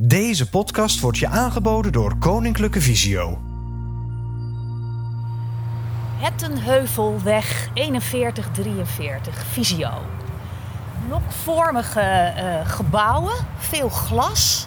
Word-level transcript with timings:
Deze 0.00 0.48
podcast 0.48 1.00
wordt 1.00 1.18
je 1.18 1.28
aangeboden 1.28 1.92
door 1.92 2.18
Koninklijke 2.18 2.80
Visio. 2.80 3.38
Hettenheuvelweg 6.16 7.68
4143, 7.74 9.44
Visio. 9.46 9.90
Lokvormige 11.08 12.00
eh, 12.00 12.68
gebouwen, 12.68 13.34
veel 13.58 13.88
glas. 13.88 14.66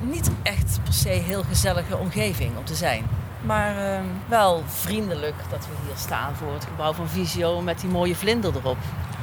Niet 0.00 0.30
echt 0.42 0.80
per 0.84 0.92
se 0.92 1.08
heel 1.08 1.42
gezellige 1.42 1.96
omgeving 1.96 2.56
om 2.56 2.64
te 2.64 2.74
zijn. 2.74 3.04
Maar 3.44 3.76
eh, 3.76 4.00
wel 4.28 4.62
vriendelijk 4.66 5.36
dat 5.50 5.66
we 5.66 5.72
hier 5.86 5.96
staan 5.96 6.34
voor 6.34 6.52
het 6.52 6.64
gebouw 6.64 6.92
van 6.92 7.08
Visio 7.08 7.60
met 7.60 7.80
die 7.80 7.90
mooie 7.90 8.14
vlinder 8.14 8.56
erop. 8.56 8.78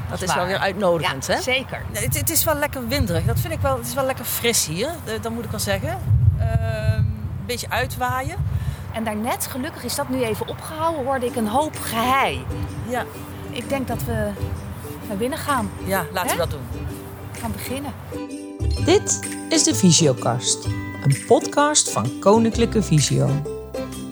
Dat 0.10 0.22
is 0.22 0.36
wel 0.36 0.46
weer 0.46 0.58
uitnodigend, 0.58 1.26
ja, 1.26 1.34
hè? 1.34 1.42
Zeker. 1.42 1.82
Nee, 1.94 2.04
Het, 2.04 2.18
het 2.18 2.30
is 2.30 2.44
wel 2.44 2.56
lekker 2.56 2.88
winderig. 2.88 3.26
Dat 3.26 3.40
vind 3.40 3.54
ik 3.54 3.60
wel. 3.60 3.78
Het 3.78 3.88
is 3.88 3.94
wel 3.94 4.06
lekker 4.06 4.26
fris 4.26 4.66
hier. 4.68 4.88
eh, 4.88 5.14
Dat 5.22 5.32
moet 5.32 5.44
ik 5.46 5.52
wel 5.52 5.60
zeggen. 5.60 5.98
Ehm, 6.40 6.98
Een 6.98 7.46
beetje 7.46 7.70
uitwaaien. 7.70 8.36
En 8.94 9.04
daarnet, 9.04 9.48
gelukkig 9.48 9.84
is 9.84 9.96
dat 9.96 10.10
nu 10.10 10.24
even 10.24 10.48
opgehouden, 10.48 11.06
hoorde 11.06 11.26
ik 11.26 11.36
een 11.36 11.48
hoop 11.48 11.78
gehei. 11.82 12.46
Ja, 12.90 13.06
Ik 13.50 13.70
denk 13.70 13.88
dat 13.88 14.04
we 14.04 14.30
naar 15.08 15.18
binnen 15.18 15.38
gaan. 15.40 15.70
ja 15.86 16.06
laten 16.14 16.32
we 16.32 16.38
dat 16.38 16.50
doen. 16.52 16.62
Gaan 17.42 17.52
beginnen. 17.52 17.92
Dit 18.86 19.20
is 19.50 19.64
de 19.64 19.76
Visiokast, 19.76 20.66
een 21.04 21.24
podcast 21.28 21.90
van 21.92 22.20
Koninklijke 22.20 22.82
Visio. 22.84 23.30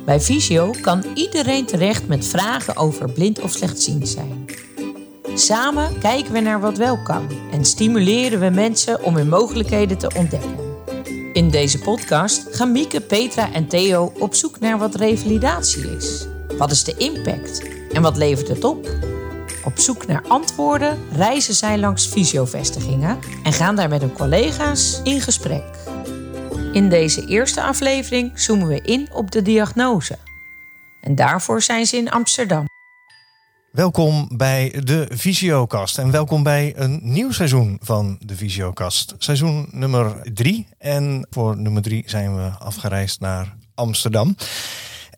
Bij 0.05 0.21
Visio 0.21 0.73
kan 0.81 1.03
iedereen 1.13 1.65
terecht 1.65 2.07
met 2.07 2.25
vragen 2.27 2.75
over 2.75 3.09
blind 3.11 3.41
of 3.41 3.51
slechtziend 3.51 4.09
zijn. 4.09 4.45
Samen 5.37 5.99
kijken 5.99 6.33
we 6.33 6.39
naar 6.39 6.59
wat 6.59 6.77
wel 6.77 6.97
kan 6.97 7.29
en 7.51 7.65
stimuleren 7.65 8.39
we 8.39 8.49
mensen 8.49 9.03
om 9.03 9.15
hun 9.15 9.29
mogelijkheden 9.29 9.97
te 9.97 10.11
ontdekken. 10.15 10.55
In 11.33 11.49
deze 11.49 11.79
podcast 11.79 12.55
gaan 12.55 12.71
Mieke, 12.71 13.01
Petra 13.01 13.53
en 13.53 13.67
Theo 13.67 14.13
op 14.19 14.35
zoek 14.35 14.59
naar 14.59 14.77
wat 14.77 14.95
revalidatie 14.95 15.95
is. 15.95 16.27
Wat 16.57 16.71
is 16.71 16.83
de 16.83 16.95
impact 16.97 17.67
en 17.91 18.01
wat 18.01 18.17
levert 18.17 18.47
het 18.47 18.63
op? 18.63 18.89
Op 19.65 19.77
zoek 19.77 20.07
naar 20.07 20.23
antwoorden 20.27 20.99
reizen 21.11 21.53
zij 21.53 21.77
langs 21.77 22.07
fysiovestigingen 22.07 23.19
en 23.43 23.53
gaan 23.53 23.75
daar 23.75 23.89
met 23.89 24.01
hun 24.01 24.13
collega's 24.13 24.99
in 25.03 25.21
gesprek. 25.21 25.63
In 26.71 26.89
deze 26.89 27.25
eerste 27.25 27.61
aflevering 27.61 28.39
zoomen 28.39 28.67
we 28.67 28.81
in 28.81 29.07
op 29.13 29.31
de 29.31 29.41
diagnose. 29.41 30.17
En 31.01 31.15
daarvoor 31.15 31.61
zijn 31.61 31.85
ze 31.85 31.97
in 31.97 32.11
Amsterdam. 32.11 32.65
Welkom 33.77 34.27
bij 34.31 34.81
de 34.83 35.07
Visiokast 35.09 35.97
en 35.97 36.11
welkom 36.11 36.43
bij 36.43 36.73
een 36.77 36.99
nieuw 37.03 37.31
seizoen 37.31 37.77
van 37.81 38.17
de 38.19 38.35
Visiokast. 38.35 39.15
Seizoen 39.17 39.67
nummer 39.71 40.31
drie 40.33 40.67
en 40.77 41.27
voor 41.29 41.57
nummer 41.57 41.81
drie 41.81 42.03
zijn 42.05 42.35
we 42.35 42.49
afgereisd 42.59 43.19
naar 43.19 43.55
Amsterdam. 43.75 44.35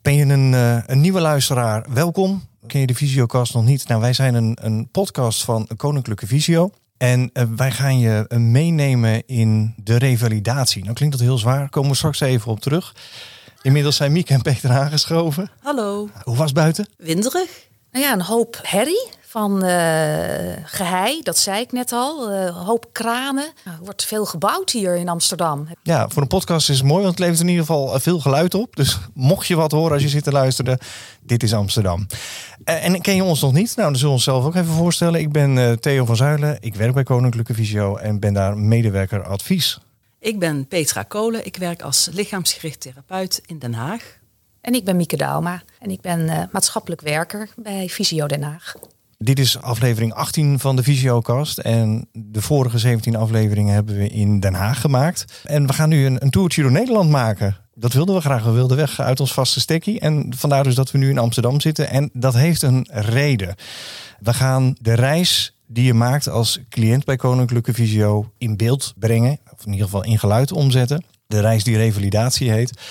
Ben 0.02 0.14
je 0.14 0.26
een, 0.26 0.54
eh, 0.54 0.78
een 0.86 1.02
nieuwe 1.02 1.20
luisteraar? 1.20 1.86
Welkom. 1.94 2.44
Ken 2.68 2.80
je 2.80 2.88
de 2.88 2.96
Visiokast 2.96 3.54
nog 3.54 3.66
niet? 3.66 3.88
Nou, 3.88 4.02
wij 4.02 4.14
zijn 4.14 4.34
een, 4.34 4.58
een 4.62 4.90
podcast 4.92 5.44
van 5.44 5.68
Koninklijke 5.78 6.28
Visio. 6.28 6.72
En 6.98 7.30
eh, 7.34 7.44
wij 7.56 7.72
gaan 7.72 8.00
je 8.00 8.26
eh, 8.28 8.38
meenemen 8.38 9.28
in 9.28 9.74
de 9.84 9.98
revalidatie. 9.98 10.84
Nou 10.84 10.96
klinkt 10.96 11.18
dat 11.18 11.28
heel 11.28 11.38
zwaar, 11.38 11.70
komen 11.70 11.90
we 11.90 11.96
straks 11.96 12.20
even 12.20 12.52
op 12.52 12.60
terug. 12.60 12.96
Inmiddels 13.62 13.96
zijn 13.96 14.12
Mieke 14.12 14.34
en 14.34 14.42
Peter 14.42 14.70
aangeschoven. 14.70 15.52
Hallo. 15.60 16.10
Hoe 16.24 16.36
was 16.36 16.46
het 16.46 16.56
buiten? 16.56 16.90
Winderig. 16.98 17.69
Nou 17.92 18.06
ja, 18.06 18.14
een 18.14 18.22
hoop 18.22 18.60
herrie 18.62 19.08
van 19.22 19.64
eh 19.64 20.56
gehei, 20.64 21.22
dat 21.22 21.38
zei 21.38 21.62
ik 21.62 21.72
net 21.72 21.92
al. 21.92 22.32
Eh, 22.32 22.46
een 22.46 22.54
hoop 22.54 22.86
kranen. 22.92 23.52
Nou, 23.66 23.78
er 23.78 23.84
wordt 23.84 24.06
veel 24.06 24.26
gebouwd 24.26 24.70
hier 24.70 24.96
in 24.96 25.10
Amsterdam. 25.10 25.68
Ja, 25.84 26.10
voor 26.10 26.22
een 26.22 26.28
podcast 26.28 26.70
is 26.70 26.78
het 26.78 26.88
mooi, 26.88 27.04
want 27.04 27.10
het 27.12 27.20
levert 27.20 27.40
in 27.40 27.48
ieder 27.48 27.66
geval 27.66 27.94
eh, 27.94 28.00
veel 28.00 28.20
geluid 28.20 28.54
op. 28.54 28.76
Dus 28.76 28.98
mocht 29.14 29.48
je 29.48 29.56
wat 29.56 29.72
horen 29.72 29.92
als 29.92 30.02
je 30.02 30.10
zit 30.10 30.24
te 30.24 30.32
luisteren, 30.32 30.78
dit 31.22 31.44
is 31.44 31.54
Amsterdam. 31.54 32.08
Eh, 32.64 32.86
en 32.86 33.02
ken 33.02 33.16
je 33.16 33.24
ons 33.24 33.42
nog 33.42 33.54
niet? 33.54 33.76
Nou, 33.76 33.88
dan 33.88 33.96
zullen 33.96 34.08
we 34.08 34.14
ons 34.14 34.24
zelf 34.24 34.46
ook 34.46 34.56
even 34.56 34.74
voorstellen. 34.74 35.20
Ik 35.20 35.32
ben 35.32 35.58
eh, 35.58 35.72
Theo 35.72 36.06
van 36.06 36.16
Zuilen, 36.16 36.58
ik 36.60 36.76
werk 36.76 36.94
bij 36.94 37.04
Koninklijke 37.04 37.54
Visio 37.54 37.96
en 37.96 38.20
ben 38.20 38.34
daar 38.34 38.58
medewerker 38.58 39.24
advies. 39.24 39.80
Ik 40.20 40.40
ben 40.40 40.68
Petra 40.68 41.04
Kolen. 41.04 41.46
Ik 41.46 41.56
werk 41.56 41.82
als 41.82 42.10
lichaamsgericht 42.12 42.80
therapeut 42.80 43.42
in 43.46 43.60
Den 43.60 43.74
Haag. 43.74 44.19
En 44.62 44.74
ik 44.74 44.86
ben 44.86 44.96
Mieke 44.96 45.18
Dauma 45.18 45.62
en 45.80 45.90
ik 45.90 46.02
ben 46.02 46.30
eh, 46.30 46.44
maatschappelijk 46.52 47.02
werker 47.02 47.50
bij 47.56 47.90
Visio 47.90 48.28
Den 48.28 48.42
Haag. 48.42 48.76
Dit 49.18 49.40
is 49.40 49.62
aflevering 49.62 50.14
18 50.14 50.60
van 50.60 50.76
de 50.76 50.84
Visiocast. 50.84 51.58
En 51.58 52.08
de 52.12 52.42
vorige 52.42 52.78
17 52.78 53.16
afleveringen 53.16 53.74
hebben 53.74 53.98
we 53.98 54.10
in 54.10 54.40
Den 54.40 54.54
Haag 54.54 54.82
gemaakt. 54.82 55.42
En 55.44 55.68
we 55.68 55.74
gaan 55.74 55.90
nu 55.90 56.06
een, 56.06 56.24
een 56.24 56.30
toertje 56.30 56.62
door 56.62 56.72
Nederland 56.72 57.10
maken. 57.10 57.58
Dat 57.74 57.94
wilden 57.94 58.16
we 58.16 58.22
graag. 58.22 58.44
We 58.44 58.52
wilden 58.52 58.78
weg 58.78 59.00
uit 59.00 59.20
ons 59.20 59.34
vaste 59.34 59.60
stekkie. 59.60 60.00
En 60.00 60.34
vandaar 60.36 60.64
dus 60.64 60.76
dat 60.76 60.92
we 60.92 60.98
nu 60.98 61.10
in 61.10 61.18
Amsterdam 61.18 61.62
zitten. 61.62 61.90
En 61.90 62.10
dat 62.14 62.34
heeft 62.34 62.62
een 62.62 62.88
reden. 62.92 63.56
We 64.20 64.34
gaan 64.34 64.76
de 64.82 64.94
reis 64.94 65.58
die 65.68 65.86
je 65.86 65.94
maakt 65.94 66.30
als 66.30 66.60
cliënt 66.70 67.06
bij 67.06 67.16
Koninklijke 67.16 67.74
Visio 67.74 68.32
in 68.38 68.58
beeld 68.58 68.94
brengen. 68.98 69.40
Of 69.54 69.66
in 69.66 69.72
ieder 69.72 69.86
geval 69.86 70.04
in 70.04 70.20
geluid 70.20 70.52
omzetten. 70.52 71.04
De 71.28 71.40
reis 71.40 71.64
die 71.64 71.78
revalidatie 71.78 72.52
heet. 72.52 72.82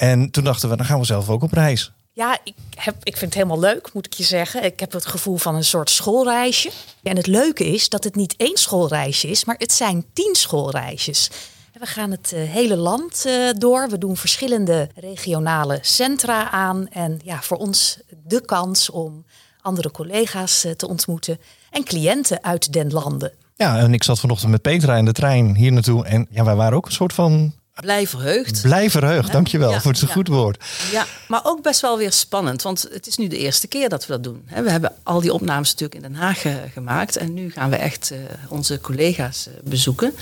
En 0.00 0.30
toen 0.30 0.44
dachten 0.44 0.68
we, 0.68 0.76
dan 0.76 0.86
gaan 0.86 0.98
we 0.98 1.04
zelf 1.04 1.28
ook 1.28 1.42
op 1.42 1.52
reis. 1.52 1.92
Ja, 2.12 2.38
ik, 2.44 2.54
heb, 2.74 2.94
ik 3.02 3.16
vind 3.16 3.34
het 3.34 3.42
helemaal 3.42 3.70
leuk, 3.70 3.92
moet 3.92 4.06
ik 4.06 4.12
je 4.12 4.22
zeggen. 4.22 4.64
Ik 4.64 4.80
heb 4.80 4.92
het 4.92 5.06
gevoel 5.06 5.36
van 5.36 5.54
een 5.54 5.64
soort 5.64 5.90
schoolreisje. 5.90 6.70
En 7.02 7.16
het 7.16 7.26
leuke 7.26 7.66
is 7.66 7.88
dat 7.88 8.04
het 8.04 8.14
niet 8.14 8.34
één 8.36 8.56
schoolreisje 8.56 9.28
is, 9.28 9.44
maar 9.44 9.54
het 9.58 9.72
zijn 9.72 10.04
tien 10.12 10.34
schoolreisjes. 10.34 11.30
We 11.72 11.86
gaan 11.86 12.10
het 12.10 12.32
eh, 12.32 12.42
hele 12.42 12.76
land 12.76 13.24
eh, 13.26 13.50
door. 13.58 13.88
We 13.88 13.98
doen 13.98 14.16
verschillende 14.16 14.88
regionale 14.94 15.78
centra 15.80 16.50
aan. 16.50 16.88
En 16.88 17.20
ja, 17.24 17.42
voor 17.42 17.56
ons 17.56 18.00
de 18.24 18.40
kans 18.40 18.90
om 18.90 19.24
andere 19.60 19.90
collega's 19.90 20.64
eh, 20.64 20.72
te 20.72 20.88
ontmoeten 20.88 21.38
en 21.70 21.84
cliënten 21.84 22.44
uit 22.44 22.72
den 22.72 22.92
landen. 22.92 23.32
Ja, 23.56 23.78
en 23.78 23.94
ik 23.94 24.02
zat 24.02 24.20
vanochtend 24.20 24.50
met 24.50 24.62
Petra 24.62 24.96
in 24.96 25.04
de 25.04 25.12
trein 25.12 25.56
hier 25.56 25.72
naartoe. 25.72 26.04
En 26.04 26.26
ja, 26.30 26.44
wij 26.44 26.54
waren 26.54 26.76
ook 26.76 26.86
een 26.86 26.92
soort 26.92 27.12
van 27.12 27.54
Blij 27.80 28.06
verheugd. 28.06 28.62
blij 28.62 28.90
verheugd. 28.90 29.32
Dankjewel 29.32 29.70
Ja, 29.70 29.80
voor 29.80 29.90
het 29.92 30.00
ja. 30.00 30.06
goed 30.06 30.28
woord. 30.28 30.64
Ja, 30.92 31.06
maar 31.28 31.40
ook 31.42 31.62
best 31.62 31.80
wel 31.80 31.98
weer 31.98 32.12
spannend, 32.12 32.62
want 32.62 32.88
het 32.92 33.06
is 33.06 33.16
nu 33.16 33.28
de 33.28 33.38
eerste 33.38 33.66
keer 33.66 33.88
dat 33.88 34.06
we 34.06 34.12
dat 34.12 34.22
doen. 34.24 34.42
hè. 34.46 34.62
We 34.62 34.70
hebben 34.70 34.92
al 35.02 35.20
die 35.20 35.32
opnames 35.32 35.70
natuurlijk 35.70 35.94
in 36.04 36.12
Den 36.12 36.20
Haag 36.20 36.44
eh, 36.44 36.54
gemaakt 36.72 37.16
en 37.16 37.34
nu 37.34 37.50
gaan 37.50 37.70
we 37.70 37.76
echt 37.76 38.10
eh, 38.10 38.18
onze 38.48 38.80
collega's 38.80 39.46
eh, 39.46 39.52
bezoeken. 39.64 40.12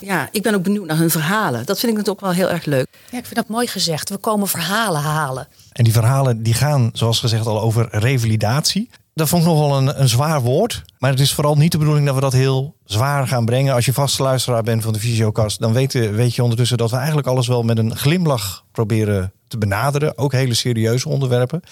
Ja, 0.00 0.28
ik 0.32 0.42
ben 0.42 0.54
ook 0.54 0.62
benieuwd 0.62 0.86
naar 0.86 0.96
hun 0.96 1.10
verhalen. 1.10 1.66
Dat 1.66 1.78
vind 1.78 1.92
ik 1.92 1.98
natuurlijk 1.98 2.08
ook 2.24 2.34
wel 2.34 2.46
heel 2.46 2.50
erg 2.54 2.64
leuk. 2.64 2.86
Ja, 3.10 3.18
ik 3.18 3.24
vind 3.24 3.34
dat 3.36 3.48
mooi 3.48 3.66
gezegd. 3.66 4.08
We 4.08 4.16
komen 4.16 4.48
verhalen 4.48 5.00
halen. 5.00 5.48
En 5.72 5.84
die 5.84 5.92
verhalen 5.92 6.42
die 6.42 6.54
gaan, 6.54 6.90
zoals 6.92 7.20
gezegd, 7.20 7.46
al 7.46 7.60
over 7.60 7.88
revalidatie. 7.90 8.90
Dat 9.14 9.28
vond 9.28 9.42
ik 9.42 9.48
nogal 9.48 9.78
een, 9.78 10.00
een 10.00 10.08
zwaar 10.08 10.40
woord. 10.40 10.82
Maar 10.98 11.10
het 11.10 11.20
is 11.20 11.32
vooral 11.32 11.56
niet 11.56 11.72
de 11.72 11.78
bedoeling 11.78 12.06
dat 12.06 12.14
we 12.14 12.20
dat 12.20 12.32
heel 12.32 12.76
zwaar 12.84 13.28
gaan 13.28 13.44
brengen. 13.44 13.74
Als 13.74 13.84
je 13.84 13.92
vaste 13.92 14.22
luisteraar 14.22 14.62
bent 14.62 14.82
van 14.82 14.92
de 14.92 14.98
Visiokast, 14.98 15.60
dan 15.60 15.72
weet, 15.72 15.92
weet 15.92 16.34
je 16.34 16.42
ondertussen 16.42 16.78
dat 16.78 16.90
we 16.90 16.96
eigenlijk 16.96 17.26
alles 17.26 17.46
wel 17.46 17.62
met 17.62 17.78
een 17.78 17.96
glimlach 17.96 18.64
proberen 18.72 19.32
te 19.48 19.58
benaderen. 19.58 20.18
Ook 20.18 20.32
hele 20.32 20.54
serieuze 20.54 21.08
onderwerpen. 21.08 21.62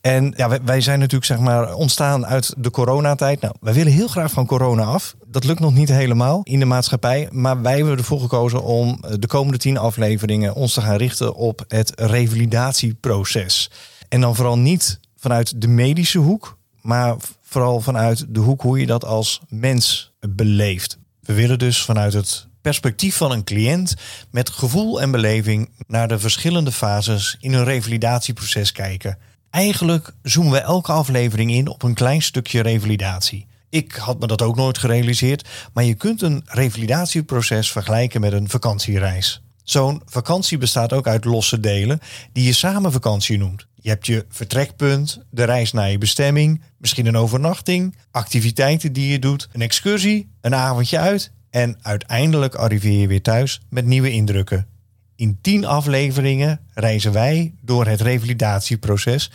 En 0.00 0.34
ja, 0.36 0.48
wij, 0.48 0.60
wij 0.64 0.80
zijn 0.80 0.98
natuurlijk 0.98 1.24
zeg 1.24 1.38
maar 1.38 1.74
ontstaan 1.74 2.26
uit 2.26 2.54
de 2.56 2.70
coronatijd. 2.70 3.40
Nou, 3.40 3.54
wij 3.60 3.72
willen 3.72 3.92
heel 3.92 4.08
graag 4.08 4.30
van 4.30 4.46
corona 4.46 4.84
af. 4.84 5.14
Dat 5.26 5.44
lukt 5.44 5.60
nog 5.60 5.74
niet 5.74 5.88
helemaal 5.88 6.40
in 6.42 6.58
de 6.58 6.64
maatschappij. 6.64 7.28
Maar 7.30 7.62
wij 7.62 7.76
hebben 7.76 7.96
ervoor 7.96 8.20
gekozen 8.20 8.62
om 8.62 9.00
de 9.18 9.26
komende 9.26 9.58
tien 9.58 9.78
afleveringen 9.78 10.54
ons 10.54 10.72
te 10.72 10.80
gaan 10.80 10.96
richten 10.96 11.34
op 11.34 11.64
het 11.68 11.92
revalidatieproces. 12.00 13.70
En 14.08 14.20
dan 14.20 14.36
vooral 14.36 14.58
niet 14.58 15.00
vanuit 15.16 15.60
de 15.60 15.68
medische 15.68 16.18
hoek, 16.18 16.55
maar 16.86 17.16
vooral 17.42 17.80
vanuit 17.80 18.24
de 18.28 18.40
hoek 18.40 18.62
hoe 18.62 18.80
je 18.80 18.86
dat 18.86 19.04
als 19.04 19.40
mens 19.48 20.12
beleeft. 20.20 20.98
We 21.20 21.32
willen 21.32 21.58
dus 21.58 21.82
vanuit 21.82 22.12
het 22.12 22.46
perspectief 22.60 23.16
van 23.16 23.32
een 23.32 23.44
cliënt 23.44 23.94
met 24.30 24.50
gevoel 24.50 25.00
en 25.00 25.10
beleving 25.10 25.70
naar 25.86 26.08
de 26.08 26.18
verschillende 26.18 26.72
fases 26.72 27.36
in 27.40 27.52
een 27.52 27.64
revalidatieproces 27.64 28.72
kijken. 28.72 29.18
Eigenlijk 29.50 30.14
zoomen 30.22 30.52
we 30.52 30.58
elke 30.58 30.92
aflevering 30.92 31.50
in 31.50 31.68
op 31.68 31.82
een 31.82 31.94
klein 31.94 32.22
stukje 32.22 32.60
revalidatie. 32.60 33.46
Ik 33.68 33.92
had 33.92 34.20
me 34.20 34.26
dat 34.26 34.42
ook 34.42 34.56
nooit 34.56 34.78
gerealiseerd, 34.78 35.48
maar 35.72 35.84
je 35.84 35.94
kunt 35.94 36.22
een 36.22 36.42
revalidatieproces 36.44 37.72
vergelijken 37.72 38.20
met 38.20 38.32
een 38.32 38.48
vakantiereis. 38.48 39.42
Zo'n 39.62 40.02
vakantie 40.04 40.58
bestaat 40.58 40.92
ook 40.92 41.06
uit 41.06 41.24
losse 41.24 41.60
delen 41.60 42.00
die 42.32 42.44
je 42.44 42.52
samen 42.52 42.92
vakantie 42.92 43.38
noemt. 43.38 43.66
Je 43.86 43.92
hebt 43.92 44.06
je 44.06 44.24
vertrekpunt, 44.28 45.20
de 45.30 45.44
reis 45.44 45.72
naar 45.72 45.90
je 45.90 45.98
bestemming, 45.98 46.62
misschien 46.78 47.06
een 47.06 47.16
overnachting, 47.16 47.96
activiteiten 48.10 48.92
die 48.92 49.08
je 49.08 49.18
doet, 49.18 49.48
een 49.52 49.60
excursie, 49.62 50.30
een 50.40 50.54
avondje 50.54 50.98
uit 50.98 51.32
en 51.50 51.78
uiteindelijk 51.82 52.54
arriveer 52.54 53.00
je 53.00 53.06
weer 53.06 53.22
thuis 53.22 53.60
met 53.70 53.84
nieuwe 53.84 54.10
indrukken. 54.10 54.66
In 55.16 55.38
tien 55.40 55.64
afleveringen 55.64 56.60
reizen 56.74 57.12
wij 57.12 57.54
door 57.60 57.86
het 57.86 58.00
revalidatieproces 58.00 59.30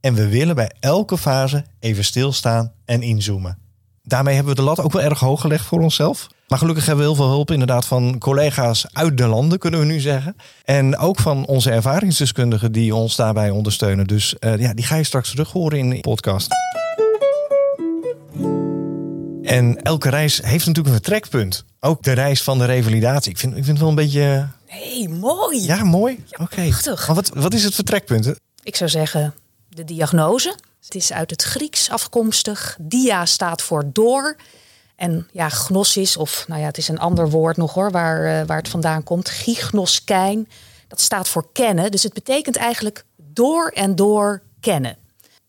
en 0.00 0.14
we 0.14 0.28
willen 0.28 0.54
bij 0.54 0.70
elke 0.80 1.18
fase 1.18 1.64
even 1.78 2.04
stilstaan 2.04 2.72
en 2.84 3.02
inzoomen. 3.02 3.58
Daarmee 4.02 4.34
hebben 4.34 4.54
we 4.54 4.60
de 4.60 4.66
lat 4.66 4.80
ook 4.80 4.92
wel 4.92 5.02
erg 5.02 5.20
hoog 5.20 5.40
gelegd 5.40 5.64
voor 5.64 5.80
onszelf. 5.80 6.28
Maar 6.52 6.60
gelukkig 6.60 6.86
hebben 6.86 7.04
we 7.04 7.10
heel 7.10 7.20
veel 7.22 7.30
hulp 7.32 7.50
inderdaad 7.50 7.86
van 7.86 8.18
collega's 8.18 8.86
uit 8.92 9.16
de 9.16 9.26
landen, 9.26 9.58
kunnen 9.58 9.80
we 9.80 9.86
nu 9.86 10.00
zeggen. 10.00 10.36
En 10.64 10.96
ook 10.96 11.18
van 11.18 11.46
onze 11.46 11.70
ervaringsdeskundigen 11.70 12.72
die 12.72 12.94
ons 12.94 13.16
daarbij 13.16 13.50
ondersteunen. 13.50 14.06
Dus 14.06 14.34
uh, 14.40 14.58
ja, 14.58 14.74
die 14.74 14.84
ga 14.84 14.96
je 14.96 15.04
straks 15.04 15.30
terug 15.30 15.52
horen 15.52 15.78
in 15.78 15.90
de 15.90 16.00
podcast. 16.00 16.48
En 19.42 19.82
elke 19.82 20.10
reis 20.10 20.36
heeft 20.42 20.66
natuurlijk 20.66 20.94
een 20.94 21.02
vertrekpunt. 21.02 21.64
Ook 21.80 22.02
de 22.02 22.12
reis 22.12 22.42
van 22.42 22.58
de 22.58 22.64
revalidatie. 22.64 23.30
Ik 23.30 23.38
vind, 23.38 23.56
ik 23.56 23.64
vind 23.64 23.78
het 23.78 23.78
wel 23.78 23.88
een 23.88 23.94
beetje... 23.94 24.48
Nee, 24.70 25.08
mooi. 25.08 25.62
Ja, 25.62 25.84
mooi. 25.84 26.24
Oké. 26.30 26.42
Okay. 26.42 26.72
Maar 26.86 27.14
wat, 27.14 27.28
wat 27.34 27.54
is 27.54 27.64
het 27.64 27.74
vertrekpunt? 27.74 28.34
Ik 28.62 28.76
zou 28.76 28.90
zeggen 28.90 29.34
de 29.68 29.84
diagnose. 29.84 30.56
Het 30.84 30.94
is 30.94 31.12
uit 31.12 31.30
het 31.30 31.42
Grieks 31.42 31.90
afkomstig. 31.90 32.76
Dia 32.80 33.26
staat 33.26 33.62
voor 33.62 33.84
door. 33.92 34.36
En 34.96 35.28
ja, 35.32 35.48
gnosis, 35.48 36.16
of 36.16 36.44
nou 36.48 36.60
ja, 36.60 36.66
het 36.66 36.78
is 36.78 36.88
een 36.88 36.98
ander 36.98 37.30
woord 37.30 37.56
nog 37.56 37.74
hoor, 37.74 37.90
waar, 37.90 38.24
uh, 38.24 38.46
waar 38.46 38.56
het 38.56 38.68
vandaan 38.68 39.02
komt. 39.02 39.28
Gignoskijn, 39.28 40.48
dat 40.88 41.00
staat 41.00 41.28
voor 41.28 41.46
kennen. 41.52 41.90
Dus 41.90 42.02
het 42.02 42.12
betekent 42.12 42.56
eigenlijk 42.56 43.04
door 43.16 43.68
en 43.68 43.96
door 43.96 44.42
kennen. 44.60 44.96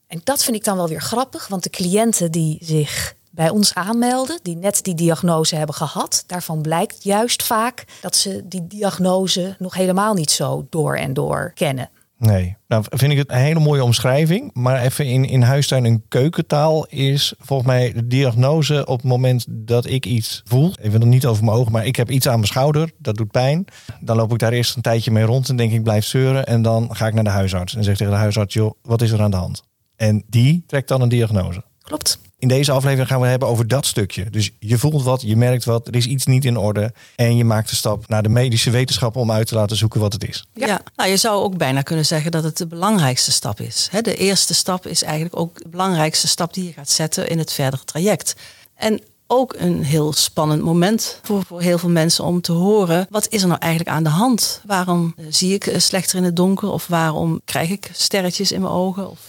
En 0.07 0.21
dat 0.23 0.43
vind 0.43 0.55
ik 0.55 0.63
dan 0.63 0.77
wel 0.77 0.87
weer 0.87 1.01
grappig, 1.01 1.47
want 1.47 1.63
de 1.63 1.69
cliënten 1.69 2.31
die 2.31 2.57
zich 2.61 3.15
bij 3.31 3.49
ons 3.49 3.73
aanmelden, 3.73 4.39
die 4.41 4.55
net 4.55 4.83
die 4.83 4.95
diagnose 4.95 5.55
hebben 5.55 5.75
gehad, 5.75 6.23
daarvan 6.27 6.61
blijkt 6.61 7.03
juist 7.03 7.43
vaak 7.43 7.85
dat 8.01 8.15
ze 8.15 8.41
die 8.47 8.67
diagnose 8.67 9.55
nog 9.59 9.73
helemaal 9.73 10.13
niet 10.13 10.31
zo 10.31 10.67
door 10.69 10.95
en 10.95 11.13
door 11.13 11.51
kennen. 11.55 11.89
Nee, 12.25 12.57
nou 12.67 12.83
vind 12.89 13.11
ik 13.11 13.17
het 13.17 13.31
een 13.31 13.37
hele 13.37 13.59
mooie 13.59 13.83
omschrijving. 13.83 14.49
Maar 14.53 14.81
even 14.81 15.05
in, 15.05 15.25
in 15.25 15.41
huistuin- 15.41 15.85
en 15.85 16.03
keukentaal 16.07 16.85
is 16.85 17.33
volgens 17.39 17.67
mij 17.67 17.93
de 17.93 18.07
diagnose 18.07 18.85
op 18.85 18.97
het 18.97 19.07
moment 19.07 19.45
dat 19.49 19.85
ik 19.85 20.05
iets 20.05 20.41
voel. 20.45 20.73
Even 20.81 20.99
nog 20.99 21.09
niet 21.09 21.25
over 21.25 21.43
mijn 21.43 21.57
ogen, 21.57 21.71
maar 21.71 21.85
ik 21.85 21.95
heb 21.95 22.09
iets 22.09 22.27
aan 22.27 22.35
mijn 22.35 22.47
schouder. 22.47 22.91
Dat 22.97 23.15
doet 23.15 23.31
pijn. 23.31 23.65
Dan 23.99 24.15
loop 24.15 24.31
ik 24.31 24.39
daar 24.39 24.51
eerst 24.51 24.75
een 24.75 24.81
tijdje 24.81 25.11
mee 25.11 25.23
rond 25.23 25.49
en 25.49 25.55
denk 25.55 25.71
ik 25.71 25.83
blijf 25.83 26.05
zeuren. 26.05 26.45
En 26.45 26.61
dan 26.61 26.95
ga 26.95 27.07
ik 27.07 27.13
naar 27.13 27.23
de 27.23 27.29
huisarts 27.29 27.75
en 27.75 27.83
zeg 27.83 27.97
tegen 27.97 28.13
de 28.13 28.19
huisarts, 28.19 28.53
joh, 28.53 28.73
wat 28.81 29.01
is 29.01 29.11
er 29.11 29.21
aan 29.21 29.31
de 29.31 29.37
hand? 29.37 29.63
En 29.95 30.23
die 30.27 30.63
trekt 30.67 30.87
dan 30.87 31.01
een 31.01 31.09
diagnose. 31.09 31.63
Klopt. 31.81 32.19
In 32.43 32.49
deze 32.49 32.71
aflevering 32.71 33.07
gaan 33.07 33.21
we 33.21 33.27
hebben 33.27 33.47
over 33.47 33.67
dat 33.67 33.85
stukje. 33.85 34.29
Dus 34.29 34.51
je 34.59 34.77
voelt 34.77 35.03
wat, 35.03 35.21
je 35.21 35.35
merkt 35.35 35.65
wat, 35.65 35.87
er 35.87 35.95
is 35.95 36.05
iets 36.05 36.25
niet 36.25 36.45
in 36.45 36.57
orde. 36.57 36.93
En 37.15 37.37
je 37.37 37.43
maakt 37.43 37.69
de 37.69 37.75
stap 37.75 38.07
naar 38.07 38.23
de 38.23 38.29
medische 38.29 38.69
wetenschap 38.69 39.15
om 39.15 39.31
uit 39.31 39.47
te 39.47 39.55
laten 39.55 39.77
zoeken 39.77 39.99
wat 39.99 40.13
het 40.13 40.27
is. 40.27 40.45
Ja, 40.53 40.81
nou, 40.95 41.09
je 41.09 41.17
zou 41.17 41.43
ook 41.43 41.57
bijna 41.57 41.81
kunnen 41.81 42.05
zeggen 42.05 42.31
dat 42.31 42.43
het 42.43 42.57
de 42.57 42.67
belangrijkste 42.67 43.31
stap 43.31 43.59
is. 43.59 43.89
de 44.01 44.15
eerste 44.15 44.53
stap 44.53 44.87
is 44.87 45.03
eigenlijk 45.03 45.39
ook 45.39 45.63
de 45.63 45.69
belangrijkste 45.69 46.27
stap 46.27 46.53
die 46.53 46.65
je 46.65 46.73
gaat 46.73 46.89
zetten 46.89 47.29
in 47.29 47.37
het 47.37 47.53
verdere 47.53 47.83
traject. 47.83 48.35
En 48.75 49.01
ook 49.27 49.55
een 49.57 49.83
heel 49.83 50.13
spannend 50.13 50.61
moment 50.61 51.19
voor, 51.21 51.45
voor 51.45 51.61
heel 51.61 51.77
veel 51.77 51.89
mensen 51.89 52.23
om 52.23 52.41
te 52.41 52.51
horen. 52.51 53.07
Wat 53.09 53.27
is 53.29 53.41
er 53.41 53.47
nou 53.47 53.59
eigenlijk 53.59 53.95
aan 53.95 54.03
de 54.03 54.09
hand? 54.09 54.61
Waarom 54.65 55.13
eh, 55.17 55.25
zie 55.29 55.53
ik 55.53 55.73
slechter 55.77 56.17
in 56.17 56.23
het 56.23 56.35
donker? 56.35 56.69
Of 56.69 56.87
waarom 56.87 57.41
krijg 57.45 57.69
ik 57.69 57.89
sterretjes 57.93 58.51
in 58.51 58.61
mijn 58.61 58.73
ogen? 58.73 59.09
Of 59.09 59.19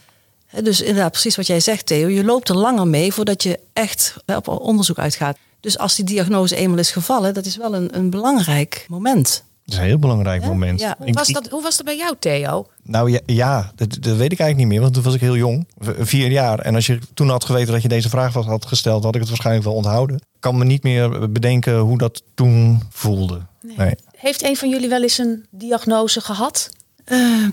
dus 0.63 0.81
inderdaad, 0.81 1.11
precies 1.11 1.37
wat 1.37 1.47
jij 1.47 1.61
zegt, 1.61 1.87
Theo. 1.87 2.09
Je 2.09 2.25
loopt 2.25 2.49
er 2.49 2.57
langer 2.57 2.87
mee 2.87 3.13
voordat 3.13 3.43
je 3.43 3.59
echt 3.73 4.17
op 4.27 4.49
onderzoek 4.49 4.99
uitgaat. 4.99 5.37
Dus 5.61 5.79
als 5.79 5.95
die 5.95 6.05
diagnose 6.05 6.57
eenmaal 6.57 6.79
is 6.79 6.91
gevallen, 6.91 7.35
dat 7.35 7.47
is 7.47 7.57
wel 7.57 7.75
een, 7.75 7.97
een 7.97 8.11
belangrijk 8.11 8.87
moment. 8.89 9.45
Dat 9.65 9.75
is 9.75 9.81
een 9.81 9.87
heel 9.87 9.99
belangrijk 9.99 10.45
moment. 10.45 10.81
Ja. 10.81 10.97
Hoe, 10.99 11.13
was 11.13 11.29
dat, 11.29 11.49
hoe 11.49 11.63
was 11.63 11.77
dat 11.77 11.87
bij 11.87 11.97
jou, 11.97 12.15
Theo? 12.19 12.67
Nou 12.83 13.11
ja, 13.11 13.21
ja 13.27 13.73
dat, 13.75 13.97
dat, 14.01 14.17
weet 14.17 14.33
ik 14.33 14.41
eigenlijk 14.41 14.57
niet 14.57 14.67
meer, 14.67 14.81
want 14.81 14.95
toen 14.95 15.03
was 15.03 15.15
ik 15.15 15.21
heel 15.21 15.37
jong, 15.37 15.67
vier 15.99 16.31
jaar. 16.31 16.59
En 16.59 16.75
als 16.75 16.87
je 16.87 16.99
toen 17.15 17.29
had 17.29 17.45
geweten 17.45 17.73
dat 17.73 17.83
je 17.83 17.89
deze 17.89 18.09
vraag 18.09 18.33
was, 18.33 18.47
had 18.47 18.67
gesteld, 18.67 19.05
had 19.05 19.15
ik 19.15 19.21
het 19.21 19.29
waarschijnlijk 19.29 19.67
wel 19.67 19.75
onthouden. 19.75 20.17
Ik 20.17 20.41
kan 20.41 20.59
me 20.59 20.65
niet 20.65 20.83
meer 20.83 21.33
bedenken 21.33 21.79
hoe 21.79 21.99
dat 21.99 22.23
toen 22.35 22.83
voelde. 22.91 23.41
Nee. 23.77 23.95
Heeft 24.17 24.43
een 24.43 24.57
van 24.57 24.69
jullie 24.69 24.89
wel 24.89 25.03
eens 25.03 25.19
een 25.19 25.47
diagnose 25.51 26.21
gehad? 26.21 26.71
Uh, 27.07 27.47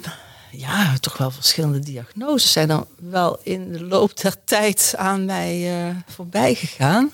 ja, 0.51 0.97
toch 0.99 1.17
wel 1.17 1.31
verschillende 1.31 1.79
diagnoses 1.79 2.51
zijn 2.51 2.67
dan 2.67 2.85
wel 2.99 3.39
in 3.43 3.71
de 3.71 3.83
loop 3.83 4.21
der 4.21 4.35
tijd 4.43 4.93
aan 4.97 5.25
mij 5.25 5.85
uh, 5.87 5.95
voorbij 6.07 6.55
gegaan. 6.55 7.11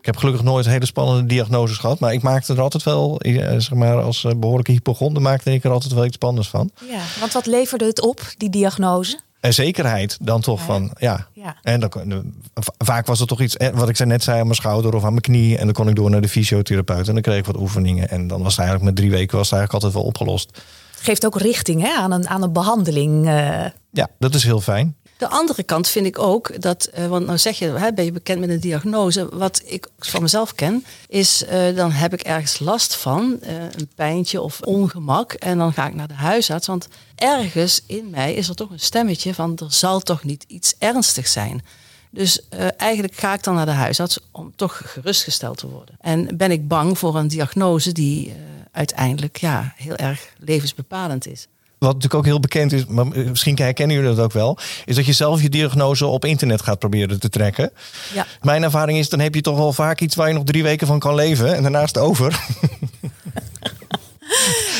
Ik 0.00 0.06
heb 0.06 0.16
gelukkig 0.16 0.42
nooit 0.42 0.66
hele 0.66 0.86
spannende 0.86 1.26
diagnoses 1.26 1.76
gehad, 1.76 1.98
maar 1.98 2.12
ik 2.12 2.22
maakte 2.22 2.52
er 2.52 2.60
altijd 2.60 2.82
wel, 2.82 3.20
eh, 3.20 3.34
zeg 3.34 3.74
maar, 3.74 4.02
als 4.02 4.24
eh, 4.24 4.32
behoorlijke 4.36 4.72
hypochonde 4.72 5.20
maakte 5.20 5.52
ik 5.52 5.64
er 5.64 5.70
altijd 5.70 5.92
wel 5.92 6.04
iets 6.04 6.14
spannends 6.14 6.48
van. 6.48 6.70
Ja, 6.90 7.00
want 7.20 7.32
wat 7.32 7.46
leverde 7.46 7.84
het 7.84 8.00
op, 8.00 8.20
die 8.36 8.50
diagnose? 8.50 9.20
En 9.40 9.54
zekerheid 9.54 10.18
dan 10.20 10.40
toch 10.40 10.60
van, 10.60 10.92
ja. 10.98 11.26
ja. 11.32 11.56
En 11.62 11.80
dan, 11.80 12.34
vaak 12.78 13.06
was 13.06 13.18
het 13.18 13.28
toch 13.28 13.40
iets, 13.40 13.56
wat 13.74 13.88
ik 13.88 14.04
net 14.04 14.22
zei, 14.22 14.38
aan 14.38 14.44
mijn 14.44 14.56
schouder 14.56 14.94
of 14.94 15.04
aan 15.04 15.10
mijn 15.10 15.20
knie. 15.20 15.58
En 15.58 15.64
dan 15.64 15.74
kon 15.74 15.88
ik 15.88 15.94
door 15.94 16.10
naar 16.10 16.20
de 16.20 16.28
fysiotherapeut 16.28 17.08
en 17.08 17.14
dan 17.14 17.22
kreeg 17.22 17.38
ik 17.38 17.46
wat 17.46 17.56
oefeningen. 17.56 18.08
En 18.08 18.26
dan 18.26 18.42
was 18.42 18.56
het 18.56 18.58
eigenlijk 18.58 18.88
met 18.90 18.96
drie 18.96 19.10
weken 19.10 19.36
was 19.36 19.50
het 19.50 19.58
eigenlijk 19.58 19.84
altijd 19.84 19.92
wel 19.92 20.12
opgelost 20.12 20.62
geeft 21.06 21.26
ook 21.26 21.40
richting 21.40 21.82
hè, 21.82 21.92
aan, 21.92 22.12
een, 22.12 22.28
aan 22.28 22.42
een 22.42 22.52
behandeling. 22.52 23.26
Uh. 23.26 23.64
Ja, 23.90 24.08
dat 24.18 24.34
is 24.34 24.42
heel 24.42 24.60
fijn. 24.60 24.96
De 25.16 25.28
andere 25.28 25.62
kant 25.62 25.88
vind 25.88 26.06
ik 26.06 26.18
ook 26.18 26.60
dat, 26.62 26.90
uh, 26.98 27.06
want 27.06 27.26
nou 27.26 27.38
zeg 27.38 27.58
je, 27.58 27.66
hè, 27.66 27.92
ben 27.92 28.04
je 28.04 28.12
bekend 28.12 28.40
met 28.40 28.48
een 28.48 28.60
diagnose. 28.60 29.28
Wat 29.32 29.62
ik 29.64 29.88
van 29.98 30.22
mezelf 30.22 30.54
ken, 30.54 30.84
is 31.08 31.44
uh, 31.52 31.76
dan 31.76 31.90
heb 31.90 32.12
ik 32.12 32.20
ergens 32.20 32.58
last 32.58 32.94
van, 32.94 33.38
een 33.76 33.88
pijntje 33.94 34.40
of 34.40 34.60
ongemak. 34.60 35.32
En 35.32 35.58
dan 35.58 35.72
ga 35.72 35.86
ik 35.86 35.94
naar 35.94 36.08
de 36.08 36.14
huisarts. 36.14 36.66
Want 36.66 36.88
ergens 37.14 37.82
in 37.86 38.10
mij 38.10 38.34
is 38.34 38.48
er 38.48 38.54
toch 38.54 38.70
een 38.70 38.80
stemmetje 38.80 39.34
van, 39.34 39.56
er 39.56 39.72
zal 39.72 40.00
toch 40.00 40.24
niet 40.24 40.44
iets 40.48 40.74
ernstigs 40.78 41.32
zijn. 41.32 41.62
Dus 42.10 42.40
uh, 42.54 42.66
eigenlijk 42.76 43.14
ga 43.14 43.34
ik 43.34 43.42
dan 43.42 43.54
naar 43.54 43.66
de 43.66 43.72
huisarts 43.72 44.18
om 44.30 44.52
toch 44.56 44.80
gerustgesteld 44.84 45.58
te 45.58 45.68
worden. 45.68 45.96
En 46.00 46.36
ben 46.36 46.50
ik 46.50 46.68
bang 46.68 46.98
voor 46.98 47.16
een 47.16 47.28
diagnose 47.28 47.92
die 47.92 48.26
uh, 48.26 48.34
uiteindelijk 48.76 49.36
ja, 49.36 49.72
heel 49.76 49.96
erg 49.96 50.32
levensbepalend 50.38 51.26
is. 51.26 51.46
Wat 51.78 51.94
natuurlijk 51.94 52.14
ook 52.14 52.24
heel 52.24 52.40
bekend 52.40 52.72
is, 52.72 52.86
maar 52.86 53.06
misschien 53.06 53.56
herkennen 53.58 53.96
jullie 53.96 54.14
dat 54.14 54.24
ook 54.24 54.32
wel, 54.32 54.58
is 54.84 54.96
dat 54.96 55.06
je 55.06 55.12
zelf 55.12 55.42
je 55.42 55.48
diagnose 55.48 56.06
op 56.06 56.24
internet 56.24 56.62
gaat 56.62 56.78
proberen 56.78 57.20
te 57.20 57.28
trekken. 57.28 57.70
Ja. 58.14 58.26
Mijn 58.42 58.62
ervaring 58.62 58.98
is, 58.98 59.08
dan 59.08 59.20
heb 59.20 59.34
je 59.34 59.40
toch 59.40 59.56
wel 59.56 59.72
vaak 59.72 60.00
iets 60.00 60.14
waar 60.14 60.28
je 60.28 60.34
nog 60.34 60.44
drie 60.44 60.62
weken 60.62 60.86
van 60.86 60.98
kan 60.98 61.14
leven 61.14 61.54
en 61.54 61.62
daarnaast 61.62 61.98
over. 61.98 62.30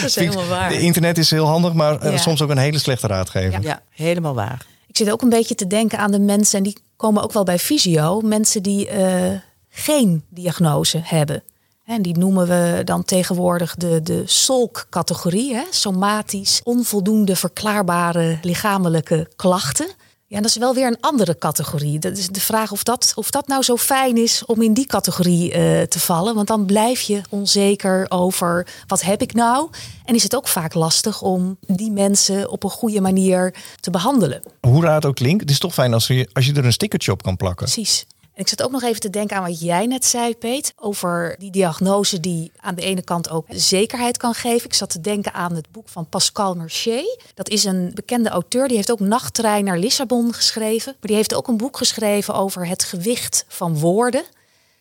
dat 0.00 0.04
is 0.04 0.14
helemaal 0.14 0.46
waar. 0.46 0.68
De 0.68 0.80
internet 0.80 1.18
is 1.18 1.30
heel 1.30 1.46
handig, 1.46 1.72
maar 1.72 2.10
ja. 2.10 2.16
soms 2.16 2.42
ook 2.42 2.50
een 2.50 2.58
hele 2.58 2.78
slechte 2.78 3.06
raadgever. 3.06 3.62
Ja, 3.62 3.82
helemaal 3.90 4.34
waar. 4.34 4.66
Ik 4.86 4.96
zit 4.96 5.10
ook 5.10 5.22
een 5.22 5.28
beetje 5.28 5.54
te 5.54 5.66
denken 5.66 5.98
aan 5.98 6.10
de 6.10 6.20
mensen, 6.20 6.58
en 6.58 6.64
die 6.64 6.76
komen 6.96 7.22
ook 7.22 7.32
wel 7.32 7.44
bij 7.44 7.58
fysio, 7.58 8.20
mensen 8.20 8.62
die 8.62 8.90
uh, 8.92 9.32
geen 9.70 10.24
diagnose 10.28 11.00
hebben. 11.02 11.42
En 11.86 12.02
die 12.02 12.18
noemen 12.18 12.46
we 12.46 12.82
dan 12.84 13.04
tegenwoordig 13.04 13.74
de, 13.74 14.02
de 14.02 14.22
SOLK-categorie, 14.24 15.62
somatisch 15.70 16.60
onvoldoende 16.64 17.36
verklaarbare 17.36 18.38
lichamelijke 18.42 19.28
klachten. 19.36 19.86
Ja, 20.26 20.40
dat 20.40 20.50
is 20.50 20.56
wel 20.56 20.74
weer 20.74 20.86
een 20.86 21.00
andere 21.00 21.38
categorie. 21.38 21.98
Dat 21.98 22.16
is 22.16 22.28
de 22.28 22.40
vraag 22.40 22.72
of 22.72 22.82
dat, 22.82 23.12
of 23.14 23.30
dat 23.30 23.46
nou 23.46 23.62
zo 23.62 23.76
fijn 23.76 24.16
is 24.16 24.44
om 24.44 24.62
in 24.62 24.74
die 24.74 24.86
categorie 24.86 25.48
uh, 25.48 25.82
te 25.82 26.00
vallen. 26.00 26.34
Want 26.34 26.46
dan 26.46 26.64
blijf 26.64 27.00
je 27.00 27.20
onzeker 27.30 28.06
over 28.08 28.66
wat 28.86 29.02
heb 29.02 29.22
ik 29.22 29.34
nou. 29.34 29.70
En 30.04 30.14
is 30.14 30.22
het 30.22 30.36
ook 30.36 30.48
vaak 30.48 30.74
lastig 30.74 31.22
om 31.22 31.56
die 31.66 31.90
mensen 31.90 32.50
op 32.50 32.64
een 32.64 32.70
goede 32.70 33.00
manier 33.00 33.54
te 33.80 33.90
behandelen. 33.90 34.42
Hoe 34.60 34.82
raar 34.82 34.94
het 34.94 35.06
ook 35.06 35.14
klinkt, 35.14 35.40
het 35.40 35.50
is 35.50 35.58
toch 35.58 35.74
fijn 35.74 35.94
als 35.94 36.06
je, 36.06 36.28
als 36.32 36.46
je 36.46 36.52
er 36.52 36.64
een 36.64 36.72
stickertje 36.72 37.12
op 37.12 37.22
kan 37.22 37.36
plakken. 37.36 37.66
Precies. 37.66 38.06
En 38.36 38.42
ik 38.42 38.48
zat 38.48 38.62
ook 38.62 38.70
nog 38.70 38.82
even 38.82 39.00
te 39.00 39.10
denken 39.10 39.36
aan 39.36 39.42
wat 39.42 39.60
jij 39.60 39.86
net 39.86 40.04
zei, 40.04 40.36
Peet, 40.36 40.72
over 40.76 41.36
die 41.38 41.50
diagnose 41.50 42.20
die 42.20 42.52
aan 42.56 42.74
de 42.74 42.82
ene 42.82 43.02
kant 43.02 43.30
ook 43.30 43.46
zekerheid 43.48 44.16
kan 44.16 44.34
geven. 44.34 44.64
Ik 44.64 44.74
zat 44.74 44.90
te 44.90 45.00
denken 45.00 45.32
aan 45.32 45.54
het 45.54 45.70
boek 45.70 45.88
van 45.88 46.08
Pascal 46.08 46.54
Mercier. 46.54 47.18
Dat 47.34 47.48
is 47.48 47.64
een 47.64 47.90
bekende 47.94 48.28
auteur, 48.28 48.68
die 48.68 48.76
heeft 48.76 48.90
ook 48.90 49.00
Nachttrein 49.00 49.64
naar 49.64 49.78
Lissabon 49.78 50.34
geschreven. 50.34 50.92
Maar 50.92 51.08
die 51.08 51.16
heeft 51.16 51.34
ook 51.34 51.48
een 51.48 51.56
boek 51.56 51.76
geschreven 51.76 52.34
over 52.34 52.66
het 52.66 52.84
gewicht 52.84 53.44
van 53.48 53.78
woorden. 53.78 54.24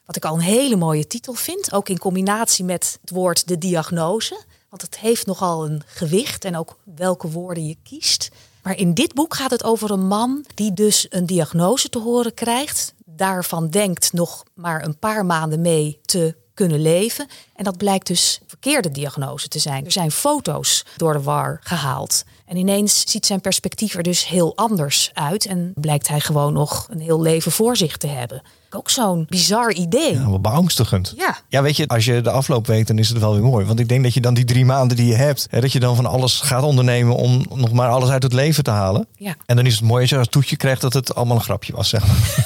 Wat 0.06 0.16
ik 0.16 0.26
al 0.26 0.34
een 0.34 0.40
hele 0.40 0.76
mooie 0.76 1.08
titel 1.08 1.34
vind, 1.34 1.74
ook 1.74 1.90
in 1.90 1.98
combinatie 1.98 2.66
met 2.66 2.98
het 3.02 3.10
woord 3.10 3.48
de 3.48 3.58
diagnose. 3.58 4.44
Want 4.70 4.82
het 4.82 4.98
heeft 4.98 5.26
nogal 5.26 5.66
een 5.66 5.84
gewicht 5.86 6.46
en 6.46 6.58
ook 6.58 6.78
welke 6.96 7.30
woorden 7.30 7.68
je 7.68 7.78
kiest. 7.84 8.30
Maar 8.62 8.78
in 8.78 8.94
dit 8.94 9.14
boek 9.14 9.36
gaat 9.36 9.52
het 9.52 9.64
over 9.64 9.92
een 9.92 10.08
man 10.08 10.46
die 10.56 10.74
dus 10.74 11.06
een 11.10 11.26
diagnose 11.26 11.90
te 11.90 12.00
horen 12.00 12.34
krijgt 12.34 12.94
daarvan 13.16 13.70
denkt 13.70 14.14
nog 14.14 14.44
maar 14.54 14.86
een 14.86 15.00
paar 15.00 15.26
maanden 15.26 15.62
mee 15.62 16.00
te 16.02 16.36
kunnen 16.56 16.82
leven. 16.82 17.28
En 17.56 17.64
dat 17.64 17.78
blijkt 17.78 18.08
dus 18.08 18.40
verkeerde 18.48 18.92
diagnose 18.92 19.48
te 19.48 19.60
zijn. 19.60 19.86
Er 19.86 19.92
zijn 19.92 20.12
foto's 20.12 20.86
door 20.98 21.14
de 21.14 21.22
war 21.22 21.60
gehaald. 21.64 22.24
En 22.46 22.58
ineens 22.58 23.04
ziet 23.06 23.26
zijn 23.26 23.42
perspectief 23.42 23.94
er 23.94 24.04
dus 24.04 24.28
heel 24.28 24.56
anders 24.56 25.12
uit. 25.14 25.46
En 25.46 25.72
blijkt 25.76 26.08
hij 26.08 26.20
gewoon 26.20 26.54
nog 26.54 26.88
een 26.90 27.00
heel 27.00 27.22
leven 27.22 27.52
voor 27.52 27.78
zich 27.78 27.98
te 27.98 28.08
hebben. 28.08 28.42
Ook 28.70 28.90
zo'n 28.90 29.26
bizar 29.30 29.74
idee. 29.74 30.14
Ja, 30.14 30.30
wel 30.30 30.40
beangstigend. 30.40 31.14
Ja. 31.18 31.38
ja, 31.50 31.62
weet 31.62 31.78
je, 31.78 31.88
als 31.88 32.06
je 32.06 32.22
de 32.22 32.30
afloop 32.30 32.68
weet, 32.68 32.88
dan 32.88 32.98
is 32.98 33.10
het 33.10 33.20
wel 33.20 33.34
weer 33.34 33.44
mooi. 33.44 33.66
Want 33.66 33.80
ik 33.80 33.90
denk 33.90 34.04
dat 34.04 34.14
je 34.14 34.22
dan 34.22 34.34
die 34.34 34.46
drie 34.46 34.66
maanden 34.66 34.98
die 34.98 35.06
je 35.06 35.16
hebt, 35.16 35.48
hè, 35.50 35.62
dat 35.62 35.72
je 35.72 35.80
dan 35.80 35.96
van 35.96 36.06
alles 36.06 36.40
gaat 36.40 36.64
ondernemen 36.64 37.16
om 37.16 37.46
nog 37.54 37.72
maar 37.72 37.90
alles 37.90 38.10
uit 38.10 38.24
het 38.24 38.34
leven 38.34 38.64
te 38.64 38.72
halen. 38.72 39.08
Ja. 39.18 39.36
En 39.46 39.56
dan 39.56 39.66
is 39.66 39.76
het 39.76 39.84
mooi 39.84 40.02
als 40.02 40.10
je 40.10 40.18
als 40.18 40.28
toetje 40.28 40.58
krijgt 40.58 40.82
dat 40.82 40.94
het 40.94 41.16
allemaal 41.16 41.36
een 41.36 41.44
grapje 41.44 41.74
was. 41.74 41.90
Zeg 41.90 42.08
maar. 42.08 42.44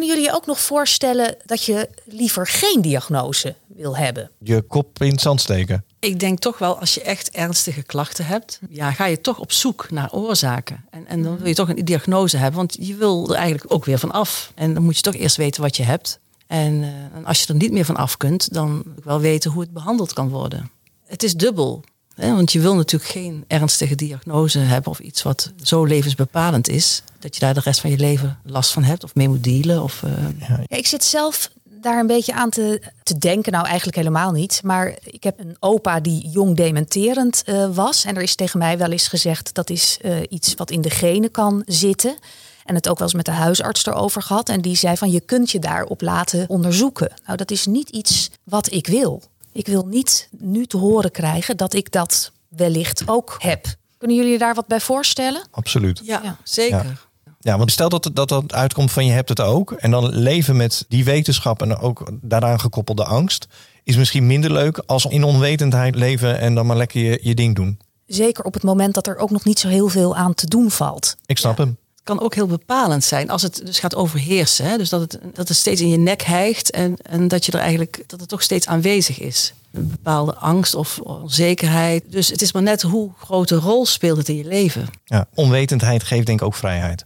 kunnen 0.00 0.18
jullie 0.18 0.32
je 0.32 0.40
ook 0.40 0.46
nog 0.46 0.60
voorstellen 0.60 1.36
dat 1.44 1.64
je 1.64 1.88
liever 2.04 2.46
geen 2.46 2.80
diagnose 2.80 3.54
wil 3.66 3.96
hebben? 3.96 4.30
Je 4.38 4.62
kop 4.62 5.02
in 5.02 5.10
het 5.10 5.20
zand 5.20 5.40
steken. 5.40 5.84
Ik 5.98 6.20
denk 6.20 6.38
toch 6.38 6.58
wel, 6.58 6.78
als 6.78 6.94
je 6.94 7.02
echt 7.02 7.30
ernstige 7.30 7.82
klachten 7.82 8.26
hebt, 8.26 8.60
ja, 8.68 8.92
ga 8.92 9.06
je 9.06 9.20
toch 9.20 9.38
op 9.38 9.52
zoek 9.52 9.90
naar 9.90 10.12
oorzaken. 10.12 10.84
En, 10.90 11.06
en 11.06 11.22
dan 11.22 11.38
wil 11.38 11.46
je 11.46 11.54
toch 11.54 11.68
een 11.68 11.84
diagnose 11.84 12.36
hebben, 12.36 12.56
want 12.56 12.76
je 12.80 12.94
wil 12.94 13.30
er 13.30 13.36
eigenlijk 13.36 13.72
ook 13.74 13.84
weer 13.84 13.98
van 13.98 14.10
af. 14.10 14.52
En 14.54 14.74
dan 14.74 14.82
moet 14.82 14.96
je 14.96 15.02
toch 15.02 15.14
eerst 15.14 15.36
weten 15.36 15.62
wat 15.62 15.76
je 15.76 15.82
hebt. 15.82 16.18
En, 16.46 16.82
eh, 16.82 17.16
en 17.16 17.24
als 17.24 17.42
je 17.42 17.46
er 17.46 17.54
niet 17.54 17.72
meer 17.72 17.84
van 17.84 17.96
af 17.96 18.16
kunt, 18.16 18.52
dan 18.54 18.70
moet 18.70 18.98
ik 18.98 19.04
wel 19.04 19.20
weten 19.20 19.50
hoe 19.50 19.62
het 19.62 19.72
behandeld 19.72 20.12
kan 20.12 20.28
worden. 20.28 20.70
Het 21.06 21.22
is 21.22 21.34
dubbel. 21.34 21.84
Want 22.20 22.52
je 22.52 22.60
wil 22.60 22.74
natuurlijk 22.74 23.10
geen 23.10 23.44
ernstige 23.46 23.94
diagnose 23.94 24.58
hebben 24.58 24.90
of 24.90 24.98
iets 24.98 25.22
wat 25.22 25.52
zo 25.62 25.84
levensbepalend 25.84 26.68
is, 26.68 27.02
dat 27.18 27.34
je 27.34 27.40
daar 27.40 27.54
de 27.54 27.60
rest 27.60 27.80
van 27.80 27.90
je 27.90 27.98
leven 27.98 28.38
last 28.44 28.72
van 28.72 28.82
hebt 28.82 29.04
of 29.04 29.14
mee 29.14 29.28
moet 29.28 29.44
dealen. 29.44 29.82
Of, 29.82 30.02
uh... 30.02 30.10
ja, 30.48 30.60
ik 30.66 30.86
zit 30.86 31.04
zelf 31.04 31.50
daar 31.80 31.98
een 31.98 32.06
beetje 32.06 32.34
aan 32.34 32.50
te, 32.50 32.82
te 33.02 33.18
denken. 33.18 33.52
Nou, 33.52 33.66
eigenlijk 33.66 33.96
helemaal 33.96 34.32
niet. 34.32 34.60
Maar 34.64 34.94
ik 35.04 35.22
heb 35.22 35.38
een 35.38 35.56
opa 35.60 36.00
die 36.00 36.28
jong 36.28 36.56
dementerend 36.56 37.42
uh, 37.46 37.74
was. 37.74 38.04
En 38.04 38.16
er 38.16 38.22
is 38.22 38.34
tegen 38.34 38.58
mij 38.58 38.78
wel 38.78 38.90
eens 38.90 39.08
gezegd 39.08 39.54
dat 39.54 39.70
is 39.70 39.98
uh, 40.02 40.16
iets 40.28 40.54
wat 40.54 40.70
in 40.70 40.80
de 40.80 40.90
genen 40.90 41.30
kan 41.30 41.62
zitten. 41.66 42.16
En 42.64 42.74
het 42.74 42.88
ook 42.88 42.98
wel 42.98 43.06
eens 43.06 43.16
met 43.16 43.24
de 43.24 43.30
huisarts 43.30 43.86
erover 43.86 44.22
gehad. 44.22 44.48
En 44.48 44.60
die 44.60 44.76
zei 44.76 44.96
van 44.96 45.10
je 45.10 45.20
kunt 45.20 45.50
je 45.50 45.58
daarop 45.58 46.00
laten 46.00 46.48
onderzoeken. 46.48 47.12
Nou, 47.26 47.36
dat 47.36 47.50
is 47.50 47.66
niet 47.66 47.88
iets 47.88 48.30
wat 48.44 48.72
ik 48.72 48.86
wil. 48.86 49.22
Ik 49.52 49.66
wil 49.66 49.86
niet 49.86 50.28
nu 50.38 50.66
te 50.66 50.76
horen 50.76 51.10
krijgen 51.10 51.56
dat 51.56 51.74
ik 51.74 51.92
dat 51.92 52.32
wellicht 52.48 53.02
ook 53.06 53.36
heb. 53.38 53.66
Kunnen 53.98 54.16
jullie 54.16 54.38
daar 54.38 54.54
wat 54.54 54.66
bij 54.66 54.80
voorstellen? 54.80 55.42
Absoluut. 55.50 56.00
Ja, 56.04 56.20
ja. 56.22 56.36
zeker. 56.44 56.84
Ja. 56.84 57.08
Ja, 57.42 57.58
want 57.58 57.70
stel 57.70 57.88
dat, 57.88 58.10
dat 58.12 58.28
dat 58.28 58.52
uitkomt 58.52 58.92
van 58.92 59.06
je 59.06 59.12
hebt 59.12 59.28
het 59.28 59.40
ook. 59.40 59.72
En 59.72 59.90
dan 59.90 60.08
leven 60.08 60.56
met 60.56 60.84
die 60.88 61.04
wetenschap 61.04 61.62
en 61.62 61.76
ook 61.76 62.12
daaraan 62.20 62.60
gekoppelde 62.60 63.04
angst. 63.04 63.46
Is 63.84 63.96
misschien 63.96 64.26
minder 64.26 64.52
leuk 64.52 64.82
als 64.86 65.04
in 65.04 65.24
onwetendheid 65.24 65.94
leven 65.94 66.38
en 66.38 66.54
dan 66.54 66.66
maar 66.66 66.76
lekker 66.76 67.00
je, 67.00 67.18
je 67.22 67.34
ding 67.34 67.54
doen. 67.54 67.78
Zeker 68.06 68.44
op 68.44 68.54
het 68.54 68.62
moment 68.62 68.94
dat 68.94 69.06
er 69.06 69.16
ook 69.16 69.30
nog 69.30 69.44
niet 69.44 69.58
zo 69.58 69.68
heel 69.68 69.88
veel 69.88 70.16
aan 70.16 70.34
te 70.34 70.46
doen 70.46 70.70
valt. 70.70 71.16
Ik 71.26 71.38
snap 71.38 71.56
hem. 71.56 71.78
Kan 72.02 72.20
ook 72.20 72.34
heel 72.34 72.46
bepalend 72.46 73.04
zijn 73.04 73.30
als 73.30 73.42
het 73.42 73.62
dus 73.64 73.78
gaat 73.78 73.94
overheersen. 73.94 74.64
Hè? 74.64 74.76
Dus 74.76 74.88
dat 74.88 75.00
het, 75.00 75.18
dat 75.34 75.48
het 75.48 75.56
steeds 75.56 75.80
in 75.80 75.88
je 75.88 75.96
nek 75.96 76.22
hijgt 76.22 76.70
en, 76.70 76.96
en 77.02 77.28
dat 77.28 77.46
je 77.46 77.52
er 77.52 77.58
eigenlijk 77.58 78.04
dat 78.06 78.20
het 78.20 78.28
toch 78.28 78.42
steeds 78.42 78.66
aanwezig 78.66 79.20
is. 79.20 79.54
Een 79.72 79.88
bepaalde 79.88 80.34
angst 80.34 80.74
of 80.74 80.98
onzekerheid. 80.98 82.04
Dus 82.08 82.28
het 82.28 82.42
is 82.42 82.52
maar 82.52 82.62
net 82.62 82.82
hoe 82.82 83.10
grote 83.18 83.56
rol 83.56 83.86
speelt 83.86 84.18
het 84.18 84.28
in 84.28 84.36
je 84.36 84.44
leven. 84.44 84.88
Ja, 85.04 85.26
onwetendheid 85.34 86.02
geeft 86.02 86.26
denk 86.26 86.40
ik 86.40 86.46
ook 86.46 86.54
vrijheid. 86.54 87.04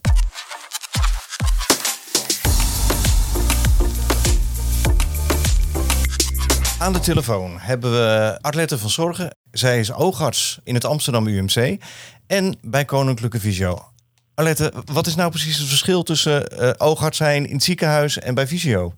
Aan 6.79 6.93
de 6.93 7.01
telefoon 7.01 7.59
hebben 7.59 7.91
we 7.91 8.39
Arlette 8.41 8.79
van 8.79 8.91
Zorgen. 8.91 9.37
Zij 9.51 9.79
is 9.79 9.93
oogarts 9.93 10.59
in 10.65 10.75
het 10.75 10.85
Amsterdam 10.85 11.27
UMC 11.27 11.83
en 12.27 12.59
bij 12.63 12.85
Koninklijke 12.85 13.41
Visio. 13.41 13.94
Arlette, 14.35 14.73
wat 14.93 15.07
is 15.07 15.17
nou 15.17 15.31
precies 15.31 15.59
het 15.59 15.69
verschil 15.69 16.03
tussen 16.03 16.43
uh, 16.53 16.71
oogarts 16.79 17.17
zijn 17.17 17.47
in 17.47 17.55
het 17.55 17.63
ziekenhuis 17.63 18.19
en 18.19 18.35
bij 18.35 18.47
Visio? 18.47 18.93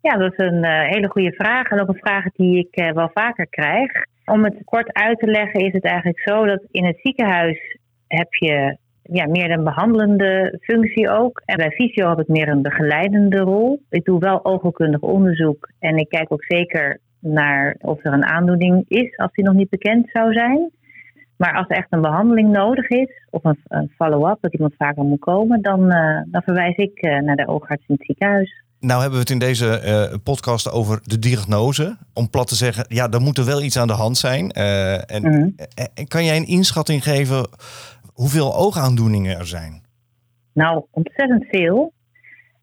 Ja, 0.00 0.16
dat 0.16 0.32
is 0.32 0.38
een 0.38 0.64
uh, 0.64 0.88
hele 0.88 1.08
goede 1.08 1.32
vraag 1.32 1.70
en 1.70 1.80
ook 1.80 1.88
een 1.88 1.98
vraag 1.98 2.24
die 2.32 2.58
ik 2.58 2.80
uh, 2.80 2.92
wel 2.92 3.10
vaker 3.14 3.46
krijg. 3.46 3.90
Om 4.24 4.44
het 4.44 4.56
kort 4.64 4.92
uit 4.92 5.18
te 5.18 5.26
leggen 5.26 5.60
is 5.60 5.72
het 5.72 5.84
eigenlijk 5.84 6.20
zo 6.20 6.44
dat 6.44 6.62
in 6.70 6.84
het 6.84 6.98
ziekenhuis 7.02 7.78
heb 8.06 8.34
je 8.34 8.76
ja, 9.02 9.26
meer 9.26 9.50
een 9.50 9.64
behandelende 9.64 10.58
functie 10.60 11.10
ook. 11.10 11.42
En 11.44 11.56
bij 11.56 11.70
fysio 11.70 12.08
heb 12.08 12.20
ik 12.20 12.28
meer 12.28 12.48
een 12.48 12.62
begeleidende 12.62 13.38
rol. 13.38 13.82
Ik 13.90 14.04
doe 14.04 14.18
wel 14.18 14.44
oogkundig 14.44 15.00
onderzoek 15.00 15.70
en 15.78 15.96
ik 15.96 16.08
kijk 16.08 16.32
ook 16.32 16.44
zeker 16.44 17.00
naar 17.18 17.76
of 17.80 18.04
er 18.04 18.12
een 18.12 18.24
aandoening 18.24 18.84
is 18.88 19.16
als 19.16 19.32
die 19.32 19.44
nog 19.44 19.54
niet 19.54 19.70
bekend 19.70 20.08
zou 20.12 20.32
zijn. 20.32 20.70
Maar 21.36 21.54
als 21.54 21.68
er 21.68 21.76
echt 21.76 21.86
een 21.90 22.00
behandeling 22.00 22.50
nodig 22.50 22.88
is, 22.88 23.26
of 23.30 23.44
een, 23.44 23.58
een 23.68 23.92
follow-up, 23.96 24.38
dat 24.40 24.52
iemand 24.52 24.74
vaker 24.78 25.04
moet 25.04 25.20
komen, 25.20 25.62
dan, 25.62 25.92
uh, 25.92 26.20
dan 26.26 26.42
verwijs 26.42 26.76
ik 26.76 27.06
uh, 27.06 27.20
naar 27.20 27.36
de 27.36 27.46
oogarts 27.46 27.84
in 27.86 27.94
het 27.94 28.06
ziekenhuis. 28.06 28.62
Nou 28.80 29.00
hebben 29.00 29.18
we 29.18 29.24
het 29.24 29.34
in 29.34 29.38
deze 29.38 29.82
uh, 29.84 30.18
podcast 30.22 30.72
over 30.72 31.00
de 31.02 31.18
diagnose. 31.18 31.96
Om 32.14 32.30
plat 32.30 32.48
te 32.48 32.54
zeggen, 32.54 32.84
ja, 32.88 33.10
er 33.10 33.20
moet 33.20 33.38
er 33.38 33.44
wel 33.44 33.62
iets 33.62 33.78
aan 33.78 33.86
de 33.86 33.92
hand 33.92 34.16
zijn. 34.16 34.50
en, 34.50 35.22
mm 35.22 35.32
-hmm. 35.32 35.54
en 35.94 36.08
kan 36.08 36.24
jij 36.24 36.36
een 36.36 36.46
inschatting 36.46 37.02
geven 37.02 37.48
hoeveel 38.12 38.54
oogaandoeningen 38.56 39.38
er 39.38 39.46
zijn? 39.46 39.82
Nou, 40.52 40.84
ontzettend 40.90 41.44
veel. 41.50 41.92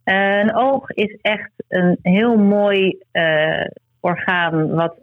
een 0.03 0.55
oog 0.55 0.89
is 0.89 1.17
echt 1.21 1.51
een 1.67 1.97
heel 2.01 2.37
mooi 2.37 2.97
orgaan 3.99 4.69
wat 4.69 4.93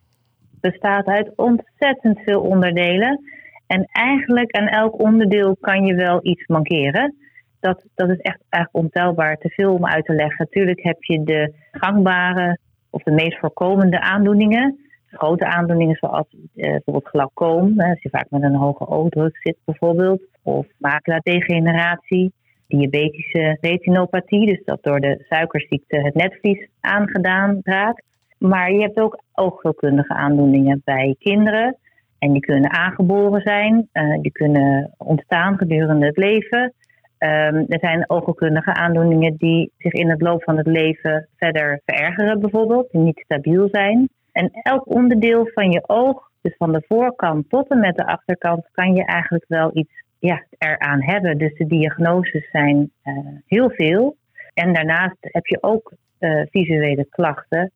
bestaat 0.60 1.06
uit 1.06 1.30
ontzettend 1.36 2.18
veel 2.18 2.40
onderdelen. 2.40 3.20
En 3.68 3.88
eigenlijk 3.92 4.52
aan 4.52 4.66
elk 4.66 5.00
onderdeel 5.00 5.56
kan 5.60 5.86
je 5.86 5.94
wel 5.94 6.20
iets 6.22 6.46
mankeren. 6.46 7.14
Dat, 7.60 7.84
dat 7.94 8.08
is 8.08 8.20
echt 8.20 8.42
eigenlijk 8.48 8.84
ontelbaar, 8.84 9.36
te 9.36 9.48
veel 9.48 9.74
om 9.74 9.86
uit 9.86 10.04
te 10.04 10.14
leggen. 10.14 10.36
Natuurlijk 10.38 10.82
heb 10.82 11.02
je 11.02 11.24
de 11.24 11.54
gangbare 11.70 12.58
of 12.90 13.02
de 13.02 13.10
meest 13.10 13.38
voorkomende 13.38 14.00
aandoeningen. 14.00 14.78
Grote 15.06 15.46
aandoeningen 15.46 15.96
zoals 15.96 16.26
eh, 16.30 16.70
bijvoorbeeld 16.70 17.08
glaucoom, 17.08 17.80
als 17.80 18.02
je 18.02 18.08
vaak 18.08 18.30
met 18.30 18.42
een 18.42 18.54
hoge 18.54 18.88
oogdruk 18.88 19.38
zit 19.42 19.56
bijvoorbeeld. 19.64 20.22
Of 20.42 20.66
macula-degeneratie, 20.78 22.32
diabetische 22.66 23.58
retinopathie, 23.60 24.46
dus 24.46 24.64
dat 24.64 24.82
door 24.82 25.00
de 25.00 25.24
suikerziekte 25.28 25.96
het 25.96 26.14
netvlies 26.14 26.68
aangedaan 26.80 27.60
raakt. 27.62 28.02
Maar 28.38 28.72
je 28.72 28.80
hebt 28.80 29.00
ook 29.00 29.22
oogheelkundige 29.32 30.14
aandoeningen 30.14 30.82
bij 30.84 31.16
kinderen. 31.18 31.76
En 32.18 32.32
die 32.32 32.40
kunnen 32.40 32.70
aangeboren 32.70 33.40
zijn, 33.40 33.88
uh, 33.92 34.20
die 34.20 34.32
kunnen 34.32 34.94
ontstaan 34.96 35.56
gedurende 35.56 36.06
het 36.06 36.16
leven. 36.16 36.72
Um, 37.18 37.64
er 37.68 37.78
zijn 37.80 38.10
oogheelkundige 38.10 38.74
aandoeningen 38.74 39.36
die 39.36 39.72
zich 39.78 39.92
in 39.92 40.10
het 40.10 40.20
loop 40.20 40.42
van 40.42 40.56
het 40.56 40.66
leven 40.66 41.28
verder 41.36 41.80
verergeren, 41.84 42.40
bijvoorbeeld, 42.40 42.90
die 42.90 43.00
niet 43.00 43.20
stabiel 43.24 43.68
zijn. 43.70 44.08
En 44.32 44.50
elk 44.62 44.88
onderdeel 44.94 45.50
van 45.54 45.70
je 45.70 45.82
oog, 45.86 46.30
dus 46.40 46.56
van 46.56 46.72
de 46.72 46.82
voorkant 46.88 47.50
tot 47.50 47.68
en 47.68 47.80
met 47.80 47.96
de 47.96 48.06
achterkant, 48.06 48.68
kan 48.72 48.94
je 48.94 49.04
eigenlijk 49.04 49.44
wel 49.48 49.70
iets 49.72 50.02
ja, 50.18 50.42
eraan 50.58 51.02
hebben. 51.02 51.38
Dus 51.38 51.54
de 51.54 51.66
diagnoses 51.66 52.50
zijn 52.50 52.90
uh, 53.04 53.14
heel 53.46 53.70
veel. 53.70 54.16
En 54.54 54.72
daarnaast 54.72 55.16
heb 55.20 55.46
je 55.46 55.58
ook 55.60 55.92
uh, 56.20 56.42
visuele 56.50 57.06
klachten 57.10 57.70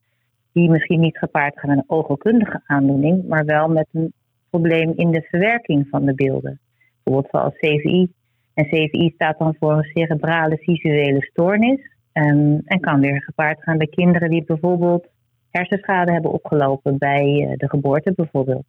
die 0.53 0.71
misschien 0.71 1.01
niet 1.01 1.19
gepaard 1.19 1.59
gaan 1.59 1.71
met 1.71 1.79
een 1.79 1.97
oogheelkundige 1.97 2.61
aandoening, 2.67 3.29
maar 3.29 3.45
wel 3.45 3.69
met 3.69 3.87
een 3.93 4.13
probleem 4.53 4.93
in 4.97 5.11
de 5.11 5.23
verwerking 5.23 5.87
van 5.91 6.05
de 6.05 6.15
beelden. 6.15 6.61
Bijvoorbeeld 7.03 7.33
zoals 7.33 7.55
CVI. 7.55 8.09
En 8.55 8.65
CVI 8.65 9.13
staat 9.15 9.39
dan 9.39 9.57
voor 9.59 9.73
een 9.73 9.91
cerebrale 9.93 10.57
visuele 10.57 11.23
stoornis. 11.23 11.81
Um, 12.13 12.61
en 12.65 12.81
kan 12.81 13.01
weer 13.01 13.23
gepaard 13.23 13.63
gaan 13.63 13.79
bij 13.79 13.87
kinderen 13.87 14.31
die 14.31 14.45
bijvoorbeeld 14.45 15.07
hersenschade 15.51 16.13
hebben 16.13 16.33
opgelopen 16.33 16.99
bij 16.99 17.25
uh, 17.25 17.57
de 17.57 17.69
geboorte 17.69 18.13
bijvoorbeeld. 18.17 18.65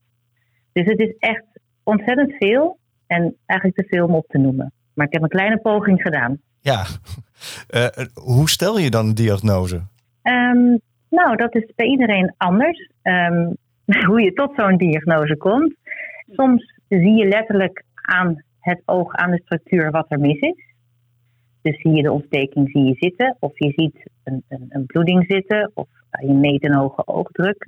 Dus 0.71 0.85
het 0.85 0.99
is 0.99 1.15
echt 1.19 1.45
ontzettend 1.83 2.33
veel 2.37 2.77
en 3.07 3.35
eigenlijk 3.45 3.79
te 3.79 3.95
veel 3.95 4.05
om 4.05 4.15
op 4.15 4.27
te 4.27 4.37
noemen. 4.37 4.71
Maar 4.93 5.05
ik 5.07 5.13
heb 5.13 5.21
een 5.21 5.29
kleine 5.29 5.57
poging 5.57 6.01
gedaan. 6.01 6.37
Ja, 6.61 6.83
uh, 7.75 8.05
hoe 8.33 8.49
stel 8.49 8.79
je 8.79 8.89
dan 8.89 9.07
een 9.07 9.15
diagnose? 9.15 9.75
Um, 10.23 10.79
nou, 11.09 11.35
dat 11.35 11.55
is 11.55 11.71
bij 11.75 11.87
iedereen 11.87 12.33
anders. 12.37 12.89
Um, 13.03 13.57
hoe 14.07 14.21
je 14.21 14.33
tot 14.33 14.55
zo'n 14.55 14.77
diagnose 14.77 15.37
komt. 15.37 15.75
Soms 16.31 16.73
zie 16.87 17.13
je 17.13 17.27
letterlijk 17.27 17.83
aan 17.93 18.43
het 18.59 18.81
oog, 18.85 19.13
aan 19.13 19.31
de 19.31 19.41
structuur, 19.43 19.91
wat 19.91 20.05
er 20.09 20.19
mis 20.19 20.39
is. 20.39 20.71
Dus 21.61 21.81
zie 21.81 21.91
je 21.91 22.03
de 22.03 22.11
ontsteking 22.11 22.69
zie 22.69 22.83
je 22.83 22.95
zitten, 22.95 23.37
of 23.39 23.59
je 23.59 23.71
ziet 23.75 24.09
een, 24.23 24.43
een, 24.47 24.65
een 24.69 24.85
bloeding 24.85 25.25
zitten, 25.27 25.71
of 25.73 25.87
je 26.21 26.33
meet 26.33 26.63
een 26.63 26.73
hoge 26.73 27.07
oogdruk. 27.07 27.67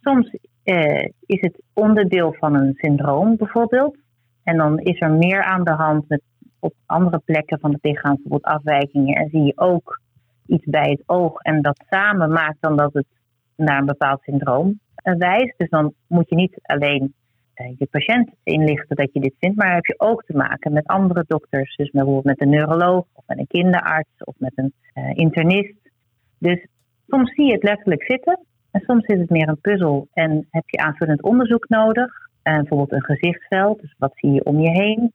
Soms 0.00 0.36
eh, 0.62 1.08
is 1.26 1.40
het 1.40 1.62
onderdeel 1.72 2.32
van 2.32 2.54
een 2.54 2.74
syndroom 2.76 3.36
bijvoorbeeld. 3.36 3.96
En 4.42 4.56
dan 4.56 4.78
is 4.78 5.00
er 5.00 5.10
meer 5.10 5.42
aan 5.42 5.64
de 5.64 5.72
hand 5.72 6.08
met 6.08 6.22
op 6.58 6.74
andere 6.86 7.18
plekken 7.18 7.60
van 7.60 7.72
het 7.72 7.84
lichaam, 7.84 8.12
bijvoorbeeld 8.14 8.54
afwijkingen. 8.54 9.16
En 9.16 9.28
zie 9.30 9.42
je 9.42 9.52
ook 9.56 10.00
iets 10.46 10.64
bij 10.64 10.90
het 10.90 11.02
oog. 11.06 11.40
En 11.40 11.62
dat 11.62 11.84
samen 11.88 12.30
maakt 12.30 12.56
dan 12.60 12.76
dat 12.76 12.92
het 12.92 13.06
naar 13.56 13.78
een 13.78 13.86
bepaald 13.86 14.22
syndroom 14.22 14.80
wijst. 15.18 15.54
Dus 15.56 15.68
dan 15.68 15.94
moet 16.06 16.28
je 16.28 16.34
niet 16.34 16.58
alleen 16.62 17.14
uh, 17.54 17.66
je 17.78 17.86
patiënt 17.86 18.30
inlichten 18.42 18.96
dat 18.96 19.12
je 19.12 19.20
dit 19.20 19.34
vindt, 19.38 19.56
maar 19.56 19.74
heb 19.74 19.86
je 19.86 19.94
ook 19.96 20.24
te 20.24 20.36
maken 20.36 20.72
met 20.72 20.86
andere 20.86 21.24
dokters. 21.26 21.76
Dus 21.76 21.90
bijvoorbeeld 21.90 22.24
met 22.24 22.40
een 22.40 22.50
neuroloog 22.50 23.06
of 23.12 23.24
met 23.26 23.38
een 23.38 23.46
kinderarts 23.46 24.24
of 24.24 24.34
met 24.38 24.52
een 24.54 24.72
uh, 24.94 25.10
internist. 25.14 25.90
Dus 26.38 26.66
soms 27.06 27.34
zie 27.34 27.46
je 27.46 27.52
het 27.52 27.62
letterlijk 27.62 28.02
zitten 28.02 28.40
en 28.70 28.80
soms 28.80 29.06
is 29.06 29.18
het 29.18 29.30
meer 29.30 29.48
een 29.48 29.60
puzzel 29.60 30.08
en 30.12 30.46
heb 30.50 30.68
je 30.68 30.78
aanvullend 30.78 31.22
onderzoek 31.22 31.68
nodig. 31.68 32.22
Uh, 32.44 32.56
bijvoorbeeld 32.56 32.92
een 32.92 33.04
gezichtsveld, 33.04 33.80
dus 33.80 33.94
wat 33.98 34.12
zie 34.14 34.32
je 34.32 34.44
om 34.44 34.60
je 34.60 34.70
heen? 34.70 35.12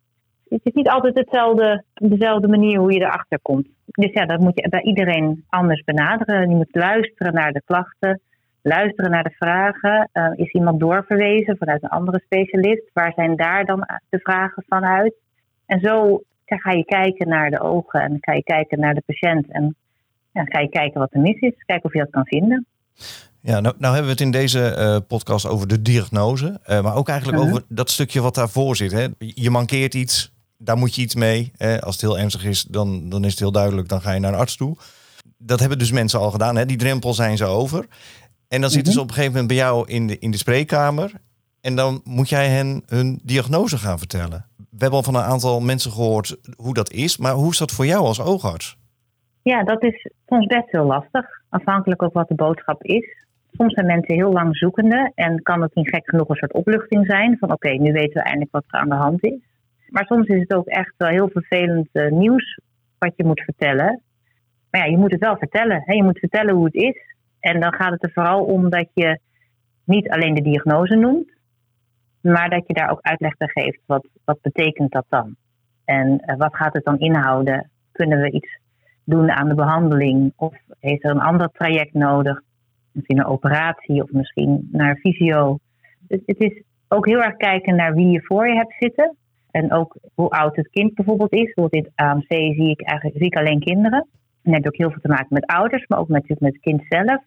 het 0.50 0.66
is 0.66 0.74
niet 0.74 0.90
altijd 0.90 1.18
hetzelfde, 1.18 1.84
dezelfde 1.94 2.48
manier 2.48 2.80
hoe 2.80 2.94
je 2.94 3.00
erachter 3.00 3.40
komt. 3.42 3.68
Dus 3.86 4.12
ja, 4.12 4.26
dat 4.26 4.40
moet 4.40 4.60
je 4.60 4.70
bij 4.70 4.82
iedereen 4.82 5.46
anders 5.50 5.84
benaderen. 5.84 6.50
Je 6.50 6.56
moet 6.56 6.76
luisteren 6.76 7.34
naar 7.34 7.52
de 7.52 7.62
klachten, 7.66 8.22
luisteren 8.62 9.12
naar 9.12 9.24
de 9.24 9.36
vragen. 9.38 10.10
Uh, 10.14 10.32
is 10.36 10.52
iemand 10.52 10.80
doorverwezen 10.80 11.58
vanuit 11.58 11.84
een 11.84 11.90
andere 11.90 12.22
specialist? 12.26 12.90
Waar 12.94 13.14
zijn 13.16 13.36
daar 13.36 13.66
dan 13.66 13.88
de 14.10 14.20
vragen 14.20 14.64
vanuit? 14.68 15.14
En 15.66 15.80
zo 15.80 16.22
ga 16.46 16.72
je 16.72 16.86
kijken 16.86 17.28
naar 17.28 17.50
de 17.50 17.60
ogen 17.60 18.02
en 18.02 18.18
ga 18.22 18.34
je 18.34 18.44
kijken 18.44 18.80
naar 18.80 18.94
de 18.94 19.04
patiënt. 19.06 19.52
En 19.52 19.76
ja, 20.32 20.44
ga 20.44 20.60
je 20.60 20.70
kijken 20.70 21.00
wat 21.00 21.14
er 21.14 21.20
mis 21.20 21.40
is, 21.40 21.64
kijken 21.66 21.86
of 21.86 21.94
je 21.94 22.00
dat 22.00 22.10
kan 22.10 22.26
vinden. 22.26 22.66
Ja, 23.42 23.60
nou, 23.60 23.76
nou 23.78 23.94
hebben 23.94 24.04
we 24.04 24.18
het 24.18 24.22
in 24.22 24.32
deze 24.32 24.76
uh, 24.78 24.98
podcast 25.08 25.46
over 25.48 25.68
de 25.68 25.82
diagnose, 25.82 26.60
uh, 26.70 26.82
maar 26.82 26.96
ook 26.96 27.10
eigenlijk 27.10 27.44
over 27.44 27.64
dat 27.68 27.90
stukje 27.90 28.22
wat 28.22 28.36
daarvoor 28.36 28.76
zit. 28.76 28.92
Hè? 28.92 29.08
Je 29.18 29.50
mankeert 29.50 29.94
iets, 29.94 30.34
daar 30.58 30.78
moet 30.78 30.96
je 30.96 31.02
iets 31.02 31.16
mee. 31.16 31.52
Hè? 31.58 31.82
Als 31.82 31.96
het 31.96 32.04
heel 32.04 32.20
ernstig 32.20 32.46
is, 32.46 32.64
dan, 32.64 33.10
dan 33.10 33.24
is 33.24 33.32
het 33.32 33.40
heel 33.40 33.52
duidelijk, 33.52 33.88
dan 33.88 34.02
ga 34.02 34.12
je 34.12 34.20
naar 34.20 34.34
een 34.34 34.40
arts 34.40 34.56
toe. 34.56 34.78
Dat 35.38 35.60
hebben 35.60 35.80
dus 35.80 35.92
mensen 35.92 36.20
al 36.20 36.32
gedaan, 36.32 36.56
hè? 36.56 36.66
die 36.66 36.78
drempel 36.78 37.14
zijn 37.14 37.38
ze 37.38 37.46
over. 37.46 37.86
En 38.50 38.62
dan 38.62 38.70
zitten 38.70 38.94
ze 38.94 39.02
op 39.02 39.08
een 39.08 39.14
gegeven 39.14 39.32
moment 39.32 39.48
bij 39.48 39.58
jou 39.58 39.88
in 39.88 40.08
de, 40.08 40.20
in 40.20 40.32
de 40.32 40.38
spreekkamer. 40.38 41.12
En 41.62 41.76
dan 41.76 42.02
moet 42.04 42.30
jij 42.30 42.48
hen 42.48 42.84
hun 42.86 43.20
diagnose 43.24 43.78
gaan 43.78 43.98
vertellen. 43.98 44.46
We 44.58 44.78
hebben 44.78 44.98
al 44.98 45.04
van 45.04 45.16
een 45.16 45.32
aantal 45.34 45.60
mensen 45.60 45.92
gehoord 45.92 46.38
hoe 46.58 46.74
dat 46.74 46.92
is, 46.92 47.18
maar 47.18 47.34
hoe 47.34 47.52
is 47.52 47.58
dat 47.58 47.72
voor 47.72 47.86
jou 47.86 48.06
als 48.06 48.22
oogarts? 48.22 48.78
Ja, 49.42 49.64
dat 49.64 49.84
is 49.84 50.12
soms 50.26 50.46
best 50.46 50.72
heel 50.72 50.86
lastig. 50.86 51.26
Afhankelijk 51.50 52.04
ook 52.04 52.14
wat 52.14 52.28
de 52.28 52.36
boodschap 52.36 52.84
is. 52.84 53.26
Soms 53.52 53.74
zijn 53.74 53.86
mensen 53.86 54.16
heel 54.16 54.32
lang 54.32 54.58
zoekende 54.58 55.12
en 55.16 55.42
kan 55.44 55.62
het 55.62 55.76
niet 55.76 55.90
gek 55.90 56.10
genoeg 56.10 56.30
een 56.30 56.36
soort 56.36 56.54
opluchting 56.54 57.06
zijn 57.06 57.38
van 57.40 57.52
oké, 57.52 57.70
nu 57.70 57.92
weten 57.92 58.14
we 58.14 58.22
eindelijk 58.22 58.52
wat 58.52 58.64
er 58.68 58.80
aan 58.80 58.90
de 58.90 58.96
hand 58.96 59.24
is. 59.24 59.40
Maar 59.90 60.06
soms 60.06 60.28
is 60.28 60.40
het 60.40 60.54
ook 60.54 60.68
echt 60.68 60.94
wel 60.98 61.10
heel 61.10 61.30
vervelend 61.30 61.90
uh, 61.94 62.12
nieuws 62.12 62.60
wat 62.98 63.14
je 63.16 63.26
moet 63.26 63.42
vertellen. 63.42 64.02
Maar 64.72 64.82
ja, 64.82 64.92
je 64.92 64.98
moet 64.98 65.12
het 65.12 65.20
wel 65.20 65.38
vertellen. 65.38 65.82
Hè? 65.86 65.94
Je 65.94 66.04
moet 66.04 66.20
vertellen 66.20 66.56
hoe 66.56 66.66
het 66.66 66.74
is. 66.74 67.09
En 67.40 67.60
dan 67.60 67.74
gaat 67.74 67.92
het 67.92 68.04
er 68.04 68.12
vooral 68.14 68.44
om 68.44 68.70
dat 68.70 68.90
je 68.94 69.20
niet 69.84 70.10
alleen 70.10 70.34
de 70.34 70.42
diagnose 70.42 70.96
noemt, 70.96 71.32
maar 72.22 72.50
dat 72.50 72.68
je 72.68 72.74
daar 72.74 72.92
ook 72.92 73.02
uitleg 73.02 73.38
bij 73.38 73.48
geeft. 73.48 73.80
Wat, 73.86 74.08
wat 74.26 74.42
betekent 74.42 74.92
dat 74.92 75.06
dan? 75.10 75.36
En 75.86 76.22
uh, 76.26 76.36
wat 76.38 76.56
gaat 76.56 76.74
het 76.74 76.84
dan 76.84 77.00
inhouden? 77.00 77.70
Kunnen 77.92 78.22
we 78.22 78.32
iets 78.32 78.60
doen 79.04 79.32
aan 79.32 79.48
de 79.48 79.56
behandeling? 79.56 80.34
Of 80.36 80.56
heeft 80.80 81.04
er 81.04 81.12
een 81.12 81.20
ander 81.20 81.50
traject 81.52 81.94
nodig? 81.94 82.42
Misschien 82.92 83.18
een 83.20 83.26
operatie 83.26 84.04
of 84.04 84.12
misschien 84.12 84.70
naar 84.72 84.96
fysio. 84.96 85.58
Het, 86.08 86.22
is 86.26 86.64
ook 86.88 87.06
heel 87.06 87.22
erg 87.22 87.36
kijken 87.36 87.76
naar 87.76 87.94
wie 87.94 88.08
je 88.08 88.22
voor 88.22 88.48
je 88.48 88.56
hebt 88.56 88.76
zitten. 88.80 89.16
En 89.52 89.74
ook 89.74 89.96
hoe 90.14 90.30
oud 90.30 90.56
het 90.56 90.70
kind 90.70 90.94
bijvoorbeeld 90.94 91.34
is. 91.34 91.54
Bijvoorbeeld 91.54 91.86
in 91.86 91.92
AMC 91.96 92.28
zie 92.30 92.70
ik 92.70 92.82
eigenlijk 92.82 93.18
zie 93.18 93.28
ik 93.28 93.38
alleen 93.38 93.60
kinderen. 93.60 94.08
En 94.44 94.52
dat 94.52 94.54
heeft 94.54 94.68
ook 94.68 94.78
heel 94.78 94.92
veel 94.92 95.02
te 95.02 95.08
maken 95.08 95.28
met 95.30 95.46
ouders, 95.46 95.88
maar 95.88 96.00
ook 96.00 96.08
met, 96.08 96.28
met 96.28 96.54
het 96.54 96.60
kind 96.60 96.82
zelf. 96.90 97.22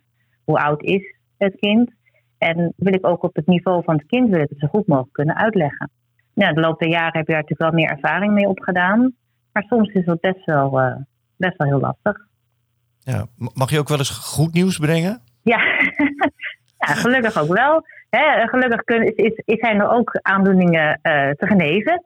Hoe 0.45 0.59
oud 0.59 0.83
is 0.83 1.17
het 1.39 1.55
kind? 1.55 1.91
En 2.39 2.73
wil 2.77 2.95
ik 2.95 3.07
ook 3.07 3.23
op 3.23 3.35
het 3.35 3.47
niveau 3.47 3.83
van 3.85 3.97
het 3.97 4.07
kind 4.07 4.31
wil 4.31 4.41
ik 4.41 4.49
het 4.49 4.59
zo 4.59 4.67
goed 4.67 4.87
mogelijk 4.87 5.13
kunnen 5.13 5.37
uitleggen. 5.37 5.91
Nou, 6.35 6.55
de 6.55 6.61
loop 6.61 6.79
der 6.79 6.89
jaren 6.89 7.17
heb 7.19 7.27
je 7.27 7.33
daar 7.33 7.43
natuurlijk 7.43 7.71
wel 7.71 7.81
meer 7.81 7.91
ervaring 7.91 8.33
mee 8.33 8.49
opgedaan. 8.49 9.13
Maar 9.53 9.63
soms 9.63 9.89
is 9.93 10.07
het 10.07 10.21
best 10.21 10.45
wel, 10.45 10.81
uh, 10.81 10.97
best 11.37 11.57
wel 11.57 11.69
heel 11.69 11.81
lastig. 11.81 12.27
Ja, 12.99 13.27
mag 13.55 13.71
je 13.71 13.79
ook 13.79 13.89
wel 13.89 13.99
eens 13.99 14.11
goed 14.11 14.53
nieuws 14.53 14.79
brengen? 14.79 15.21
Ja, 15.43 15.59
ja 16.87 16.87
gelukkig 16.87 17.39
ook 17.39 17.55
wel. 17.55 17.87
He, 18.11 18.47
gelukkig 18.47 18.85
kun, 18.85 19.17
is, 19.17 19.41
is, 19.45 19.59
zijn 19.59 19.81
er 19.81 19.89
ook 19.89 20.19
aandoeningen 20.23 20.89
uh, 21.03 21.31
te 21.31 21.47
genezen. 21.47 22.05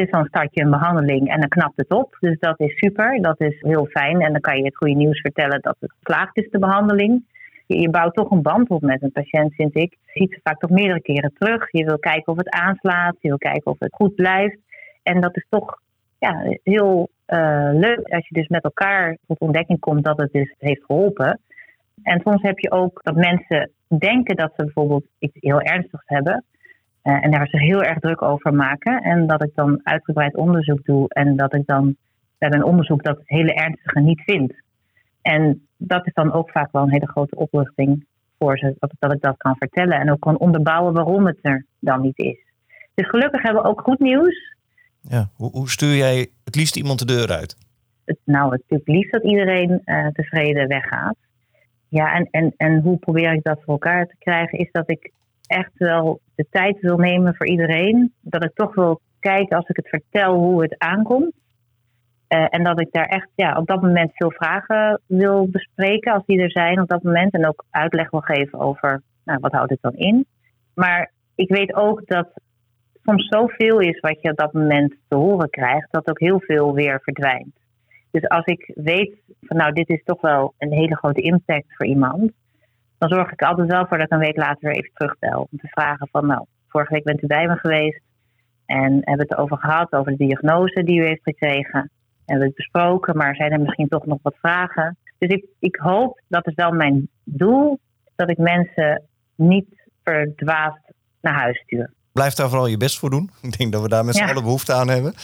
Dus 0.00 0.10
dan 0.10 0.24
start 0.24 0.54
je 0.54 0.62
een 0.62 0.70
behandeling 0.70 1.28
en 1.28 1.40
dan 1.40 1.48
knapt 1.48 1.76
het 1.76 1.90
op. 1.90 2.16
Dus 2.20 2.38
dat 2.38 2.60
is 2.60 2.76
super, 2.76 3.22
dat 3.22 3.40
is 3.40 3.56
heel 3.60 3.86
fijn. 3.86 4.20
En 4.20 4.32
dan 4.32 4.40
kan 4.40 4.56
je 4.56 4.64
het 4.64 4.76
goede 4.76 4.94
nieuws 4.94 5.20
vertellen 5.20 5.60
dat 5.60 5.76
het 5.80 5.92
geslaagd 5.98 6.36
is, 6.36 6.50
de 6.50 6.58
behandeling. 6.58 7.24
Je, 7.66 7.90
bouwt 7.90 8.14
toch 8.14 8.30
een 8.30 8.42
band 8.42 8.68
op 8.68 8.82
met 8.82 9.02
een 9.02 9.12
patiënt, 9.12 9.54
vind 9.54 9.76
ik. 9.76 9.90
Je 9.90 10.20
ziet 10.20 10.32
ze 10.32 10.40
vaak 10.42 10.60
toch 10.60 10.70
meerdere 10.70 11.00
keren 11.00 11.32
terug. 11.38 11.70
Je 11.70 11.84
wil 11.84 11.98
kijken 11.98 12.32
of 12.32 12.38
het 12.38 12.50
aanslaat, 12.50 13.16
je 13.20 13.28
wil 13.28 13.38
kijken 13.38 13.70
of 13.70 13.78
het 13.78 13.94
goed 13.94 14.14
blijft. 14.14 14.58
En 15.02 15.20
dat 15.20 15.36
is 15.36 15.46
toch 15.48 15.80
ja, 16.18 16.56
heel 16.62 17.08
uh, 17.26 17.70
leuk 17.72 18.08
als 18.08 18.28
je 18.28 18.34
dus 18.34 18.48
met 18.48 18.64
elkaar 18.64 19.16
tot 19.26 19.38
ontdekking 19.38 19.80
komt 19.80 20.04
dat 20.04 20.16
het 20.16 20.32
dus 20.32 20.54
heeft 20.58 20.84
geholpen. 20.84 21.40
En 22.02 22.20
soms 22.20 22.42
heb 22.42 22.58
je 22.58 22.70
ook 22.70 23.00
dat 23.02 23.14
mensen 23.14 23.70
denken 23.98 24.36
dat 24.36 24.52
ze 24.56 24.64
bijvoorbeeld 24.64 25.04
iets 25.18 25.36
heel 25.40 25.60
ernstigs 25.60 26.04
hebben. 26.06 26.44
Uh, 27.04 27.24
en 27.24 27.30
daar 27.30 27.48
zich 27.48 27.60
heel 27.60 27.82
erg 27.82 27.98
druk 27.98 28.22
over 28.22 28.54
maken. 28.54 29.02
En 29.02 29.26
dat 29.26 29.42
ik 29.42 29.50
dan 29.54 29.80
uitgebreid 29.82 30.36
onderzoek 30.36 30.84
doe. 30.84 31.08
En 31.08 31.36
dat 31.36 31.54
ik 31.54 31.66
dan 31.66 31.96
bij 32.38 32.48
mijn 32.48 32.64
onderzoek 32.64 33.02
dat 33.02 33.16
het 33.16 33.28
hele 33.28 33.54
ernstige 33.54 34.00
niet 34.00 34.22
vind. 34.22 34.54
En 35.22 35.66
dat 35.76 36.06
is 36.06 36.14
dan 36.14 36.32
ook 36.32 36.50
vaak 36.50 36.72
wel 36.72 36.82
een 36.82 36.92
hele 36.92 37.08
grote 37.08 37.36
opluchting 37.36 38.06
voor 38.38 38.58
ze. 38.58 38.74
Dat, 38.78 38.92
dat 38.98 39.12
ik 39.12 39.20
dat 39.20 39.36
kan 39.36 39.56
vertellen. 39.56 40.00
En 40.00 40.10
ook 40.10 40.20
kan 40.20 40.38
onderbouwen 40.38 40.94
waarom 40.94 41.26
het 41.26 41.38
er 41.42 41.64
dan 41.78 42.00
niet 42.00 42.18
is. 42.18 42.38
Dus 42.94 43.08
gelukkig 43.08 43.42
hebben 43.42 43.62
we 43.62 43.68
ook 43.68 43.80
goed 43.80 43.98
nieuws. 43.98 44.54
Ja, 45.00 45.30
hoe, 45.34 45.50
hoe 45.50 45.70
stuur 45.70 45.96
jij 45.96 46.28
het 46.44 46.54
liefst 46.54 46.76
iemand 46.76 46.98
de 46.98 47.04
deur 47.04 47.30
uit? 47.30 47.56
Het, 48.04 48.18
nou, 48.24 48.52
het 48.52 48.62
is 48.66 48.80
liefst 48.84 49.12
dat 49.12 49.22
iedereen 49.22 49.82
uh, 49.84 50.06
tevreden 50.06 50.68
weggaat. 50.68 51.16
Ja, 51.88 52.14
en, 52.14 52.28
en, 52.30 52.54
en 52.56 52.80
hoe 52.80 52.98
probeer 52.98 53.32
ik 53.32 53.42
dat 53.42 53.62
voor 53.62 53.72
elkaar 53.72 54.06
te 54.06 54.16
krijgen? 54.18 54.58
Is 54.58 54.68
dat 54.72 54.90
ik 54.90 55.12
echt 55.46 55.72
wel 55.74 56.20
de 56.34 56.46
tijd 56.50 56.80
wil 56.80 56.96
nemen 56.96 57.34
voor 57.34 57.46
iedereen. 57.46 58.12
Dat 58.20 58.44
ik 58.44 58.54
toch 58.54 58.74
wil 58.74 59.00
kijken 59.20 59.56
als 59.56 59.68
ik 59.68 59.76
het 59.76 59.88
vertel 59.88 60.34
hoe 60.34 60.62
het 60.62 60.78
aankomt. 60.78 61.32
Uh, 62.28 62.46
en 62.50 62.64
dat 62.64 62.80
ik 62.80 62.92
daar 62.92 63.06
echt 63.06 63.28
ja, 63.34 63.56
op 63.56 63.66
dat 63.66 63.82
moment 63.82 64.10
veel 64.14 64.30
vragen 64.30 65.00
wil 65.06 65.48
bespreken 65.48 66.12
als 66.12 66.26
die 66.26 66.40
er 66.40 66.50
zijn 66.50 66.80
op 66.80 66.88
dat 66.88 67.02
moment. 67.02 67.32
En 67.32 67.46
ook 67.46 67.64
uitleg 67.70 68.10
wil 68.10 68.20
geven 68.20 68.58
over 68.58 69.02
nou, 69.24 69.38
wat 69.40 69.52
houdt 69.52 69.70
het 69.70 69.82
dan 69.82 69.94
in. 69.94 70.26
Maar 70.74 71.12
ik 71.34 71.48
weet 71.48 71.74
ook 71.74 72.06
dat 72.06 72.28
soms 73.04 73.28
zoveel 73.28 73.80
is 73.80 74.00
wat 74.00 74.22
je 74.22 74.30
op 74.30 74.36
dat 74.36 74.52
moment 74.52 74.94
te 75.08 75.16
horen 75.16 75.50
krijgt, 75.50 75.88
dat 75.90 76.08
ook 76.08 76.20
heel 76.20 76.40
veel 76.40 76.74
weer 76.74 77.00
verdwijnt. 77.02 77.54
Dus 78.10 78.28
als 78.28 78.44
ik 78.44 78.72
weet 78.74 79.14
van 79.40 79.56
nou, 79.56 79.72
dit 79.72 79.88
is 79.88 80.02
toch 80.04 80.20
wel 80.20 80.54
een 80.58 80.72
hele 80.72 80.96
grote 80.96 81.20
impact 81.20 81.66
voor 81.68 81.86
iemand, 81.86 82.32
dan 83.08 83.18
zorg 83.18 83.32
ik 83.32 83.42
altijd 83.42 83.70
wel 83.70 83.86
voor 83.86 83.98
dat 83.98 84.06
ik 84.06 84.12
een 84.12 84.18
week 84.18 84.36
later 84.36 84.68
weer 84.68 84.76
even 84.76 84.90
terugbel. 84.94 85.48
Om 85.50 85.58
te 85.58 85.68
vragen 85.68 86.08
van 86.10 86.26
nou, 86.26 86.44
vorige 86.68 86.92
week 86.92 87.04
bent 87.04 87.22
u 87.22 87.26
bij 87.26 87.46
me 87.46 87.56
geweest 87.56 88.00
en 88.66 88.92
hebben 88.92 89.26
we 89.26 89.34
het 89.34 89.36
over 89.36 89.58
gehad, 89.58 89.92
over 89.92 90.16
de 90.16 90.26
diagnose 90.26 90.82
die 90.82 91.00
u 91.00 91.06
heeft 91.06 91.22
gekregen. 91.22 91.90
Hebben 92.24 92.44
we 92.44 92.44
het 92.44 92.54
besproken, 92.54 93.16
maar 93.16 93.34
zijn 93.34 93.52
er 93.52 93.60
misschien 93.60 93.88
toch 93.88 94.06
nog 94.06 94.18
wat 94.22 94.36
vragen? 94.40 94.96
Dus 95.18 95.28
ik, 95.28 95.44
ik 95.58 95.76
hoop, 95.76 96.20
dat 96.28 96.46
is 96.46 96.54
wel 96.54 96.72
mijn 96.72 97.08
doel, 97.24 97.78
dat 98.16 98.30
ik 98.30 98.38
mensen 98.38 99.02
niet 99.34 99.88
verdwaasd 100.02 100.92
naar 101.20 101.34
huis 101.34 101.58
stuur. 101.58 101.92
Blijf 102.12 102.34
daar 102.34 102.48
vooral 102.48 102.66
je 102.66 102.76
best 102.76 102.98
voor 102.98 103.10
doen. 103.10 103.30
Ik 103.42 103.58
denk 103.58 103.72
dat 103.72 103.82
we 103.82 103.88
daar 103.88 104.04
met 104.04 104.14
z'n 104.14 104.22
ja. 104.22 104.30
allen 104.30 104.42
behoefte 104.42 104.72
aan 104.72 104.88
hebben. 104.88 105.14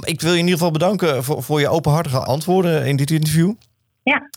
Ik 0.00 0.20
wil 0.20 0.32
je 0.32 0.38
in 0.38 0.44
ieder 0.44 0.58
geval 0.58 0.70
bedanken 0.70 1.24
voor, 1.24 1.42
voor 1.42 1.60
je 1.60 1.68
openhartige 1.68 2.18
antwoorden 2.18 2.86
in 2.86 2.96
dit 2.96 3.10
interview. 3.10 3.52
Ja. 4.12 4.28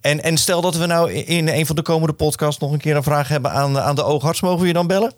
En, 0.00 0.22
en 0.22 0.36
stel 0.36 0.60
dat 0.60 0.76
we 0.76 0.86
nou 0.86 1.12
in 1.12 1.48
een 1.48 1.66
van 1.66 1.76
de 1.76 1.82
komende 1.82 2.14
podcasts 2.14 2.60
nog 2.60 2.72
een 2.72 2.78
keer 2.78 2.96
een 2.96 3.02
vraag 3.02 3.28
hebben 3.28 3.50
aan, 3.50 3.78
aan 3.78 3.94
de 3.94 4.04
oogarts, 4.04 4.40
mogen 4.40 4.60
we 4.60 4.66
je 4.66 4.72
dan 4.72 4.86
bellen? 4.86 5.12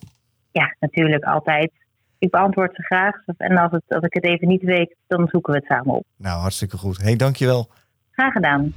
Ja, 0.53 0.75
natuurlijk, 0.81 1.25
altijd. 1.25 1.71
Ik 2.19 2.31
beantwoord 2.31 2.75
ze 2.75 2.83
graag. 2.83 3.15
En 3.37 3.57
als, 3.57 3.71
het, 3.71 3.83
als 3.89 4.05
ik 4.05 4.15
het 4.15 4.25
even 4.25 4.49
niet 4.49 4.63
weet, 4.63 4.97
dan 5.07 5.29
zoeken 5.29 5.53
we 5.53 5.59
het 5.59 5.69
samen 5.69 5.95
op. 5.95 6.05
Nou, 6.17 6.41
hartstikke 6.41 6.77
goed. 6.77 6.97
Hé, 6.97 7.05
hey, 7.05 7.17
dankjewel. 7.17 7.69
Graag 8.11 8.33
gedaan. 8.33 8.73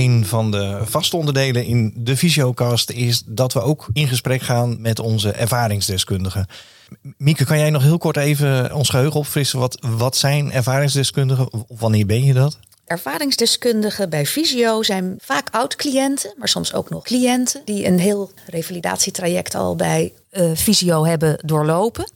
Een 0.00 0.26
van 0.26 0.50
de 0.50 0.80
vaste 0.84 1.16
onderdelen 1.16 1.64
in 1.64 1.92
de 1.96 2.16
Visiocast 2.16 2.90
is 2.90 3.22
dat 3.26 3.52
we 3.52 3.60
ook 3.60 3.88
in 3.92 4.08
gesprek 4.08 4.42
gaan 4.42 4.80
met 4.80 4.98
onze 4.98 5.30
ervaringsdeskundigen. 5.30 6.46
Mieke, 7.16 7.44
kan 7.44 7.58
jij 7.58 7.70
nog 7.70 7.82
heel 7.82 7.98
kort 7.98 8.16
even 8.16 8.74
ons 8.74 8.88
geheugen 8.88 9.20
opfrissen? 9.20 9.58
Wat, 9.58 9.78
wat 9.80 10.16
zijn 10.16 10.52
ervaringsdeskundigen? 10.52 11.48
Wanneer 11.68 12.06
ben 12.06 12.24
je 12.24 12.32
dat? 12.32 12.58
Ervaringsdeskundigen 12.86 14.10
bij 14.10 14.26
Visio 14.26 14.82
zijn 14.82 15.14
vaak 15.22 15.48
oud-cliënten, 15.50 16.34
maar 16.36 16.48
soms 16.48 16.74
ook 16.74 16.90
nog 16.90 17.04
cliënten 17.04 17.62
die 17.64 17.86
een 17.86 17.98
heel 17.98 18.30
revalidatietraject 18.46 19.54
al 19.54 19.76
bij 19.76 20.12
uh, 20.32 20.50
Visio 20.54 21.04
hebben 21.04 21.38
doorlopen. 21.44 22.10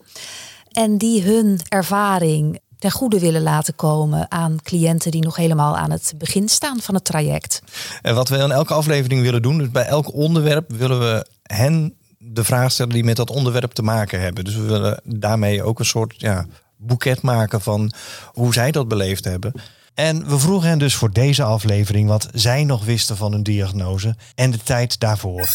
En 0.73 0.99
die 0.99 1.23
hun 1.23 1.61
ervaring 1.69 2.61
ten 2.79 2.91
goede 2.91 3.19
willen 3.19 3.43
laten 3.43 3.75
komen 3.75 4.31
aan 4.31 4.59
cliënten 4.63 5.11
die 5.11 5.23
nog 5.23 5.37
helemaal 5.37 5.77
aan 5.77 5.91
het 5.91 6.15
begin 6.19 6.49
staan 6.49 6.81
van 6.81 6.95
het 6.95 7.05
traject. 7.05 7.63
En 8.03 8.15
wat 8.15 8.29
we 8.29 8.37
in 8.37 8.53
elke 8.53 8.75
aflevering 8.75 9.23
willen 9.23 9.43
doen, 9.43 9.59
dus 9.59 9.71
bij 9.71 9.87
elk 9.87 10.15
onderwerp 10.15 10.73
willen 10.73 11.01
we 11.01 11.27
hen 11.43 11.95
de 12.19 12.45
vraag 12.45 12.73
stellen 12.73 12.93
die 12.93 13.05
met 13.05 13.17
dat 13.17 13.31
onderwerp 13.31 13.73
te 13.73 13.83
maken 13.83 14.21
hebben. 14.21 14.45
Dus 14.45 14.55
we 14.55 14.63
willen 14.63 15.01
daarmee 15.05 15.63
ook 15.63 15.79
een 15.79 15.85
soort 15.85 16.15
ja, 16.17 16.47
boeket 16.77 17.23
maken 17.23 17.61
van 17.61 17.93
hoe 18.33 18.53
zij 18.53 18.71
dat 18.71 18.89
beleefd 18.89 19.25
hebben. 19.25 19.53
En 19.95 20.29
we 20.29 20.39
vroegen 20.39 20.69
hen 20.69 20.79
dus 20.79 20.95
voor 20.95 21.13
deze 21.13 21.43
aflevering 21.43 22.09
wat 22.09 22.29
zij 22.33 22.65
nog 22.65 22.85
wisten 22.85 23.17
van 23.17 23.33
hun 23.33 23.43
diagnose 23.43 24.17
en 24.35 24.51
de 24.51 24.59
tijd 24.59 25.01
daarvoor. 25.01 25.49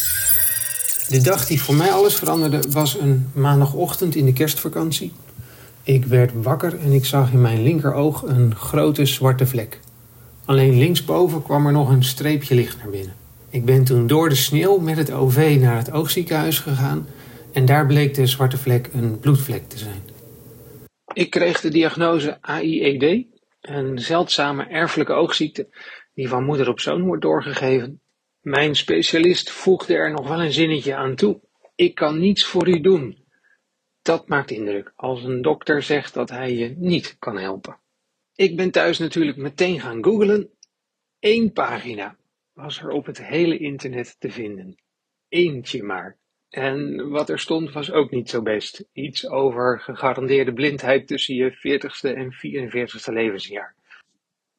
De 1.08 1.20
dag 1.20 1.46
die 1.46 1.62
voor 1.62 1.74
mij 1.74 1.92
alles 1.92 2.14
veranderde 2.14 2.62
was 2.70 2.98
een 2.98 3.30
maandagochtend 3.32 4.14
in 4.14 4.24
de 4.24 4.32
kerstvakantie. 4.32 5.12
Ik 5.90 6.04
werd 6.04 6.42
wakker 6.42 6.78
en 6.80 6.92
ik 6.92 7.04
zag 7.04 7.32
in 7.32 7.40
mijn 7.40 7.62
linkeroog 7.62 8.22
een 8.22 8.54
grote 8.54 9.06
zwarte 9.06 9.46
vlek. 9.46 9.80
Alleen 10.44 10.78
linksboven 10.78 11.42
kwam 11.42 11.66
er 11.66 11.72
nog 11.72 11.88
een 11.88 12.04
streepje 12.04 12.54
licht 12.54 12.78
naar 12.78 12.90
binnen. 12.90 13.16
Ik 13.50 13.64
ben 13.64 13.84
toen 13.84 14.06
door 14.06 14.28
de 14.28 14.34
sneeuw 14.34 14.78
met 14.78 14.96
het 14.96 15.12
OV 15.12 15.56
naar 15.60 15.76
het 15.76 15.92
oogziekenhuis 15.92 16.58
gegaan 16.58 17.06
en 17.52 17.64
daar 17.64 17.86
bleek 17.86 18.14
de 18.14 18.26
zwarte 18.26 18.56
vlek 18.58 18.90
een 18.92 19.18
bloedvlek 19.18 19.68
te 19.68 19.78
zijn. 19.78 20.02
Ik 21.12 21.30
kreeg 21.30 21.60
de 21.60 21.70
diagnose 21.70 22.38
AIED, 22.40 23.26
een 23.60 23.98
zeldzame 23.98 24.64
erfelijke 24.64 25.12
oogziekte 25.12 25.68
die 26.14 26.28
van 26.28 26.44
moeder 26.44 26.68
op 26.68 26.80
zoon 26.80 27.02
wordt 27.02 27.22
doorgegeven. 27.22 28.00
Mijn 28.40 28.74
specialist 28.74 29.50
voegde 29.50 29.94
er 29.94 30.12
nog 30.12 30.28
wel 30.28 30.42
een 30.42 30.52
zinnetje 30.52 30.94
aan 30.94 31.14
toe. 31.14 31.40
Ik 31.74 31.94
kan 31.94 32.18
niets 32.18 32.44
voor 32.44 32.68
u 32.68 32.80
doen. 32.80 33.19
Dat 34.02 34.28
maakt 34.28 34.50
indruk 34.50 34.92
als 34.96 35.24
een 35.24 35.42
dokter 35.42 35.82
zegt 35.82 36.14
dat 36.14 36.30
hij 36.30 36.54
je 36.54 36.74
niet 36.76 37.16
kan 37.18 37.38
helpen. 37.38 37.78
Ik 38.34 38.56
ben 38.56 38.70
thuis 38.70 38.98
natuurlijk 38.98 39.36
meteen 39.36 39.80
gaan 39.80 40.04
googlen. 40.04 40.50
Eén 41.18 41.52
pagina 41.52 42.16
was 42.52 42.80
er 42.80 42.90
op 42.90 43.06
het 43.06 43.24
hele 43.24 43.58
internet 43.58 44.16
te 44.18 44.30
vinden. 44.30 44.76
Eentje 45.28 45.82
maar. 45.82 46.18
En 46.48 47.08
wat 47.08 47.28
er 47.28 47.38
stond 47.38 47.72
was 47.72 47.92
ook 47.92 48.10
niet 48.10 48.30
zo 48.30 48.42
best. 48.42 48.84
Iets 48.92 49.28
over 49.28 49.80
gegarandeerde 49.80 50.52
blindheid 50.52 51.06
tussen 51.06 51.34
je 51.34 51.52
40ste 51.52 52.16
en 52.16 52.32
44ste 52.32 53.12
levensjaar. 53.12 53.74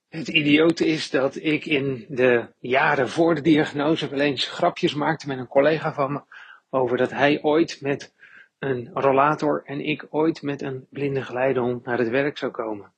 Het 0.09 0.27
idiote 0.27 0.87
is 0.87 1.09
dat 1.09 1.35
ik 1.35 1.65
in 1.65 2.05
de 2.09 2.47
jaren 2.59 3.09
voor 3.09 3.35
de 3.35 3.41
diagnose 3.41 4.09
wel 4.09 4.19
eens 4.19 4.47
grapjes 4.47 4.93
maakte 4.93 5.27
met 5.27 5.37
een 5.37 5.47
collega 5.47 5.93
van 5.93 6.11
me 6.11 6.21
over 6.69 6.97
dat 6.97 7.11
hij 7.11 7.41
ooit 7.41 7.81
met 7.81 8.13
een 8.61 8.89
rollator 8.93 9.61
en 9.65 9.85
ik 9.85 10.05
ooit 10.09 10.41
met 10.41 10.61
een 10.61 10.87
blinde 10.89 11.21
geleidehond 11.21 11.85
naar 11.85 11.97
het 11.97 12.09
werk 12.09 12.37
zou 12.37 12.51
komen. 12.51 12.91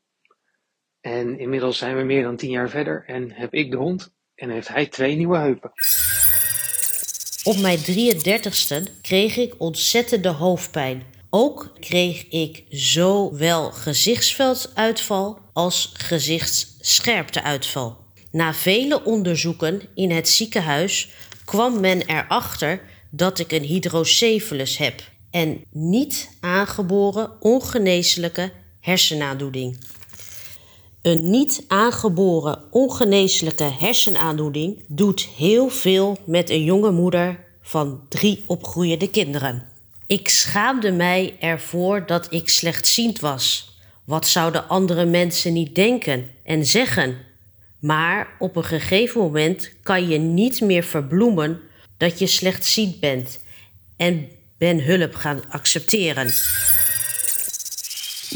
En 1.01 1.39
inmiddels 1.39 1.77
zijn 1.77 1.97
we 1.97 2.03
meer 2.03 2.23
dan 2.23 2.35
tien 2.35 2.49
jaar 2.49 2.69
verder 2.69 3.03
en 3.07 3.31
heb 3.31 3.53
ik 3.53 3.71
de 3.71 3.77
hond 3.77 4.15
en 4.35 4.49
heeft 4.49 4.67
hij 4.67 4.87
twee 4.87 5.15
nieuwe 5.15 5.37
heupen. 5.37 5.71
Op 7.43 7.57
mijn 7.57 7.77
33ste 7.77 9.01
kreeg 9.01 9.37
ik 9.37 9.53
ontzettende 9.57 10.29
hoofdpijn. 10.29 11.03
Ook 11.29 11.73
kreeg 11.79 12.27
ik 12.27 12.63
zowel 12.69 13.71
gezichtsvelduitval 13.71 15.39
als 15.53 15.93
gezichtsscherpteuitval. 15.97 17.97
Na 18.31 18.53
vele 18.53 19.03
onderzoeken 19.03 19.81
in 19.95 20.11
het 20.11 20.29
ziekenhuis 20.29 21.11
kwam 21.45 21.79
men 21.79 22.01
erachter 22.01 22.81
dat 23.09 23.39
ik 23.39 23.51
een 23.51 23.63
hydrocephalus 23.63 24.77
heb 24.77 25.11
en 25.33 25.63
niet 25.71 26.29
aangeboren 26.39 27.31
ongeneeslijke 27.39 28.51
hersenaandoening. 28.79 29.77
Een 31.01 31.29
niet 31.29 31.63
aangeboren 31.67 32.61
ongeneeslijke 32.71 33.63
hersenaandoening 33.63 34.83
doet 34.87 35.27
heel 35.37 35.69
veel 35.69 36.17
met 36.25 36.49
een 36.49 36.63
jonge 36.63 36.91
moeder 36.91 37.39
van 37.61 38.01
drie 38.09 38.43
opgroeiende 38.47 39.09
kinderen. 39.09 39.67
Ik 40.07 40.29
schaamde 40.29 40.91
mij 40.91 41.35
ervoor 41.39 42.05
dat 42.05 42.33
ik 42.33 42.49
slechtziend 42.49 43.19
was. 43.19 43.71
Wat 44.03 44.27
zouden 44.27 44.67
andere 44.67 45.05
mensen 45.05 45.53
niet 45.53 45.75
denken 45.75 46.29
en 46.43 46.65
zeggen? 46.65 47.17
Maar 47.79 48.27
op 48.39 48.55
een 48.55 48.63
gegeven 48.63 49.21
moment 49.21 49.71
kan 49.83 50.07
je 50.07 50.17
niet 50.17 50.61
meer 50.61 50.83
verbloemen 50.83 51.59
dat 51.97 52.19
je 52.19 52.27
slechtziend 52.27 52.99
bent 52.99 53.39
en 53.97 54.29
ben 54.57 54.83
hulp 54.85 55.15
gaan 55.15 55.39
accepteren. 55.49 56.27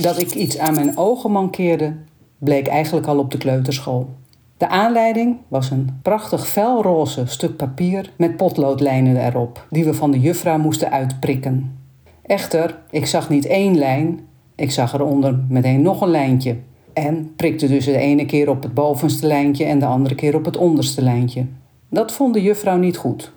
Dat 0.02 0.22
ik 0.22 0.34
iets 0.34 0.58
aan 0.58 0.76
mijn 0.76 0.98
ogen 0.98 1.32
mankeerde, 1.32 1.96
bleek 2.38 2.68
eigenlijk 2.68 3.08
al 3.08 3.18
op 3.18 3.32
de 3.32 3.38
kleuterschool. 3.38 4.10
De 4.58 4.68
aanleiding 4.68 5.38
was 5.48 5.70
een 5.70 6.00
prachtig 6.02 6.48
felroze 6.48 7.26
stuk 7.26 7.56
papier 7.56 8.12
met 8.16 8.38
potloodlijnen 8.38 9.26
erop, 9.26 9.66
die 9.70 9.86
we 9.86 9.94
van 9.94 10.12
de 10.12 10.20
juffrouw 10.20 10.58
moesten 10.58 10.92
uitprikken. 10.92 11.80
Echter, 12.22 12.78
ik 12.90 13.06
zag 13.06 13.30
niet 13.30 13.46
één 13.46 13.78
lijn, 13.78 14.20
ik 14.56 14.72
zag 14.72 14.94
eronder 14.94 15.40
meteen 15.50 15.82
nog 15.82 16.02
een 16.02 16.10
lijntje. 16.10 16.56
En 16.94 17.34
prikte 17.36 17.68
dus 17.68 17.86
de 17.86 17.98
ene 17.98 18.26
keer 18.26 18.50
op 18.50 18.64
het 18.64 18.74
bovenste 18.74 19.28
lijntje 19.28 19.66
en 19.66 19.80
de 19.80 19.86
andere 19.86 20.16
keer 20.16 20.36
op 20.36 20.46
het 20.46 20.58
onderste 20.58 21.02
lijntje. 21.02 21.46
Dat 21.90 22.12
vond 22.12 22.34
de 22.34 22.42
juffrouw 22.42 22.78
niet 22.78 22.98
goed. 22.98 23.32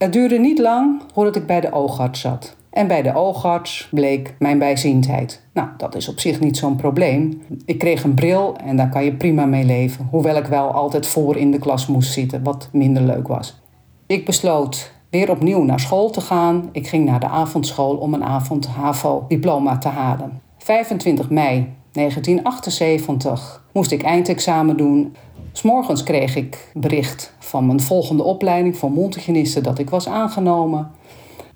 Het 0.00 0.12
duurde 0.12 0.38
niet 0.38 0.58
lang 0.58 1.02
voordat 1.14 1.36
ik 1.36 1.46
bij 1.46 1.60
de 1.60 1.72
oogarts 1.72 2.20
zat. 2.20 2.56
En 2.70 2.86
bij 2.86 3.02
de 3.02 3.14
oogarts 3.14 3.88
bleek 3.90 4.34
mijn 4.38 4.58
bijziendheid. 4.58 5.42
Nou, 5.52 5.68
dat 5.76 5.94
is 5.94 6.08
op 6.08 6.20
zich 6.20 6.40
niet 6.40 6.56
zo'n 6.56 6.76
probleem. 6.76 7.42
Ik 7.64 7.78
kreeg 7.78 8.04
een 8.04 8.14
bril 8.14 8.56
en 8.64 8.76
daar 8.76 8.88
kan 8.88 9.04
je 9.04 9.14
prima 9.14 9.44
mee 9.44 9.64
leven. 9.64 10.08
Hoewel 10.10 10.36
ik 10.36 10.46
wel 10.46 10.70
altijd 10.70 11.06
voor 11.06 11.36
in 11.36 11.50
de 11.50 11.58
klas 11.58 11.86
moest 11.86 12.12
zitten, 12.12 12.42
wat 12.42 12.68
minder 12.72 13.02
leuk 13.02 13.28
was. 13.28 13.60
Ik 14.06 14.24
besloot 14.24 14.92
weer 15.10 15.30
opnieuw 15.30 15.62
naar 15.62 15.80
school 15.80 16.10
te 16.10 16.20
gaan. 16.20 16.68
Ik 16.72 16.88
ging 16.88 17.04
naar 17.04 17.20
de 17.20 17.28
avondschool 17.28 17.96
om 17.96 18.14
een 18.14 18.24
avond 18.24 18.66
HAVO-diploma 18.66 19.78
te 19.78 19.88
halen. 19.88 20.40
25 20.58 21.30
mei 21.30 21.74
1978 21.92 23.64
moest 23.72 23.90
ik 23.90 24.02
eindexamen 24.02 24.76
doen. 24.76 25.14
S'morgens 25.52 26.02
kreeg 26.02 26.36
ik 26.36 26.70
bericht 26.74 27.32
van 27.38 27.66
mijn 27.66 27.80
volgende 27.80 28.22
opleiding 28.22 28.76
voor 28.76 28.90
mondhygiëniste 28.90 29.60
dat 29.60 29.78
ik 29.78 29.90
was 29.90 30.08
aangenomen. 30.08 30.90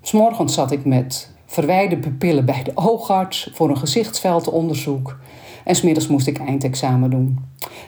S'morgens 0.01 0.55
zat 0.55 0.71
ik 0.71 0.85
met 0.85 1.33
verwijde 1.47 1.97
pupillen 1.97 2.45
bij 2.45 2.63
de 2.63 2.73
oogarts 2.75 3.51
voor 3.53 3.69
een 3.69 3.79
gezichtsveldonderzoek. 3.79 5.19
En 5.65 5.75
smiddags 5.75 6.07
moest 6.07 6.27
ik 6.27 6.39
eindexamen 6.39 7.11
doen. 7.11 7.39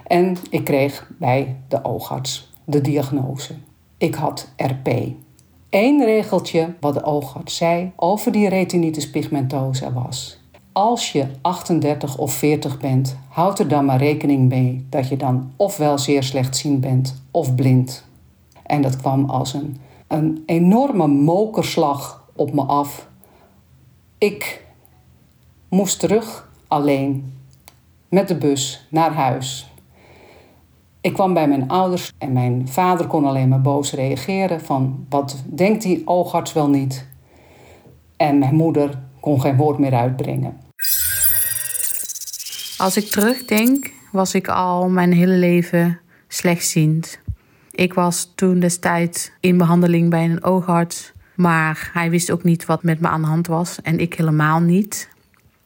En 0.07 0.37
ik 0.51 0.65
kreeg 0.65 1.11
bij 1.19 1.57
de 1.69 1.85
oogarts 1.85 2.53
de 2.65 2.81
diagnose. 2.81 3.55
Ik 3.99 4.15
had 4.15 4.53
RP. 4.57 4.89
Eén 5.71 6.05
regeltje 6.05 6.75
wat 6.81 6.95
de 6.95 7.05
oogarts 7.05 7.57
zei 7.57 7.93
over 7.97 8.33
die 8.33 8.49
retinitis 8.49 9.11
pigmentosa 9.11 9.93
was. 9.93 10.41
Als 10.77 11.13
je 11.13 11.27
38 11.41 12.19
of 12.19 12.33
40 12.33 12.79
bent, 12.79 13.17
houd 13.29 13.59
er 13.59 13.69
dan 13.69 13.85
maar 13.85 13.99
rekening 13.99 14.49
mee 14.49 14.87
dat 14.91 15.09
je 15.09 15.17
dan 15.17 15.53
ofwel 15.57 15.99
zeer 15.99 16.23
slechtziend 16.23 16.81
bent 16.81 17.23
of 17.31 17.55
blind. 17.55 18.05
En 18.63 18.83
dat 18.83 18.97
kwam 18.97 19.31
als 19.31 19.55
een 19.55 19.77
een 20.07 20.43
enorme 20.47 21.07
mokerslag 21.07 22.29
op 22.35 22.53
me 22.53 22.63
af. 22.63 23.09
Ik 24.19 24.65
moest 25.69 25.99
terug 25.99 26.49
alleen 26.69 27.33
met 28.09 28.29
de 28.29 28.37
bus 28.37 28.87
naar 28.91 29.13
huis. 29.13 29.71
Ik 31.01 31.13
kwam 31.13 31.35
bij 31.35 31.49
mijn 31.49 31.69
ouders 31.69 32.13
en 32.19 32.33
mijn 32.33 32.69
vader 32.69 33.07
kon 33.07 33.25
alleen 33.25 33.49
maar 33.49 33.61
boos 33.61 33.93
reageren 33.93 34.61
van 34.61 35.07
wat 35.09 35.43
denkt 35.47 35.83
die 35.83 36.03
oogarts 36.05 36.53
wel 36.53 36.69
niet? 36.69 37.07
En 38.17 38.39
mijn 38.39 38.55
moeder 38.55 39.03
kon 39.21 39.41
geen 39.41 39.57
woord 39.57 39.79
meer 39.79 39.95
uitbrengen. 39.95 40.66
Als 42.79 42.97
ik 42.97 43.05
terugdenk, 43.05 43.91
was 44.13 44.35
ik 44.35 44.49
al 44.49 44.89
mijn 44.89 45.13
hele 45.13 45.37
leven 45.37 46.01
slechtziend. 46.29 47.19
Ik 47.71 47.95
was 47.95 48.33
toen 48.35 48.59
destijds 48.59 49.31
in 49.41 49.59
behandeling 49.59 50.11
bij 50.11 50.25
een 50.25 50.45
oogarts, 50.45 51.13
maar 51.35 51.91
hij 51.93 52.11
wist 52.11 52.31
ook 52.31 52.43
niet 52.43 52.67
wat 52.67 52.83
met 52.83 53.01
me 53.01 53.09
aan 53.09 53.21
de 53.21 53.27
hand 53.27 53.47
was 53.47 53.83
en 53.83 53.99
ik 53.99 54.15
helemaal 54.15 54.61
niet. 54.61 55.09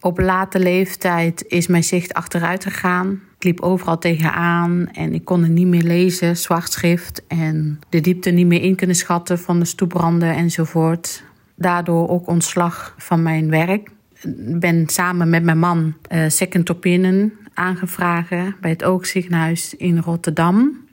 Op 0.01 0.19
late 0.19 0.59
leeftijd 0.59 1.45
is 1.49 1.67
mijn 1.67 1.85
zicht 1.85 2.15
achteruit 2.15 2.65
gegaan. 2.65 3.21
Ik 3.37 3.45
liep 3.45 3.61
overal 3.61 3.99
tegenaan 3.99 4.89
en 4.93 5.15
ik 5.15 5.25
kon 5.25 5.43
het 5.43 5.53
niet 5.53 5.67
meer 5.67 5.83
lezen, 5.83 6.37
zwart 6.37 6.73
schrift 6.73 7.27
en 7.27 7.81
de 7.89 8.01
diepte 8.01 8.31
niet 8.31 8.47
meer 8.47 8.63
in 8.63 8.77
kunnen 8.77 8.97
schatten 8.97 9.39
van 9.39 9.59
de 9.59 9.65
stoepranden 9.65 10.35
enzovoort. 10.35 11.23
Daardoor 11.55 12.09
ook 12.09 12.29
ontslag 12.29 12.95
van 12.99 13.23
mijn 13.23 13.51
werk. 13.51 13.91
Ben 14.37 14.89
samen 14.89 15.31
met 15.31 15.43
mijn 15.43 15.59
man 15.59 15.97
uh, 16.13 16.29
second 16.29 16.71
opinion 16.71 17.33
aangevraagd 17.55 18.61
bij 18.61 18.71
het 18.71 18.85
Oogziekenhuis 18.85 19.75
in 19.77 19.99
Rotterdam. 19.99 20.89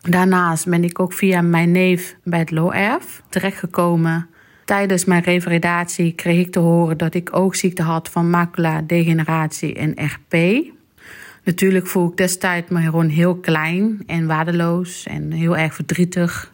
Daarnaast 0.00 0.68
ben 0.68 0.84
ik 0.84 1.00
ook 1.00 1.12
via 1.12 1.42
mijn 1.42 1.70
neef 1.70 2.16
bij 2.24 2.38
het 2.38 2.50
LOERF 2.50 3.22
terechtgekomen. 3.28 4.26
Tijdens 4.64 5.04
mijn 5.04 5.22
revalidatie 5.22 6.12
kreeg 6.12 6.46
ik 6.46 6.52
te 6.52 6.58
horen 6.58 6.98
dat 6.98 7.14
ik 7.14 7.36
oogziekte 7.36 7.82
had 7.82 8.08
van 8.08 8.30
macula-degeneratie 8.30 9.74
en 9.74 9.94
RP. 10.04 10.64
Natuurlijk 11.44 11.86
voel 11.86 12.08
ik 12.10 12.16
destijds 12.16 12.70
me 12.70 12.80
gewoon 12.80 13.08
heel 13.08 13.36
klein 13.36 14.02
en 14.06 14.26
waardeloos 14.26 15.06
en 15.06 15.32
heel 15.32 15.56
erg 15.56 15.74
verdrietig. 15.74 16.52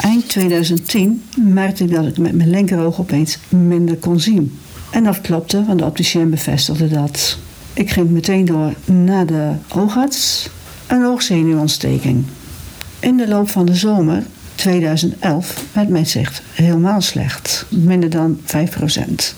Eind 0.00 0.28
2010 0.28 1.22
merkte 1.36 1.84
ik 1.84 1.90
dat 1.90 2.06
ik 2.06 2.18
met 2.18 2.34
mijn 2.34 2.50
linkeroog 2.50 3.00
opeens 3.00 3.38
minder 3.48 3.96
kon 3.96 4.20
zien. 4.20 4.58
En 4.90 5.04
dat 5.04 5.20
klopte, 5.20 5.64
want 5.64 5.78
de 5.78 5.84
opticien 5.84 6.30
bevestigde 6.30 6.88
dat. 6.88 7.38
Ik 7.72 7.90
ging 7.90 8.10
meteen 8.10 8.44
door 8.44 8.72
naar 8.84 9.26
de 9.26 9.52
oogarts 9.68 10.48
een 10.86 11.04
oogzenuwontsteking. 11.04 12.24
In 13.00 13.16
de 13.16 13.28
loop 13.28 13.48
van 13.48 13.66
de 13.66 13.74
zomer 13.74 14.22
2011 14.54 15.64
werd 15.72 15.88
mijn 15.88 16.06
zicht 16.06 16.42
helemaal 16.52 17.00
slecht. 17.00 17.66
Minder 17.68 18.10
dan 18.10 18.40
5% 18.40 19.34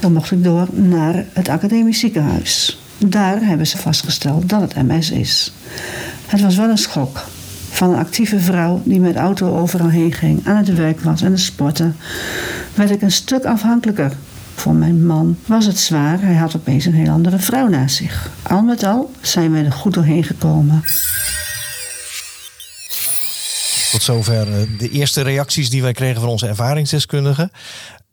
Dan 0.00 0.12
mocht 0.12 0.30
ik 0.30 0.44
door 0.44 0.68
naar 0.72 1.24
het 1.32 1.48
academisch 1.48 1.98
ziekenhuis. 1.98 2.80
Daar 2.98 3.44
hebben 3.44 3.66
ze 3.66 3.78
vastgesteld 3.78 4.48
dat 4.48 4.60
het 4.60 4.86
MS 4.86 5.10
is. 5.10 5.52
Het 6.26 6.40
was 6.40 6.56
wel 6.56 6.68
een 6.68 6.78
schok. 6.78 7.24
Van 7.76 7.90
een 7.90 7.98
actieve 7.98 8.40
vrouw 8.40 8.82
die 8.84 9.00
met 9.00 9.16
auto 9.16 9.58
overal 9.58 9.88
heen 9.88 10.12
ging, 10.12 10.46
aan 10.46 10.56
het 10.56 10.74
werk 10.74 11.00
was 11.00 11.22
en 11.22 11.30
het 11.30 11.40
sporten, 11.40 11.96
werd 12.74 12.90
ik 12.90 13.02
een 13.02 13.12
stuk 13.12 13.44
afhankelijker. 13.44 14.12
Voor 14.54 14.74
mijn 14.74 15.06
man 15.06 15.38
was 15.46 15.66
het 15.66 15.78
zwaar, 15.78 16.20
hij 16.20 16.34
had 16.34 16.56
opeens 16.56 16.84
een 16.84 16.94
heel 16.94 17.12
andere 17.12 17.38
vrouw 17.38 17.68
naast 17.68 17.96
zich. 17.96 18.30
Al 18.42 18.62
met 18.62 18.82
al 18.82 19.10
zijn 19.20 19.52
we 19.52 19.58
er 19.58 19.72
goed 19.72 19.94
doorheen 19.94 20.24
gekomen. 20.24 20.82
Tot 23.90 24.02
zover 24.02 24.60
eh, 24.60 24.78
de 24.78 24.90
eerste 24.90 25.20
reacties 25.20 25.70
die 25.70 25.82
wij 25.82 25.92
kregen 25.92 26.20
van 26.20 26.30
onze 26.30 26.46
ervaringsdeskundigen. 26.46 27.50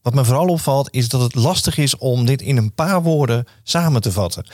Wat 0.01 0.13
me 0.13 0.25
vooral 0.25 0.47
opvalt 0.47 0.87
is 0.91 1.09
dat 1.09 1.21
het 1.21 1.35
lastig 1.35 1.77
is 1.77 1.97
om 1.97 2.25
dit 2.25 2.41
in 2.41 2.57
een 2.57 2.73
paar 2.73 3.01
woorden 3.01 3.45
samen 3.63 4.01
te 4.01 4.11
vatten. 4.11 4.45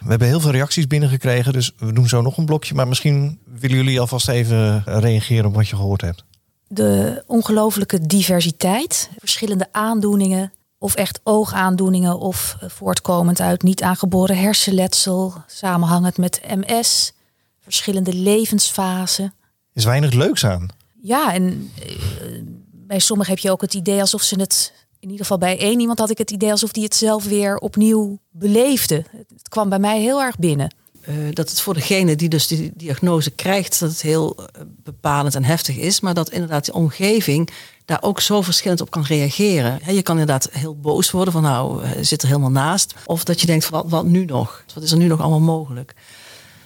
We 0.00 0.08
hebben 0.08 0.28
heel 0.28 0.40
veel 0.40 0.50
reacties 0.50 0.86
binnengekregen, 0.86 1.52
dus 1.52 1.72
we 1.78 1.92
doen 1.92 2.08
zo 2.08 2.22
nog 2.22 2.36
een 2.36 2.44
blokje. 2.44 2.74
Maar 2.74 2.88
misschien 2.88 3.38
willen 3.60 3.76
jullie 3.76 4.00
alvast 4.00 4.28
even 4.28 4.82
reageren 4.84 5.46
op 5.46 5.54
wat 5.54 5.68
je 5.68 5.76
gehoord 5.76 6.00
hebt. 6.00 6.24
De 6.68 7.22
ongelofelijke 7.26 8.06
diversiteit, 8.06 9.10
verschillende 9.18 9.68
aandoeningen, 9.72 10.52
of 10.78 10.94
echt 10.94 11.20
oogaandoeningen, 11.22 12.18
of 12.18 12.56
voortkomend 12.60 13.40
uit 13.40 13.62
niet 13.62 13.82
aangeboren 13.82 14.38
hersenletsel, 14.38 15.34
samenhangend 15.46 16.18
met 16.18 16.40
MS, 16.54 17.12
verschillende 17.60 18.14
levensfasen. 18.14 19.34
is 19.72 19.84
weinig 19.84 20.12
leuks 20.12 20.44
aan. 20.44 20.68
Ja, 21.02 21.34
en 21.34 21.70
eh, 21.82 21.86
bij 22.72 22.98
sommigen 22.98 23.32
heb 23.32 23.42
je 23.42 23.50
ook 23.50 23.60
het 23.60 23.74
idee 23.74 24.00
alsof 24.00 24.22
ze 24.22 24.40
het, 24.40 24.72
in 24.98 25.08
ieder 25.08 25.24
geval 25.24 25.38
bij 25.38 25.58
één 25.58 25.80
iemand 25.80 25.98
had 25.98 26.10
ik 26.10 26.18
het 26.18 26.30
idee 26.30 26.50
alsof 26.50 26.72
die 26.72 26.84
het 26.84 26.94
zelf 26.94 27.24
weer 27.24 27.56
opnieuw 27.58 28.18
beleefde. 28.30 29.04
Het 29.36 29.48
kwam 29.48 29.68
bij 29.68 29.78
mij 29.78 30.00
heel 30.00 30.22
erg 30.22 30.38
binnen. 30.38 30.74
Uh, 31.08 31.14
dat 31.32 31.50
het 31.50 31.60
voor 31.60 31.74
degene 31.74 32.16
die 32.16 32.28
dus 32.28 32.46
die 32.46 32.72
diagnose 32.74 33.30
krijgt, 33.30 33.80
dat 33.80 33.90
het 33.90 34.02
heel 34.02 34.36
uh, 34.38 34.44
bepalend 34.82 35.34
en 35.34 35.44
heftig 35.44 35.76
is, 35.76 36.00
maar 36.00 36.14
dat 36.14 36.30
inderdaad 36.30 36.64
de 36.64 36.72
omgeving 36.72 37.50
daar 37.84 38.02
ook 38.02 38.20
zo 38.20 38.42
verschillend 38.42 38.80
op 38.80 38.90
kan 38.90 39.04
reageren. 39.04 39.94
je 39.94 40.02
kan 40.02 40.18
inderdaad 40.18 40.48
heel 40.52 40.76
boos 40.76 41.10
worden 41.10 41.32
van 41.32 41.42
nou, 41.42 41.84
uh, 41.84 41.90
zit 42.00 42.22
er 42.22 42.28
helemaal 42.28 42.50
naast. 42.50 42.94
Of 43.04 43.24
dat 43.24 43.40
je 43.40 43.46
denkt 43.46 43.64
van 43.64 43.80
wat, 43.80 43.90
wat 43.90 44.04
nu 44.04 44.24
nog? 44.24 44.64
Wat 44.74 44.82
is 44.82 44.90
er 44.90 44.98
nu 44.98 45.06
nog 45.06 45.20
allemaal 45.20 45.40
mogelijk? 45.40 45.94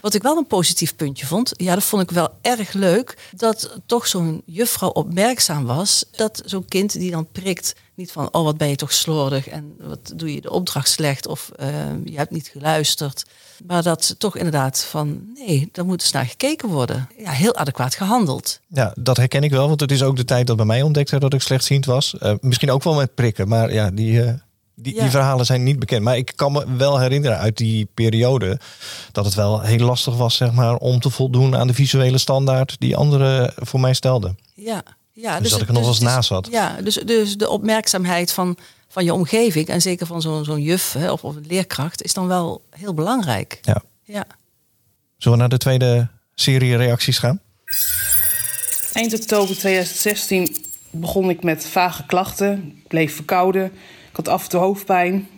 Wat 0.01 0.15
ik 0.15 0.23
wel 0.23 0.37
een 0.37 0.47
positief 0.47 0.97
puntje 0.97 1.27
vond, 1.27 1.53
ja, 1.57 1.75
dat 1.75 1.85
vond 1.85 2.03
ik 2.03 2.11
wel 2.11 2.29
erg 2.41 2.73
leuk, 2.73 3.31
dat 3.37 3.79
toch 3.87 4.07
zo'n 4.07 4.43
juffrouw 4.45 4.89
opmerkzaam 4.89 5.65
was. 5.65 6.05
Dat 6.11 6.43
zo'n 6.45 6.65
kind 6.65 6.93
die 6.93 7.11
dan 7.11 7.29
prikt, 7.33 7.75
niet 8.01 8.13
van, 8.13 8.29
oh 8.33 8.45
wat 8.45 8.57
ben 8.57 8.69
je 8.69 8.77
toch 8.77 8.93
slordig 8.93 9.49
en 9.49 9.75
wat 9.79 10.13
doe 10.17 10.35
je 10.35 10.41
de 10.41 10.51
opdracht 10.51 10.89
slecht 10.89 11.27
of 11.27 11.51
uh, 11.61 11.67
je 12.05 12.17
hebt 12.17 12.31
niet 12.31 12.49
geluisterd. 12.49 13.25
Maar 13.67 13.83
dat 13.83 14.05
ze 14.05 14.17
toch 14.17 14.37
inderdaad 14.37 14.85
van, 14.85 15.23
nee, 15.35 15.69
daar 15.73 15.85
moet 15.85 16.03
eens 16.03 16.13
naar 16.13 16.27
gekeken 16.27 16.69
worden. 16.69 17.09
Ja, 17.19 17.31
heel 17.31 17.57
adequaat 17.57 17.95
gehandeld. 17.95 18.61
Ja, 18.67 18.95
dat 18.99 19.17
herken 19.17 19.43
ik 19.43 19.51
wel, 19.51 19.69
want 19.69 19.81
het 19.81 19.93
is 19.93 20.03
ook 20.03 20.17
de 20.17 20.25
tijd 20.25 20.47
dat 20.47 20.57
bij 20.57 20.65
mij 20.65 20.83
ontdekte 20.83 21.19
dat 21.19 21.35
ik 21.35 21.41
slechtziend 21.41 21.85
was. 21.85 22.15
Uh, 22.23 22.35
misschien 22.41 22.71
ook 22.71 22.83
wel 22.83 22.95
met 22.95 23.15
prikken, 23.15 23.49
maar 23.49 23.73
ja, 23.73 23.91
die... 23.91 24.13
Uh... 24.13 24.33
Die, 24.75 24.95
ja. 24.95 25.01
die, 25.01 25.11
verhalen 25.11 25.47
zijn 25.47 25.63
niet 25.63 25.79
bekend. 25.79 26.03
Maar 26.03 26.17
ik 26.17 26.33
kan 26.37 26.53
me 26.53 26.77
wel 26.77 26.99
herinneren 26.99 27.39
uit 27.39 27.57
die 27.57 27.89
periode 27.95 28.61
dat 29.13 29.25
het 29.25 29.35
wel 29.35 29.61
heel 29.61 29.87
lastig 29.87 30.17
was, 30.17 30.37
zeg 30.37 30.53
maar, 30.53 30.77
om 30.77 31.01
te 31.01 31.11
voldoen 31.11 31.57
aan 31.57 31.67
de 31.67 31.75
visuele 31.75 32.19
standaard 32.19 32.77
die 32.79 32.97
anderen 32.97 33.53
voor 33.57 33.81
mij 33.81 33.95
stelden. 33.95 34.39
Ja, 34.55 34.83
ja 35.13 35.33
dus, 35.33 35.43
dus 35.43 35.51
dat 35.51 35.61
ik 35.61 35.69
er 35.69 35.75
nog 35.75 35.87
eens 35.87 36.01
naast 36.01 36.29
zat. 36.29 36.49
Ja, 36.51 36.81
dus, 36.83 36.95
dus 36.95 37.37
de 37.37 37.49
opmerkzaamheid 37.49 38.33
van, 38.33 38.57
van 38.89 39.05
je 39.05 39.15
omgeving 39.15 39.67
en 39.67 39.81
zeker 39.81 40.07
van 40.07 40.21
zo'n 40.21 40.45
zo'n 40.45 40.63
juf 40.63 40.93
hè, 40.93 41.11
of, 41.11 41.25
of 41.25 41.37
een 41.37 41.47
leerkracht 41.47 42.03
is 42.03 42.15
dan 42.15 42.27
wel 42.27 42.65
heel 42.71 42.95
belangrijk. 42.95 43.59
Ja. 43.63 43.83
ja. 44.03 44.27
Zullen 45.17 45.37
we 45.37 45.45
naar 45.45 45.53
de 45.53 45.59
tweede 45.59 46.09
serie 46.35 46.77
reacties 46.77 47.19
gaan? 47.19 47.41
Eind 48.93 49.15
oktober 49.15 49.57
2016 49.57 50.57
begon 50.91 51.31
ik 51.31 51.43
met 51.43 51.67
vage 51.67 52.07
klachten. 52.07 52.75
Ik 52.77 52.89
bleef 52.89 53.15
verkouden. 53.15 53.65
Ik 54.11 54.17
had 54.17 54.29
af 54.29 54.43
en 54.43 54.49
toe 54.49 54.61
hoofdpijn. 54.61 55.29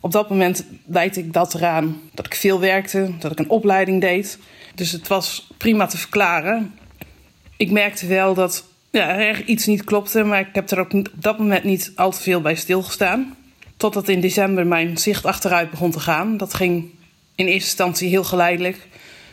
Op 0.00 0.12
dat 0.12 0.30
moment 0.30 0.64
wijt 0.84 1.16
ik 1.16 1.32
dat 1.32 1.54
eraan 1.54 2.00
dat 2.14 2.26
ik 2.26 2.34
veel 2.34 2.60
werkte, 2.60 3.14
dat 3.18 3.32
ik 3.32 3.38
een 3.38 3.50
opleiding 3.50 4.00
deed. 4.00 4.38
Dus 4.74 4.92
het 4.92 5.08
was 5.08 5.50
prima 5.56 5.86
te 5.86 5.98
verklaren. 5.98 6.74
Ik 7.56 7.70
merkte 7.70 8.06
wel 8.06 8.34
dat 8.34 8.64
ja, 8.90 9.36
iets 9.36 9.66
niet 9.66 9.84
klopte, 9.84 10.22
maar 10.22 10.40
ik 10.40 10.48
heb 10.54 10.70
er 10.70 10.78
ook 10.78 10.92
op 10.92 11.08
dat 11.14 11.38
moment 11.38 11.64
niet 11.64 11.92
al 11.94 12.10
te 12.10 12.20
veel 12.20 12.40
bij 12.40 12.54
stilgestaan. 12.54 13.36
Totdat 13.76 14.08
in 14.08 14.20
december 14.20 14.66
mijn 14.66 14.98
zicht 14.98 15.24
achteruit 15.24 15.70
begon 15.70 15.90
te 15.90 16.00
gaan. 16.00 16.36
Dat 16.36 16.54
ging 16.54 16.84
in 17.34 17.46
eerste 17.46 17.52
instantie 17.52 18.08
heel 18.08 18.24
geleidelijk. 18.24 18.88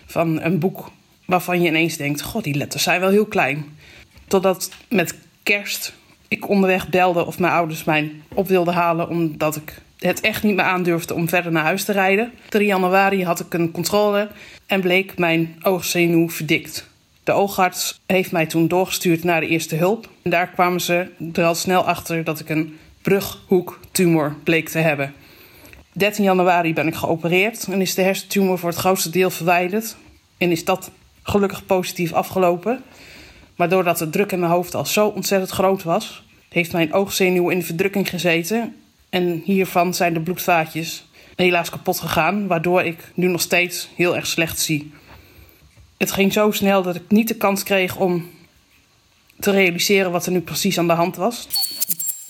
Van 0.06 0.42
een 0.42 0.60
boek 0.60 0.92
waarvan 1.26 1.62
je 1.62 1.68
ineens 1.68 1.98
denkt: 1.98 2.22
God, 2.22 2.44
die 2.44 2.56
letters 2.56 2.84
zijn 2.84 3.00
wel 3.00 3.10
heel 3.10 3.26
klein. 3.26 3.78
Totdat 4.28 4.72
met 4.90 5.16
kerst 5.44 5.94
ik 6.28 6.50
onderweg 6.50 6.90
belde 6.90 7.26
of 7.26 7.40
mijn 7.40 7.54
ouders 7.54 7.84
mij 7.84 8.12
op 8.34 8.48
wilden 8.48 8.74
halen 8.74 9.10
omdat 9.10 9.56
ik 9.56 9.82
het 10.00 10.22
echt 10.22 10.44
niet 10.44 10.56
meer 10.56 10.66
aandurfde 10.66 11.14
om 11.14 11.30
verder 11.30 11.52
naar 11.52 11.64
huis 11.64 11.84
te 11.84 11.92
rijden. 11.92 12.32
3 12.50 12.68
januari 12.68 13.24
had 13.24 13.40
ik 13.40 13.54
een 13.54 13.72
controle 13.72 14.30
en 14.66 14.82
bleek 14.82 15.18
mijn 15.18 15.56
oogzenuw 15.62 16.30
verdikt. 16.30 16.90
De 17.28 17.34
oogarts 17.34 18.00
heeft 18.06 18.32
mij 18.32 18.46
toen 18.46 18.68
doorgestuurd 18.68 19.24
naar 19.24 19.42
de 19.42 19.48
eerste 19.48 19.76
hulp. 19.76 20.10
En 20.22 20.30
daar 20.30 20.48
kwamen 20.48 20.82
ze 20.82 21.08
er 21.34 21.44
al 21.44 21.56
snel 21.56 21.84
achter 21.84 22.24
dat 22.24 22.40
ik 22.40 22.50
een 22.50 22.78
brughoektumor 23.02 24.36
bleek 24.44 24.70
te 24.70 24.78
hebben. 24.78 25.14
13 25.92 26.24
januari 26.24 26.74
ben 26.74 26.88
ik 26.88 26.96
geopereerd 26.96 27.68
en 27.72 27.82
is 27.82 27.96
de 27.96 28.02
hersentumor 28.02 28.60
voor 28.60 28.70
het 28.70 28.78
grootste 28.78 29.10
deel 29.10 29.30
verwijderd. 29.30 29.96
En 30.38 30.52
is 30.52 30.66
dat 30.66 30.92
gelukkig 31.24 31.66
positief 31.66 32.14
afgelopen. 32.14 32.84
Maar 33.56 33.70
doordat 33.70 33.98
de 33.98 34.10
druk 34.10 34.32
in 34.32 34.40
mijn 34.40 34.52
hoofd 34.52 34.76
al 34.76 34.86
zo 34.86 35.08
ontzettend 35.08 35.52
groot 35.52 35.84
was, 35.84 36.24
heeft 36.50 36.72
mijn 36.72 36.94
oogzenuw 36.94 37.50
in 37.50 37.60
de 37.60 37.66
verdrukking 37.66 38.10
gezeten. 38.10 38.76
En 39.10 39.42
hiervan 39.46 39.94
zijn 39.94 40.14
de 40.14 40.22
bloedvaatjes 40.22 41.08
helaas 41.36 41.70
kapot 41.70 42.00
gegaan, 42.00 42.48
waardoor 42.48 42.84
ik 42.84 43.12
nu 43.14 43.28
nog 43.28 43.42
steeds 43.42 43.90
heel 43.96 44.16
erg 44.16 44.28
slecht 44.28 44.60
zie. 44.60 44.92
Het 45.98 46.12
ging 46.12 46.34
zo 46.34 46.52
snel 46.52 46.82
dat 46.82 46.96
ik 46.96 47.04
niet 47.08 47.28
de 47.28 47.36
kans 47.36 47.64
kreeg 47.64 47.98
om 47.98 48.26
te 49.40 49.52
realiseren 49.52 50.12
wat 50.12 50.26
er 50.26 50.32
nu 50.32 50.42
precies 50.42 50.80
aan 50.80 50.88
de 50.88 50.94
hand 50.94 51.16
was. 51.16 51.48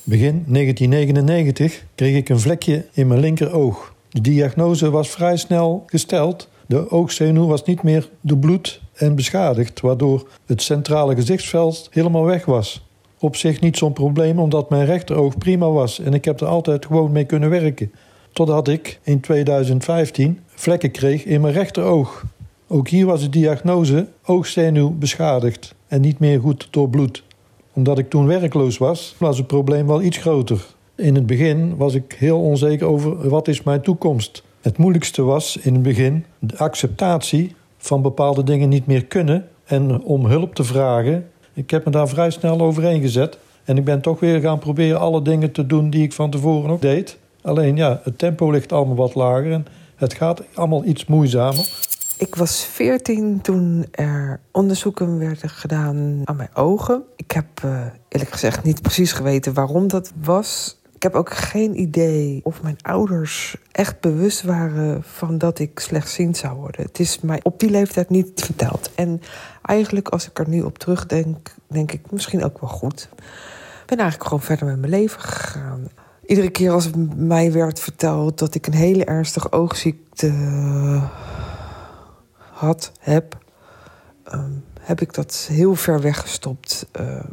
Begin 0.04 0.44
1999 0.48 1.84
kreeg 1.96 2.16
ik 2.16 2.30
een 2.30 2.40
vlekje 2.40 2.86
in 2.94 3.08
mijn 3.08 3.20
linkeroog. 3.20 3.94
De 4.10 4.22
diagnose 4.22 4.90
was 4.90 5.10
vrij 5.10 5.38
snel 5.38 5.84
gesteld. 5.86 6.50
De 6.66 6.92
oogzenuw 6.92 7.46
was 7.46 7.64
niet 7.64 7.84
meer 7.84 8.10
doorbloed 8.22 8.82
en 8.94 9.16
beschadigd, 9.16 9.82
waardoor 9.82 10.28
het 10.46 10.62
centrale 10.62 11.16
gezichtsveld 11.16 11.88
helemaal 11.92 12.24
weg 12.24 12.46
was. 12.46 12.86
Op 13.20 13.36
zich 13.36 13.60
niet 13.60 13.78
zo'n 13.78 13.94
probleem, 13.94 14.40
omdat 14.40 14.70
mijn 14.70 14.86
rechteroog 14.86 15.38
prima 15.38 15.70
was 15.70 16.00
en 16.00 16.14
ik 16.14 16.26
heb 16.26 16.42
er 16.42 16.48
altijd 16.48 16.86
gewoon 16.86 17.12
mee 17.12 17.26
kunnen 17.26 17.50
werken. 17.50 17.92
Totdat 18.34 18.68
ik 18.68 19.00
in 19.04 19.20
2015 19.20 20.40
vlekken 20.48 20.92
kreeg 20.92 21.26
in 21.26 21.42
mijn 21.42 21.54
rechteroog. 21.54 22.26
Ook 22.70 22.88
hier 22.88 23.06
was 23.06 23.22
de 23.22 23.30
diagnose 23.30 24.08
oogzenuw 24.26 24.90
beschadigd 24.90 25.76
en 25.88 26.02
niet 26.02 26.20
meer 26.20 26.40
goed 26.40 26.68
doorbloed. 26.72 27.24
Omdat 27.74 27.98
ik 27.98 28.10
toen 28.10 28.28
werkloos 28.28 28.78
was, 28.78 29.16
was 29.18 29.38
het 29.38 29.48
probleem 29.48 29.88
wel 29.88 30.02
iets 30.02 30.18
groter. 30.18 30.66
In 30.96 31.16
het 31.16 31.26
begin 31.26 31.78
was 31.78 31.94
ik 31.94 32.16
heel 32.18 32.42
onzeker 32.42 32.88
over 32.88 33.30
wat 33.30 33.48
is 33.48 33.64
mijn 33.64 33.82
toekomst. 33.82 34.44
Het 34.62 34.78
moeilijkste 34.78 35.22
was 35.22 35.58
in 35.58 35.74
het 35.74 35.84
begin 35.84 36.26
de 36.40 36.58
acceptatie 36.58 37.56
van 37.78 38.02
bepaalde 38.02 38.44
dingen 38.44 38.70
niet 38.70 38.86
meer 38.86 39.06
kunnen 39.06 39.48
en 39.66 40.02
om 40.02 40.26
hulp 40.26 40.56
te 40.56 40.64
vragen. 40.64 41.30
Ik 41.54 41.70
heb 41.70 41.86
me 41.86 41.92
daar 41.92 42.08
vrij 42.08 42.30
snel 42.30 42.62
overheen 42.62 43.02
gezet. 43.02 43.38
En 43.64 43.78
ik 43.78 43.84
ben 43.84 44.02
toch 44.02 44.20
weer 44.20 44.40
gaan 44.40 44.60
proberen 44.60 45.00
alle 45.00 45.22
dingen 45.22 45.52
te 45.52 45.66
doen 45.66 45.90
die 45.90 46.04
ik 46.04 46.14
van 46.14 46.30
tevoren 46.30 46.70
ook 46.70 46.82
deed. 46.82 47.18
Alleen 47.42 47.76
ja, 47.76 48.02
het 48.04 48.18
tempo 48.18 48.52
ligt 48.52 48.72
allemaal 48.72 48.96
wat 48.96 49.16
lager 49.16 49.52
en 49.52 49.66
het 49.96 50.14
gaat 50.14 50.42
allemaal 50.54 50.86
iets 50.86 51.06
moeizamer. 51.06 51.87
Ik 52.18 52.36
was 52.36 52.66
veertien 52.66 53.42
toen 53.42 53.86
er 53.92 54.40
onderzoeken 54.52 55.20
werden 55.20 55.50
gedaan 55.50 56.22
aan 56.24 56.36
mijn 56.36 56.56
ogen. 56.56 57.04
Ik 57.16 57.32
heb 57.32 57.46
uh, 57.66 57.86
eerlijk 58.08 58.32
gezegd 58.32 58.64
niet 58.64 58.82
precies 58.82 59.12
geweten 59.12 59.54
waarom 59.54 59.88
dat 59.88 60.12
was. 60.22 60.78
Ik 60.96 61.04
heb 61.04 61.16
ook 61.16 61.34
geen 61.34 61.80
idee 61.80 62.40
of 62.44 62.62
mijn 62.62 62.78
ouders 62.82 63.58
echt 63.72 64.00
bewust 64.00 64.44
waren 64.44 65.04
van 65.04 65.38
dat 65.38 65.60
ik 65.60 65.80
slechtziend 65.80 66.38
zou 66.38 66.56
worden. 66.56 66.86
Het 66.86 67.00
is 67.00 67.20
mij 67.20 67.40
op 67.44 67.60
die 67.60 67.70
leeftijd 67.70 68.10
niet 68.10 68.32
verteld. 68.36 68.92
En 68.96 69.22
eigenlijk, 69.62 70.08
als 70.08 70.28
ik 70.30 70.40
er 70.40 70.50
nu 70.50 70.62
op 70.62 70.78
terugdenk, 70.78 71.54
denk 71.68 71.92
ik 71.92 72.12
misschien 72.12 72.44
ook 72.44 72.60
wel 72.62 72.70
goed. 72.70 73.10
Ik 73.82 73.86
ben 73.86 73.98
eigenlijk 73.98 74.30
gewoon 74.30 74.44
verder 74.44 74.66
met 74.66 74.80
mijn 74.80 74.92
leven 74.92 75.22
gegaan. 75.22 75.90
Iedere 76.26 76.50
keer 76.50 76.72
als 76.72 76.90
mij 77.16 77.52
werd 77.52 77.80
verteld 77.80 78.40
dat 78.40 78.56
ik 78.56 78.68
een 78.68 78.74
hele 78.74 79.06
ernstige 79.06 79.52
oogziekte 79.52 80.34
had, 82.58 82.92
heb, 83.00 83.38
um, 84.34 84.64
heb 84.80 85.02
ik 85.02 85.14
dat 85.14 85.48
heel 85.52 85.76
ver 85.76 86.02
weggestopt. 86.02 86.86
Uh, 87.00 87.24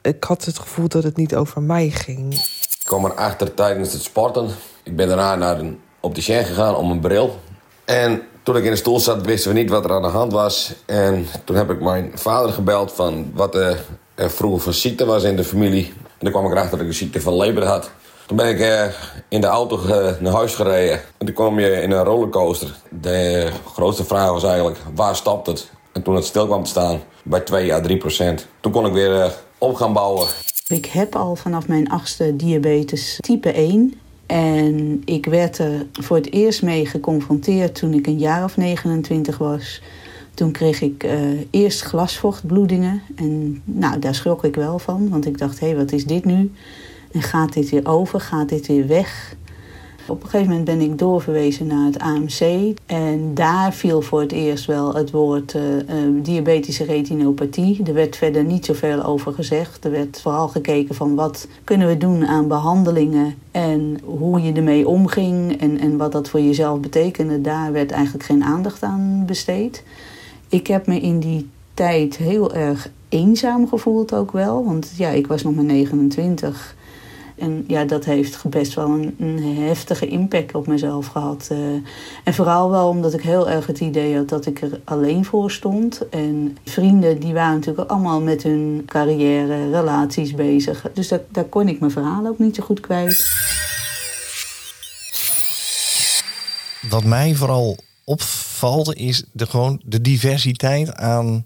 ik 0.00 0.24
had 0.24 0.44
het 0.44 0.58
gevoel 0.58 0.88
dat 0.88 1.02
het 1.02 1.16
niet 1.16 1.34
over 1.34 1.62
mij 1.62 1.90
ging. 1.90 2.34
Ik 2.34 2.82
kwam 2.84 3.04
erachter 3.04 3.54
tijdens 3.54 3.92
het 3.92 4.02
sporten. 4.02 4.48
Ik 4.82 4.96
ben 4.96 5.08
daarna 5.08 5.34
naar 5.34 5.58
een 5.58 5.80
opticien 6.00 6.44
gegaan 6.44 6.74
om 6.74 6.90
een 6.90 7.00
bril. 7.00 7.40
En 7.84 8.22
toen 8.42 8.56
ik 8.56 8.64
in 8.64 8.70
de 8.70 8.76
stoel 8.76 9.00
zat, 9.00 9.26
wisten 9.26 9.52
we 9.52 9.58
niet 9.58 9.70
wat 9.70 9.84
er 9.84 9.92
aan 9.92 10.02
de 10.02 10.08
hand 10.08 10.32
was. 10.32 10.74
En 10.86 11.26
toen 11.44 11.56
heb 11.56 11.70
ik 11.70 11.80
mijn 11.80 12.10
vader 12.14 12.52
gebeld 12.52 12.92
van 12.92 13.30
wat 13.34 13.54
er 13.54 13.84
vroeger 14.16 14.60
voor 14.60 14.74
ziekte 14.74 15.04
was 15.04 15.22
in 15.22 15.36
de 15.36 15.44
familie. 15.44 15.86
En 15.86 16.18
toen 16.18 16.30
kwam 16.30 16.44
ik 16.44 16.50
erachter 16.50 16.70
dat 16.70 16.80
ik 16.80 16.86
een 16.86 16.94
ziekte 16.94 17.20
van 17.20 17.36
Leber 17.36 17.64
had. 17.64 17.90
Toen 18.26 18.36
ben 18.36 18.48
ik 18.48 18.60
eh, 18.60 18.84
in 19.28 19.40
de 19.40 19.46
auto 19.46 19.80
naar 20.20 20.32
huis 20.32 20.54
gereden. 20.54 21.00
En 21.18 21.26
toen 21.26 21.34
kwam 21.34 21.60
je 21.60 21.82
in 21.82 21.90
een 21.90 22.04
rollercoaster. 22.04 22.74
De 23.00 23.50
grootste 23.72 24.04
vraag 24.04 24.30
was 24.30 24.44
eigenlijk, 24.44 24.78
waar 24.94 25.16
stapt 25.16 25.46
het? 25.46 25.70
En 25.92 26.02
toen 26.02 26.14
het 26.14 26.24
stil 26.24 26.46
kwam 26.46 26.62
te 26.62 26.70
staan, 26.70 27.00
bij 27.22 27.40
2 27.40 27.74
à 27.74 27.80
3 27.80 27.96
procent. 27.96 28.46
Toen 28.60 28.72
kon 28.72 28.86
ik 28.86 28.92
weer 28.92 29.14
uh, 29.14 29.26
op 29.58 29.74
gaan 29.74 29.92
bouwen. 29.92 30.28
Ik 30.66 30.86
heb 30.86 31.16
al 31.16 31.36
vanaf 31.36 31.68
mijn 31.68 31.88
achtste 31.88 32.36
diabetes 32.36 33.18
type 33.20 33.52
1. 33.52 33.94
En 34.26 35.02
ik 35.04 35.26
werd 35.26 35.58
er 35.58 35.86
voor 35.92 36.16
het 36.16 36.32
eerst 36.32 36.62
mee 36.62 36.86
geconfronteerd 36.86 37.74
toen 37.74 37.94
ik 37.94 38.06
een 38.06 38.18
jaar 38.18 38.44
of 38.44 38.56
29 38.56 39.38
was. 39.38 39.82
Toen 40.34 40.52
kreeg 40.52 40.80
ik 40.80 41.04
uh, 41.04 41.40
eerst 41.50 41.80
glasvochtbloedingen. 41.80 43.02
En 43.16 43.62
nou, 43.64 43.98
daar 43.98 44.14
schrok 44.14 44.44
ik 44.44 44.54
wel 44.54 44.78
van, 44.78 45.08
want 45.08 45.26
ik 45.26 45.38
dacht, 45.38 45.60
hé, 45.60 45.66
hey, 45.66 45.76
wat 45.76 45.92
is 45.92 46.06
dit 46.06 46.24
nu? 46.24 46.52
En 47.12 47.22
gaat 47.22 47.52
dit 47.52 47.70
weer 47.70 47.88
over? 47.88 48.20
Gaat 48.20 48.48
dit 48.48 48.66
weer 48.66 48.86
weg? 48.86 49.36
Op 50.06 50.22
een 50.22 50.28
gegeven 50.28 50.48
moment 50.48 50.64
ben 50.64 50.80
ik 50.80 50.98
doorverwezen 50.98 51.66
naar 51.66 51.86
het 51.86 51.98
AMC. 51.98 52.74
En 52.86 53.34
daar 53.34 53.72
viel 53.72 54.02
voor 54.02 54.20
het 54.20 54.32
eerst 54.32 54.64
wel 54.64 54.94
het 54.94 55.10
woord 55.10 55.54
uh, 55.54 55.62
uh, 55.62 56.22
diabetische 56.22 56.84
retinopathie. 56.84 57.82
Er 57.84 57.94
werd 57.94 58.16
verder 58.16 58.44
niet 58.44 58.64
zoveel 58.64 59.04
over 59.04 59.32
gezegd. 59.32 59.84
Er 59.84 59.90
werd 59.90 60.20
vooral 60.20 60.48
gekeken 60.48 60.94
van 60.94 61.14
wat 61.14 61.48
kunnen 61.64 61.88
we 61.88 61.96
doen 61.96 62.26
aan 62.26 62.48
behandelingen 62.48 63.34
en 63.50 63.98
hoe 64.04 64.42
je 64.42 64.52
ermee 64.52 64.88
omging 64.88 65.60
en, 65.60 65.78
en 65.78 65.96
wat 65.96 66.12
dat 66.12 66.28
voor 66.28 66.40
jezelf 66.40 66.80
betekende. 66.80 67.40
Daar 67.40 67.72
werd 67.72 67.90
eigenlijk 67.90 68.24
geen 68.24 68.44
aandacht 68.44 68.82
aan 68.82 69.22
besteed. 69.26 69.84
Ik 70.48 70.66
heb 70.66 70.86
me 70.86 71.00
in 71.00 71.20
die 71.20 71.48
tijd 71.74 72.16
heel 72.16 72.54
erg 72.54 72.90
eenzaam 73.08 73.68
gevoeld 73.68 74.14
ook 74.14 74.32
wel. 74.32 74.64
Want 74.64 74.92
ja, 74.96 75.08
ik 75.08 75.26
was 75.26 75.42
nog 75.42 75.54
maar 75.54 75.64
29. 75.64 76.76
En 77.36 77.64
ja, 77.66 77.84
dat 77.84 78.04
heeft 78.04 78.44
best 78.48 78.74
wel 78.74 78.88
een, 78.88 79.56
heftige 79.58 80.06
impact 80.06 80.54
op 80.54 80.66
mezelf 80.66 81.06
gehad. 81.06 81.48
Uh, 81.52 81.58
en 82.24 82.34
vooral 82.34 82.70
wel 82.70 82.88
omdat 82.88 83.14
ik 83.14 83.20
heel 83.20 83.50
erg 83.50 83.66
het 83.66 83.80
idee 83.80 84.16
had 84.16 84.28
dat 84.28 84.46
ik 84.46 84.60
er 84.60 84.80
alleen 84.84 85.24
voor 85.24 85.50
stond. 85.50 86.08
En 86.08 86.56
vrienden 86.64 87.20
die 87.20 87.32
waren 87.32 87.54
natuurlijk 87.54 87.90
allemaal 87.90 88.20
met 88.20 88.42
hun 88.42 88.82
carrière, 88.86 89.70
relaties 89.70 90.34
bezig. 90.34 90.86
Dus 90.92 91.08
daar 91.08 91.44
kon 91.44 91.68
ik 91.68 91.80
mijn 91.80 91.92
verhaal 91.92 92.26
ook 92.26 92.38
niet 92.38 92.56
zo 92.56 92.62
goed 92.62 92.80
kwijt. 92.80 93.24
Wat 96.88 97.04
mij 97.04 97.34
vooral 97.34 97.76
opvalt 98.04 98.94
is 98.94 99.24
de, 99.32 99.46
gewoon 99.46 99.80
de 99.84 100.00
diversiteit 100.00 100.94
aan 100.94 101.44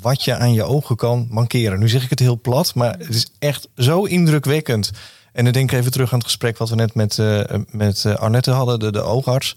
wat 0.00 0.24
je 0.24 0.36
aan 0.36 0.52
je 0.52 0.62
ogen 0.62 0.96
kan 0.96 1.26
mankeren. 1.30 1.78
Nu 1.78 1.88
zeg 1.88 2.04
ik 2.04 2.10
het 2.10 2.18
heel 2.18 2.40
plat, 2.40 2.74
maar 2.74 2.98
het 2.98 3.14
is 3.14 3.30
echt 3.38 3.68
zo 3.76 4.04
indrukwekkend. 4.04 4.90
En 5.32 5.44
dan 5.44 5.52
denk 5.52 5.72
ik 5.72 5.78
even 5.78 5.92
terug 5.92 6.12
aan 6.12 6.18
het 6.18 6.26
gesprek 6.26 6.58
wat 6.58 6.68
we 6.68 6.74
net 6.74 6.94
met, 6.94 7.16
uh, 7.16 7.40
met 7.70 8.04
uh, 8.04 8.14
Arnette 8.14 8.50
hadden, 8.50 8.78
de, 8.78 8.92
de 8.92 9.02
oogarts. 9.02 9.56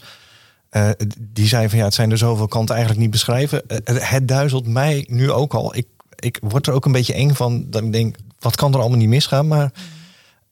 Uh, 0.71 0.89
die 1.19 1.47
zei 1.47 1.69
van 1.69 1.77
ja, 1.77 1.83
het 1.83 1.93
zijn 1.93 2.11
er 2.11 2.17
zoveel 2.17 2.47
kanten 2.47 2.75
eigenlijk 2.75 3.03
niet 3.03 3.11
beschrijven. 3.11 3.61
het 3.83 4.27
duizelt 4.27 4.67
mij 4.67 5.05
nu 5.09 5.31
ook 5.31 5.53
al. 5.53 5.75
Ik, 5.75 5.87
ik 6.19 6.39
word 6.41 6.67
er 6.67 6.73
ook 6.73 6.85
een 6.85 6.91
beetje 6.91 7.13
eng 7.13 7.33
van. 7.33 7.65
Dat 7.69 7.83
ik 7.83 7.91
denk, 7.91 8.15
wat 8.39 8.55
kan 8.55 8.73
er 8.73 8.79
allemaal 8.79 8.97
niet 8.97 9.07
misgaan? 9.07 9.47
Maar 9.47 9.71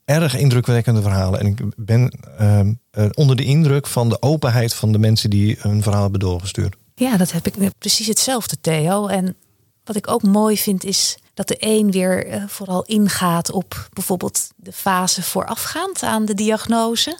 erg 0.06 0.38
indrukwekkende 0.38 1.02
verhalen. 1.02 1.40
En 1.40 1.46
ik 1.46 1.62
ben 1.76 2.12
ehm, 2.38 2.74
onder 3.14 3.36
de 3.36 3.44
indruk 3.44 3.88
van 3.88 4.10
de 4.10 4.22
openheid 4.22 4.74
van 4.74 4.92
de 4.92 5.00
mensen 5.00 5.30
die 5.30 5.58
hun 5.60 5.82
verhaal 5.82 6.02
hebben 6.02 6.20
doorgestuurd. 6.20 6.76
Ja, 6.96 7.18
dat 7.18 7.32
heb 7.32 7.48
ik 7.48 7.72
precies 7.78 8.08
hetzelfde, 8.08 8.56
Theo. 8.62 9.08
En 9.08 9.36
wat 9.84 9.96
ik 9.96 10.08
ook 10.08 10.24
mooi 10.24 10.58
vind 10.58 10.84
is 10.84 11.18
dat 11.34 11.48
de 11.48 11.56
een 11.60 11.92
weer 11.92 12.28
uh, 12.28 12.44
vooral 12.48 12.84
ingaat 12.84 13.52
op 13.52 13.90
bijvoorbeeld 13.94 14.50
de 14.56 14.72
fase 14.72 15.24
voorafgaand 15.24 16.04
aan 16.04 16.26
de 16.26 16.34
diagnose. 16.34 17.20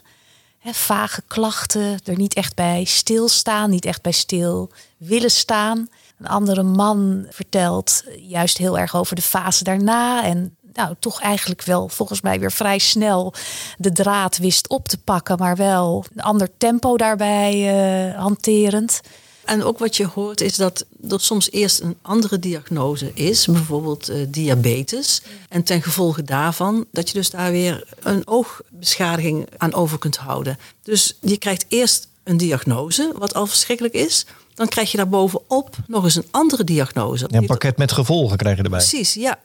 Vage 0.64 1.22
klachten, 1.28 2.00
er 2.04 2.18
niet 2.18 2.34
echt 2.34 2.56
bij 2.56 2.84
stilstaan, 2.84 3.70
niet 3.70 3.86
echt 3.86 4.02
bij 4.02 4.12
stil 4.12 4.72
willen 4.98 5.32
staan. 5.32 5.90
Een 6.20 6.28
andere 6.28 6.64
man 6.64 7.26
vertelt 7.30 8.04
juist 8.16 8.58
heel 8.58 8.80
erg 8.80 8.96
over 8.96 9.16
de 9.16 9.22
fase 9.22 9.64
daarna. 9.64 10.24
En 10.24 10.56
nou, 10.74 10.96
toch 11.00 11.22
eigenlijk 11.22 11.62
wel 11.62 11.90
volgens 11.90 12.22
mij 12.22 12.40
weer 12.40 12.52
vrij 12.52 12.78
snel 12.78 13.34
de 13.78 13.92
draad 13.92 14.38
wist 14.38 14.70
op 14.70 14.88
te 14.88 14.98
pakken, 14.98 15.38
maar 15.38 15.56
wel 15.56 16.06
een 16.16 16.22
ander 16.22 16.50
tempo 16.58 16.98
daarbij 16.98 17.54
uh, 18.10 18.20
hanterend. 18.20 19.02
En 19.52 19.64
ook 19.64 19.80
wat 19.80 19.98
je 19.98 20.06
hoort 20.06 20.42
is 20.42 20.56
dat 20.56 20.86
er 21.10 21.20
soms 21.20 21.52
eerst 21.52 21.80
een 21.80 21.98
andere 22.02 22.40
diagnose 22.40 23.12
is, 23.14 23.46
bijvoorbeeld 23.46 24.10
uh, 24.10 24.16
diabetes. 24.28 25.22
En 25.50 25.64
ten 25.64 25.82
gevolge 25.82 26.24
daarvan 26.24 26.86
dat 26.92 27.08
je 27.08 27.14
dus 27.14 27.30
daar 27.30 27.52
weer 27.52 27.84
een 28.00 28.28
oogbeschadiging 28.28 29.48
aan 29.58 29.74
over 29.74 29.98
kunt 29.98 30.18
houden. 30.18 30.58
Dus 30.84 31.18
je 31.22 31.38
krijgt 31.38 31.66
eerst 31.68 32.08
een 32.24 32.38
diagnose, 32.38 33.14
wat 33.18 33.34
al 33.34 33.48
verschrikkelijk 33.48 33.94
is. 33.94 34.26
Dan 34.54 34.68
krijg 34.68 34.92
je 34.92 34.98
daar 34.98 35.10
bovenop 35.10 35.76
nog 35.88 36.04
eens 36.04 36.16
een 36.16 36.28
andere 36.32 36.64
diagnose. 36.64 37.28
Ja, 37.32 37.38
een 37.38 37.46
pakket 37.46 37.78
met 37.78 37.92
gevolgen 37.92 38.38
krijg 38.38 38.58
je 38.58 38.64
erbij. 38.64 38.80
Precies, 38.80 39.14
ja. 39.14 39.40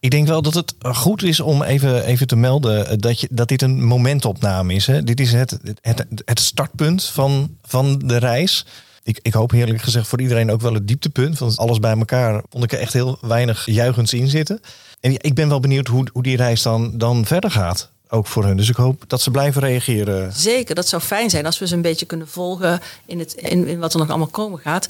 Ik 0.00 0.10
denk 0.10 0.26
wel 0.26 0.42
dat 0.42 0.54
het 0.54 0.74
goed 0.80 1.22
is 1.22 1.40
om 1.40 1.62
even, 1.62 2.04
even 2.04 2.26
te 2.26 2.36
melden 2.36 3.00
dat, 3.00 3.20
je, 3.20 3.28
dat 3.30 3.48
dit 3.48 3.62
een 3.62 3.84
momentopname 3.84 4.74
is. 4.74 4.86
Hè? 4.86 5.02
Dit 5.02 5.20
is 5.20 5.32
het, 5.32 5.58
het, 5.80 6.06
het 6.24 6.40
startpunt 6.40 7.04
van, 7.04 7.56
van 7.62 7.98
de 7.98 8.16
reis 8.16 8.64
ik, 9.02 9.18
ik 9.22 9.32
hoop 9.32 9.52
eerlijk 9.52 9.82
gezegd 9.82 10.08
voor 10.08 10.20
iedereen 10.20 10.50
ook 10.50 10.60
wel 10.60 10.74
het 10.74 10.88
dieptepunt. 10.88 11.38
Want 11.38 11.56
alles 11.56 11.78
bij 11.78 11.96
elkaar 11.96 12.42
vond 12.50 12.64
ik 12.64 12.72
er 12.72 12.78
echt 12.78 12.92
heel 12.92 13.18
weinig 13.20 13.66
juichends 13.66 14.12
in 14.12 14.28
zitten. 14.28 14.60
En 15.00 15.12
ik 15.22 15.34
ben 15.34 15.48
wel 15.48 15.60
benieuwd 15.60 15.86
hoe, 15.86 16.06
hoe 16.12 16.22
die 16.22 16.36
reis 16.36 16.62
dan, 16.62 16.98
dan 16.98 17.26
verder 17.26 17.50
gaat. 17.50 17.90
Ook 18.08 18.26
voor 18.26 18.44
hun. 18.44 18.56
Dus 18.56 18.68
ik 18.68 18.76
hoop 18.76 19.04
dat 19.06 19.20
ze 19.20 19.30
blijven 19.30 19.60
reageren. 19.60 20.32
Zeker, 20.32 20.74
dat 20.74 20.88
zou 20.88 21.02
fijn 21.02 21.30
zijn 21.30 21.46
als 21.46 21.58
we 21.58 21.66
ze 21.66 21.74
een 21.74 21.82
beetje 21.82 22.06
kunnen 22.06 22.28
volgen 22.28 22.80
in, 23.06 23.18
het, 23.18 23.32
in, 23.32 23.78
wat 23.78 23.92
er 23.92 23.98
nog 23.98 24.08
allemaal 24.08 24.26
komen 24.26 24.58
gaat. 24.58 24.88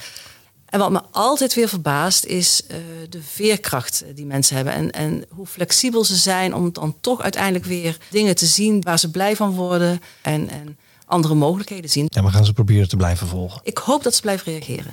En 0.67 0.79
wat 0.79 0.91
me 0.91 1.01
altijd 1.11 1.55
weer 1.55 1.69
verbaast 1.69 2.25
is 2.25 2.63
uh, 2.71 2.77
de 3.09 3.23
veerkracht 3.23 4.05
die 4.15 4.27
mensen 4.27 4.57
hebben. 4.57 4.75
En, 4.75 4.91
en 4.91 5.25
hoe 5.29 5.47
flexibel 5.47 6.05
ze 6.05 6.17
zijn 6.17 6.55
om 6.55 6.73
dan 6.73 6.97
toch 7.01 7.23
uiteindelijk 7.23 7.65
weer 7.65 7.97
dingen 8.11 8.37
te 8.37 8.47
zien 8.47 8.83
waar 8.83 8.99
ze 8.99 9.11
blij 9.11 9.37
van 9.37 9.51
worden. 9.51 10.01
En, 10.23 10.49
en 10.49 10.79
andere 11.13 11.35
mogelijkheden 11.35 11.91
zien. 11.91 12.09
En 12.09 12.25
we 12.25 12.31
gaan 12.31 12.45
ze 12.45 12.53
proberen 12.53 12.89
te 12.89 12.97
blijven 12.97 13.27
volgen. 13.27 13.61
Ik 13.65 13.79
hoop 13.79 14.03
dat 14.03 14.15
ze 14.15 14.21
blijven 14.21 14.53
reageren. 14.53 14.93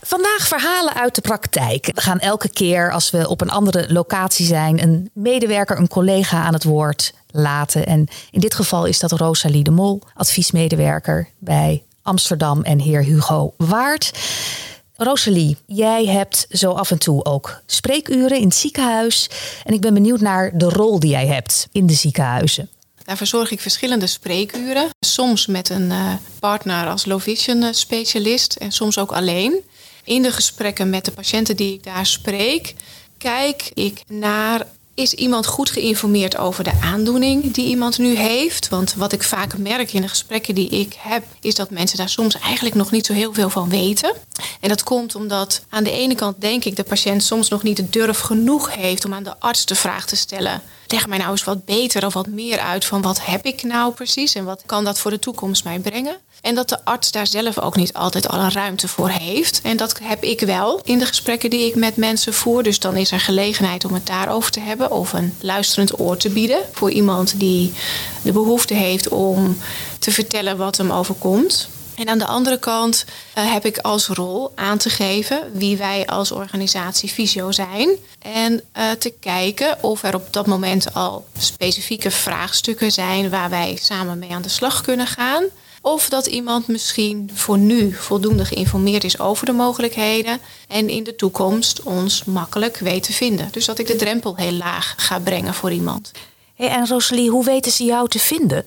Vandaag 0.00 0.46
verhalen 0.48 0.94
uit 0.94 1.14
de 1.14 1.20
praktijk. 1.20 1.90
We 1.94 2.00
gaan 2.00 2.18
elke 2.18 2.48
keer 2.48 2.92
als 2.92 3.10
we 3.10 3.28
op 3.28 3.40
een 3.40 3.50
andere 3.50 3.92
locatie 3.92 4.46
zijn, 4.46 4.82
een 4.82 5.10
medewerker, 5.12 5.78
een 5.78 5.88
collega 5.88 6.42
aan 6.42 6.52
het 6.52 6.64
woord 6.64 7.14
laten. 7.30 7.86
En 7.86 8.08
in 8.30 8.40
dit 8.40 8.54
geval 8.54 8.84
is 8.84 8.98
dat 8.98 9.12
Rosalie 9.12 9.64
de 9.64 9.70
Mol, 9.70 10.02
adviesmedewerker 10.14 11.28
bij 11.38 11.82
Amsterdam 12.02 12.62
en 12.62 12.78
heer 12.78 13.04
Hugo 13.04 13.54
Waard. 13.56 14.12
Rosalie, 14.96 15.56
jij 15.66 16.06
hebt 16.06 16.46
zo 16.50 16.72
af 16.72 16.90
en 16.90 16.98
toe 16.98 17.24
ook 17.24 17.62
spreekuren 17.66 18.38
in 18.38 18.44
het 18.44 18.54
ziekenhuis. 18.54 19.30
En 19.64 19.74
ik 19.74 19.80
ben 19.80 19.94
benieuwd 19.94 20.20
naar 20.20 20.58
de 20.58 20.68
rol 20.68 21.00
die 21.00 21.10
jij 21.10 21.26
hebt 21.26 21.68
in 21.72 21.86
de 21.86 21.92
ziekenhuizen. 21.92 22.68
Daar 23.04 23.16
verzorg 23.16 23.50
ik 23.50 23.60
verschillende 23.60 24.06
spreekuren. 24.06 24.88
Soms 25.00 25.46
met 25.46 25.68
een 25.68 25.90
eh, 25.90 26.14
partner 26.40 26.88
als 26.88 27.04
low 27.04 27.20
vision 27.20 27.62
eh, 27.62 27.72
specialist 27.72 28.56
en 28.56 28.72
soms 28.72 28.98
ook 28.98 29.12
alleen. 29.12 29.60
In 30.04 30.22
de 30.22 30.32
gesprekken 30.32 30.90
met 30.90 31.04
de 31.04 31.10
patiënten 31.10 31.56
die 31.56 31.74
ik 31.74 31.84
daar 31.84 32.06
spreek, 32.06 32.74
kijk 33.18 33.70
ik 33.74 34.02
naar 34.06 34.66
is 34.94 35.14
iemand 35.14 35.46
goed 35.46 35.70
geïnformeerd 35.70 36.36
over 36.36 36.64
de 36.64 36.80
aandoening 36.82 37.52
die 37.52 37.66
iemand 37.66 37.98
nu 37.98 38.16
heeft? 38.16 38.68
Want 38.68 38.94
wat 38.94 39.12
ik 39.12 39.22
vaak 39.22 39.58
merk 39.58 39.92
in 39.92 40.02
de 40.02 40.08
gesprekken 40.08 40.54
die 40.54 40.68
ik 40.68 40.94
heb, 40.98 41.24
is 41.40 41.54
dat 41.54 41.70
mensen 41.70 41.98
daar 41.98 42.08
soms 42.08 42.38
eigenlijk 42.38 42.74
nog 42.74 42.90
niet 42.90 43.06
zo 43.06 43.12
heel 43.12 43.32
veel 43.32 43.50
van 43.50 43.68
weten. 43.68 44.14
En 44.60 44.68
dat 44.68 44.82
komt 44.82 45.14
omdat 45.14 45.64
aan 45.68 45.84
de 45.84 45.90
ene 45.90 46.14
kant 46.14 46.40
denk 46.40 46.64
ik 46.64 46.76
de 46.76 46.82
patiënt 46.82 47.22
soms 47.22 47.48
nog 47.48 47.62
niet 47.62 47.76
de 47.76 47.90
durf 47.90 48.18
genoeg 48.18 48.74
heeft 48.74 49.04
om 49.04 49.14
aan 49.14 49.22
de 49.22 49.38
arts 49.38 49.66
de 49.66 49.74
vraag 49.74 50.06
te 50.06 50.16
stellen: 50.16 50.62
leg 50.92 51.06
mij 51.06 51.18
nou 51.18 51.30
eens 51.30 51.44
wat 51.44 51.64
beter 51.64 52.06
of 52.06 52.14
wat 52.14 52.26
meer 52.26 52.58
uit 52.58 52.84
van 52.84 53.02
wat 53.02 53.24
heb 53.24 53.44
ik 53.44 53.62
nou 53.62 53.92
precies 53.92 54.34
en 54.34 54.44
wat 54.44 54.62
kan 54.66 54.84
dat 54.84 54.98
voor 54.98 55.10
de 55.10 55.18
toekomst 55.18 55.64
mij 55.64 55.78
brengen. 55.78 56.16
En 56.40 56.54
dat 56.54 56.68
de 56.68 56.84
arts 56.84 57.10
daar 57.10 57.26
zelf 57.26 57.58
ook 57.58 57.76
niet 57.76 57.92
altijd 57.92 58.28
al 58.28 58.38
een 58.38 58.52
ruimte 58.52 58.88
voor 58.88 59.08
heeft. 59.08 59.60
En 59.62 59.76
dat 59.76 59.98
heb 60.02 60.22
ik 60.22 60.40
wel 60.40 60.80
in 60.84 60.98
de 60.98 61.06
gesprekken 61.06 61.50
die 61.50 61.66
ik 61.66 61.74
met 61.74 61.96
mensen 61.96 62.34
voer. 62.34 62.62
Dus 62.62 62.78
dan 62.78 62.96
is 62.96 63.10
er 63.10 63.20
gelegenheid 63.20 63.84
om 63.84 63.94
het 63.94 64.06
daarover 64.06 64.50
te 64.50 64.60
hebben. 64.60 64.90
Of 64.90 65.12
een 65.12 65.34
luisterend 65.40 66.00
oor 66.00 66.16
te 66.16 66.30
bieden 66.30 66.60
voor 66.72 66.90
iemand 66.90 67.38
die 67.38 67.72
de 68.22 68.32
behoefte 68.32 68.74
heeft 68.74 69.08
om 69.08 69.58
te 69.98 70.10
vertellen 70.12 70.56
wat 70.56 70.76
hem 70.76 70.90
overkomt. 70.90 71.68
En 71.94 72.08
aan 72.08 72.18
de 72.18 72.26
andere 72.26 72.58
kant 72.58 73.04
uh, 73.38 73.52
heb 73.52 73.64
ik 73.64 73.78
als 73.78 74.06
rol 74.06 74.52
aan 74.54 74.78
te 74.78 74.90
geven 74.90 75.50
wie 75.52 75.76
wij 75.76 76.06
als 76.06 76.32
organisatie 76.32 77.12
Visio 77.12 77.52
zijn. 77.52 77.88
En 78.18 78.62
uh, 78.76 78.90
te 78.90 79.14
kijken 79.20 79.82
of 79.82 80.02
er 80.02 80.14
op 80.14 80.32
dat 80.32 80.46
moment 80.46 80.94
al 80.94 81.24
specifieke 81.38 82.10
vraagstukken 82.10 82.92
zijn 82.92 83.30
waar 83.30 83.50
wij 83.50 83.78
samen 83.80 84.18
mee 84.18 84.32
aan 84.32 84.42
de 84.42 84.48
slag 84.48 84.80
kunnen 84.80 85.06
gaan. 85.06 85.44
Of 85.82 86.08
dat 86.08 86.26
iemand 86.26 86.68
misschien 86.68 87.30
voor 87.34 87.58
nu 87.58 87.92
voldoende 87.92 88.44
geïnformeerd 88.44 89.04
is 89.04 89.18
over 89.18 89.46
de 89.46 89.52
mogelijkheden 89.52 90.38
en 90.68 90.88
in 90.88 91.04
de 91.04 91.16
toekomst 91.16 91.82
ons 91.82 92.24
makkelijk 92.24 92.78
weet 92.78 93.02
te 93.02 93.12
vinden. 93.12 93.48
Dus 93.50 93.64
dat 93.64 93.78
ik 93.78 93.86
de 93.86 93.96
drempel 93.96 94.36
heel 94.36 94.52
laag 94.52 94.94
ga 94.96 95.18
brengen 95.18 95.54
voor 95.54 95.72
iemand. 95.72 96.10
Hey, 96.54 96.68
en 96.68 96.86
Rosalie, 96.86 97.30
hoe 97.30 97.44
weten 97.44 97.72
ze 97.72 97.84
jou 97.84 98.08
te 98.08 98.18
vinden? 98.18 98.64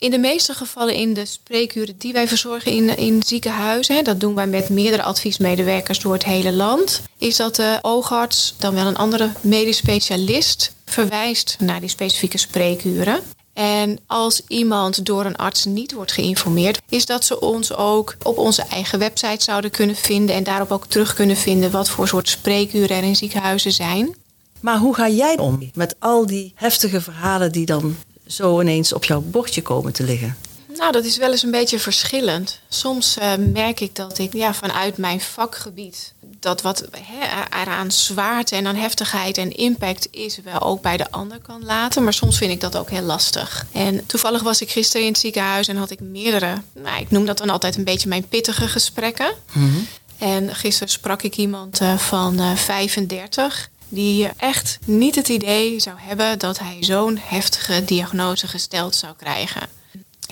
In 0.00 0.10
de 0.10 0.18
meeste 0.18 0.54
gevallen 0.54 0.94
in 0.94 1.14
de 1.14 1.26
spreekuren 1.26 1.94
die 1.98 2.12
wij 2.12 2.28
verzorgen 2.28 2.72
in, 2.72 2.96
in 2.96 3.22
ziekenhuizen, 3.26 4.04
dat 4.04 4.20
doen 4.20 4.34
wij 4.34 4.46
met 4.46 4.68
meerdere 4.68 5.02
adviesmedewerkers 5.02 6.00
door 6.00 6.12
het 6.12 6.24
hele 6.24 6.52
land, 6.52 7.02
is 7.18 7.36
dat 7.36 7.56
de 7.56 7.78
oogarts, 7.82 8.54
dan 8.58 8.74
wel 8.74 8.86
een 8.86 8.96
andere 8.96 9.32
medisch 9.40 9.76
specialist, 9.76 10.72
verwijst 10.84 11.56
naar 11.58 11.80
die 11.80 11.88
specifieke 11.88 12.38
spreekuren. 12.38 13.20
En 13.52 13.98
als 14.06 14.42
iemand 14.48 15.06
door 15.06 15.24
een 15.24 15.36
arts 15.36 15.64
niet 15.64 15.92
wordt 15.92 16.12
geïnformeerd, 16.12 16.80
is 16.88 17.06
dat 17.06 17.24
ze 17.24 17.40
ons 17.40 17.74
ook 17.74 18.16
op 18.22 18.38
onze 18.38 18.62
eigen 18.62 18.98
website 18.98 19.44
zouden 19.44 19.70
kunnen 19.70 19.96
vinden 19.96 20.34
en 20.34 20.44
daarop 20.44 20.72
ook 20.72 20.86
terug 20.86 21.14
kunnen 21.14 21.36
vinden 21.36 21.70
wat 21.70 21.88
voor 21.88 22.08
soort 22.08 22.28
spreekuren 22.28 22.96
er 22.96 23.02
in 23.02 23.16
ziekenhuizen 23.16 23.72
zijn. 23.72 24.16
Maar 24.60 24.78
hoe 24.78 24.94
ga 24.94 25.08
jij 25.08 25.38
om 25.38 25.70
met 25.74 25.94
al 25.98 26.26
die 26.26 26.52
heftige 26.54 27.00
verhalen 27.00 27.52
die 27.52 27.66
dan 27.66 27.96
zo 28.30 28.60
ineens 28.60 28.92
op 28.92 29.04
jouw 29.04 29.20
bordje 29.20 29.62
komen 29.62 29.92
te 29.92 30.02
liggen? 30.02 30.36
Nou, 30.76 30.92
dat 30.92 31.04
is 31.04 31.16
wel 31.16 31.30
eens 31.30 31.42
een 31.42 31.50
beetje 31.50 31.78
verschillend. 31.78 32.60
Soms 32.68 33.16
uh, 33.18 33.32
merk 33.52 33.80
ik 33.80 33.94
dat 33.94 34.18
ik 34.18 34.32
ja, 34.32 34.54
vanuit 34.54 34.96
mijn 34.96 35.20
vakgebied 35.20 36.12
dat 36.40 36.62
wat 36.62 36.84
he, 37.02 37.60
eraan 37.62 37.90
zwaarte 37.90 38.56
en 38.56 38.66
aan 38.66 38.76
heftigheid 38.76 39.38
en 39.38 39.56
impact 39.56 40.08
is, 40.10 40.38
wel 40.44 40.60
ook 40.60 40.82
bij 40.82 40.96
de 40.96 41.10
ander 41.10 41.38
kan 41.40 41.64
laten. 41.64 42.04
Maar 42.04 42.12
soms 42.12 42.38
vind 42.38 42.52
ik 42.52 42.60
dat 42.60 42.76
ook 42.76 42.90
heel 42.90 43.02
lastig. 43.02 43.66
En 43.72 44.06
toevallig 44.06 44.42
was 44.42 44.60
ik 44.60 44.70
gisteren 44.70 45.06
in 45.06 45.12
het 45.12 45.20
ziekenhuis 45.20 45.68
en 45.68 45.76
had 45.76 45.90
ik 45.90 46.00
meerdere, 46.00 46.62
nou, 46.72 47.00
ik 47.00 47.10
noem 47.10 47.26
dat 47.26 47.38
dan 47.38 47.50
altijd 47.50 47.76
een 47.76 47.84
beetje 47.84 48.08
mijn 48.08 48.28
pittige 48.28 48.68
gesprekken. 48.68 49.34
Mm 49.52 49.70
-hmm. 49.70 49.86
En 50.18 50.54
gisteren 50.54 50.88
sprak 50.88 51.22
ik 51.22 51.36
iemand 51.36 51.80
uh, 51.80 51.98
van 51.98 52.40
uh, 52.40 52.54
35 52.54 53.70
die 53.90 54.28
echt 54.36 54.78
niet 54.84 55.14
het 55.14 55.28
idee 55.28 55.80
zou 55.80 55.96
hebben 55.98 56.38
dat 56.38 56.58
hij 56.58 56.76
zo'n 56.80 57.18
heftige 57.22 57.84
diagnose 57.84 58.46
gesteld 58.46 58.94
zou 58.94 59.14
krijgen. 59.16 59.68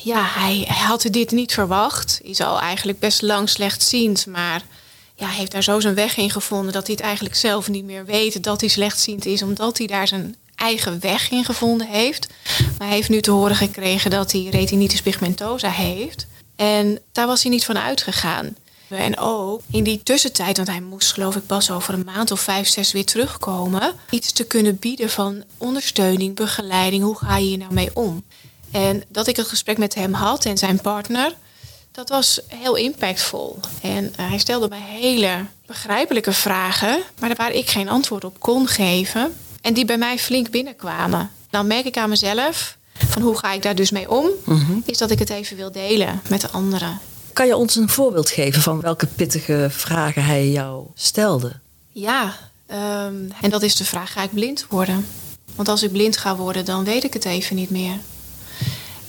Ja, 0.03 0.25
hij, 0.25 0.67
had 0.69 1.07
dit 1.11 1.31
niet 1.31 1.53
verwacht. 1.53 2.21
Is 2.23 2.41
al 2.41 2.61
eigenlijk 2.61 2.99
best 2.99 3.23
lang 3.23 3.49
slechtziend, 3.49 4.27
maar 4.27 4.63
ja, 5.15 5.27
hij 5.27 5.37
heeft 5.37 5.53
daar 5.53 5.63
zo 5.63 5.81
zijn 5.81 5.95
weg 5.95 6.17
in 6.17 6.31
gevonden 6.31 6.73
dat 6.73 6.87
hij 6.87 6.95
het 6.95 7.05
eigenlijk 7.05 7.35
zelf 7.35 7.69
niet 7.69 7.85
meer 7.85 8.05
weet 8.05 8.43
dat 8.43 8.61
hij 8.61 8.69
slechtziend 8.69 9.27
is, 9.27 9.43
omdat 9.43 9.79
hij 9.79 9.87
daar 9.87 10.09
zijn 10.09 10.37
eigen 10.55 11.01
weg 11.01 11.31
in 11.31 11.45
gevonden 11.45 11.87
heeft. 11.87 12.29
Maar 12.79 12.87
hij 12.87 12.97
heeft 12.97 13.09
nu 13.09 13.21
te 13.21 13.31
horen 13.31 13.57
gekregen 13.57 14.11
dat 14.11 14.33
hij 14.33 14.49
retinitis 14.51 15.03
pigmentosa 15.03 15.71
heeft. 15.71 16.27
En 16.57 16.99
daar 17.13 17.27
was 17.27 17.43
hij 17.43 17.51
niet 17.51 17.65
van 17.65 17.79
uitgegaan. 17.79 18.57
En 18.89 19.19
ook 19.19 19.61
in 19.71 19.85
die 19.85 20.03
tussentijd, 20.03 20.57
want 20.57 20.69
hij 20.69 20.81
moest 20.81 21.13
geloof 21.13 21.37
ik 21.37 21.47
pas 21.47 21.71
over 21.71 21.95
een 21.95 22.05
maand 22.05 22.31
of 22.31 22.41
vijf, 22.41 22.69
zes 22.69 22.93
weer 22.93 23.05
terugkomen, 23.05 23.93
iets 24.11 24.33
te 24.33 24.45
kunnen 24.45 24.77
bieden 24.77 25.11
van 25.11 25.45
ondersteuning, 25.59 26.35
begeleiding. 26.35 27.03
Hoe 27.03 27.19
ga 27.19 27.37
je 27.37 27.47
hier 27.47 27.59
nou 27.59 27.73
mee 27.73 27.91
om? 27.95 28.25
En 28.71 29.03
dat 29.09 29.27
ik 29.27 29.37
het 29.37 29.49
gesprek 29.49 29.79
met 29.79 29.95
hem 29.95 30.13
had 30.13 30.45
en 30.45 30.59
zijn 30.59 30.81
partner, 30.81 31.35
dat 31.93 32.09
was 32.09 32.41
heel 32.47 32.75
impactvol. 32.75 33.59
En 33.83 34.05
uh, 34.05 34.29
hij 34.29 34.39
stelde 34.39 34.69
mij 34.69 34.81
hele 34.81 35.45
begrijpelijke 35.67 36.33
vragen, 36.33 37.03
maar 37.19 37.35
waar 37.35 37.53
ik 37.53 37.71
geen 37.71 37.89
antwoord 37.89 38.25
op 38.25 38.41
kon 38.41 38.67
geven. 38.67 39.37
En 39.61 39.75
die 39.75 39.85
bij 39.85 39.99
mij 39.99 40.19
flink 40.19 40.51
binnenkwamen. 40.51 41.31
Dan 41.51 41.67
merk 41.67 41.85
ik 41.85 41.97
aan 41.97 42.09
mezelf, 42.09 42.77
van 43.09 43.23
hoe 43.23 43.39
ga 43.39 43.53
ik 43.53 43.63
daar 43.63 43.75
dus 43.75 43.91
mee 43.91 44.11
om, 44.11 44.29
mm 44.45 44.59
-hmm. 44.61 44.83
is 44.87 44.99
dat 44.99 45.11
ik 45.11 45.19
het 45.19 45.31
even 45.31 45.57
wil 45.57 45.73
delen 45.73 46.21
met 46.29 46.41
de 46.41 46.49
anderen. 46.49 47.01
Kan 47.39 47.47
je 47.47 47.57
ons 47.57 47.77
een 47.77 47.89
voorbeeld 47.89 48.31
geven 48.31 48.63
van 48.63 48.81
welke 48.81 49.07
pittige 49.07 49.67
vragen 49.71 50.25
hij 50.25 50.49
jou 50.49 50.87
stelde? 50.95 51.53
Ja, 51.93 52.37
um, 52.71 53.33
en 53.41 53.51
dat 53.51 53.63
is 53.63 53.77
de 53.77 53.85
vraag: 53.85 54.13
ga 54.13 54.23
ik 54.23 54.33
blind 54.33 54.67
worden? 54.69 55.07
Want 55.55 55.69
als 55.69 55.83
ik 55.83 55.93
blind 55.93 56.17
ga 56.17 56.37
worden, 56.37 56.65
dan 56.65 56.85
weet 56.85 57.05
ik 57.05 57.13
het 57.13 57.25
even 57.25 57.57
niet 57.57 57.71
meer. 57.71 57.99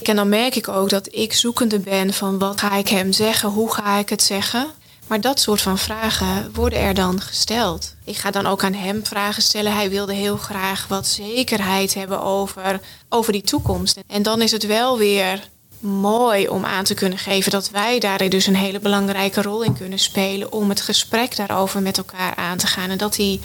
En 0.01 0.15
dan 0.15 0.29
merk 0.29 0.55
ik 0.55 0.67
ook 0.67 0.89
dat 0.89 1.07
ik 1.11 1.33
zoekende 1.33 1.79
ben 1.79 2.13
van 2.13 2.39
wat 2.39 2.59
ga 2.59 2.75
ik 2.75 2.87
hem 2.87 3.11
zeggen, 3.11 3.49
hoe 3.49 3.73
ga 3.73 3.97
ik 3.97 4.09
het 4.09 4.23
zeggen. 4.23 4.67
Maar 5.07 5.21
dat 5.21 5.39
soort 5.39 5.61
van 5.61 5.77
vragen 5.77 6.51
worden 6.53 6.79
er 6.79 6.93
dan 6.93 7.21
gesteld. 7.21 7.95
Ik 8.03 8.17
ga 8.17 8.31
dan 8.31 8.45
ook 8.45 8.63
aan 8.63 8.73
hem 8.73 9.05
vragen 9.05 9.41
stellen. 9.41 9.73
Hij 9.73 9.89
wilde 9.89 10.13
heel 10.13 10.37
graag 10.37 10.87
wat 10.87 11.07
zekerheid 11.07 11.93
hebben 11.93 12.21
over, 12.21 12.79
over 13.09 13.33
die 13.33 13.41
toekomst. 13.41 13.99
En 14.07 14.23
dan 14.23 14.41
is 14.41 14.51
het 14.51 14.65
wel 14.65 14.97
weer 14.97 15.49
mooi 15.79 16.47
om 16.47 16.65
aan 16.65 16.83
te 16.83 16.93
kunnen 16.93 17.17
geven 17.17 17.51
dat 17.51 17.69
wij 17.69 17.99
daarin 17.99 18.29
dus 18.29 18.45
een 18.45 18.55
hele 18.55 18.79
belangrijke 18.79 19.41
rol 19.41 19.63
in 19.63 19.77
kunnen 19.77 19.99
spelen 19.99 20.51
om 20.51 20.69
het 20.69 20.81
gesprek 20.81 21.35
daarover 21.35 21.81
met 21.81 21.97
elkaar 21.97 22.35
aan 22.35 22.57
te 22.57 22.67
gaan. 22.67 22.89
En 22.89 22.97
dat 22.97 23.17
hij 23.17 23.39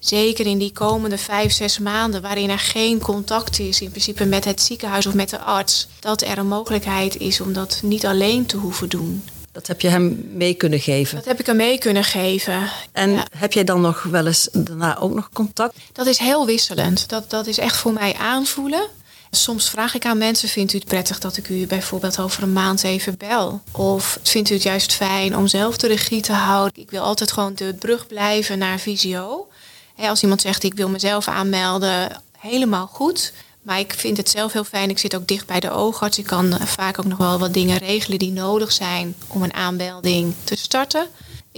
zeker 0.00 0.46
in 0.46 0.58
die 0.58 0.72
komende 0.72 1.18
vijf, 1.18 1.52
zes 1.52 1.78
maanden, 1.78 2.22
waarin 2.22 2.50
er 2.50 2.58
geen 2.58 2.98
contact 2.98 3.58
is, 3.58 3.80
in 3.80 3.90
principe 3.90 4.24
met 4.24 4.44
het 4.44 4.60
ziekenhuis 4.62 5.06
of 5.06 5.14
met 5.14 5.30
de 5.30 5.38
arts, 5.38 5.88
dat 6.00 6.22
er 6.22 6.38
een 6.38 6.48
mogelijkheid 6.48 7.16
is 7.16 7.40
om 7.40 7.52
dat 7.52 7.80
niet 7.82 8.06
alleen 8.06 8.46
te 8.46 8.56
hoeven 8.56 8.88
doen. 8.88 9.22
Dat 9.52 9.66
heb 9.66 9.80
je 9.80 9.88
hem 9.88 10.28
mee 10.32 10.54
kunnen 10.54 10.80
geven? 10.80 11.16
Dat 11.16 11.24
heb 11.24 11.40
ik 11.40 11.46
hem 11.46 11.56
mee 11.56 11.78
kunnen 11.78 12.04
geven. 12.04 12.70
En 12.92 13.10
ja. 13.10 13.26
heb 13.36 13.52
jij 13.52 13.64
dan 13.64 13.80
nog 13.80 14.02
wel 14.02 14.26
eens 14.26 14.48
daarna 14.52 14.98
ook 14.98 15.14
nog 15.14 15.28
contact? 15.32 15.76
Dat 15.92 16.06
is 16.06 16.18
heel 16.18 16.46
wisselend. 16.46 17.08
Dat, 17.08 17.30
dat 17.30 17.46
is 17.46 17.58
echt 17.58 17.76
voor 17.76 17.92
mij 17.92 18.14
aanvoelen. 18.14 18.88
Soms 19.30 19.70
vraag 19.70 19.94
ik 19.94 20.06
aan 20.06 20.18
mensen: 20.18 20.48
vindt 20.48 20.72
u 20.72 20.76
het 20.76 20.86
prettig 20.86 21.18
dat 21.18 21.36
ik 21.36 21.48
u 21.48 21.66
bijvoorbeeld 21.66 22.20
over 22.20 22.42
een 22.42 22.52
maand 22.52 22.82
even 22.82 23.16
bel? 23.16 23.62
Of 23.72 24.18
vindt 24.22 24.50
u 24.50 24.54
het 24.54 24.62
juist 24.62 24.92
fijn 24.92 25.36
om 25.36 25.46
zelf 25.46 25.76
de 25.76 25.86
regie 25.86 26.20
te 26.20 26.32
houden? 26.32 26.82
Ik 26.82 26.90
wil 26.90 27.02
altijd 27.02 27.32
gewoon 27.32 27.54
de 27.54 27.74
brug 27.78 28.06
blijven 28.06 28.58
naar 28.58 28.78
visio. 28.78 29.48
Als 29.96 30.22
iemand 30.22 30.40
zegt: 30.40 30.62
ik 30.62 30.74
wil 30.74 30.88
mezelf 30.88 31.28
aanmelden, 31.28 32.22
helemaal 32.38 32.86
goed. 32.86 33.32
Maar 33.62 33.78
ik 33.78 33.94
vind 33.96 34.16
het 34.16 34.30
zelf 34.30 34.52
heel 34.52 34.64
fijn. 34.64 34.90
Ik 34.90 34.98
zit 34.98 35.16
ook 35.16 35.28
dicht 35.28 35.46
bij 35.46 35.60
de 35.60 35.70
oogarts. 35.70 36.18
Ik 36.18 36.26
kan 36.26 36.58
vaak 36.64 36.98
ook 36.98 37.04
nog 37.04 37.18
wel 37.18 37.38
wat 37.38 37.54
dingen 37.54 37.78
regelen 37.78 38.18
die 38.18 38.32
nodig 38.32 38.72
zijn 38.72 39.14
om 39.26 39.42
een 39.42 39.54
aanmelding 39.54 40.34
te 40.44 40.56
starten 40.56 41.08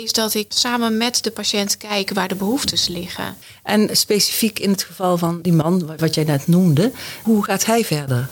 is 0.03 0.13
dat 0.13 0.35
ik 0.35 0.47
samen 0.49 0.97
met 0.97 1.23
de 1.23 1.31
patiënt 1.31 1.77
kijk 1.77 2.11
waar 2.11 2.29
de 2.29 2.35
behoeftes 2.35 2.87
liggen. 2.89 3.37
En 3.63 3.97
specifiek 3.97 4.59
in 4.59 4.71
het 4.71 4.83
geval 4.83 5.19
van 5.19 5.41
die 5.43 5.53
man, 5.53 5.97
wat 5.97 6.15
jij 6.15 6.25
net 6.25 6.47
noemde, 6.47 6.93
hoe 7.23 7.45
gaat 7.45 7.65
hij 7.65 7.85
verder? 7.85 8.29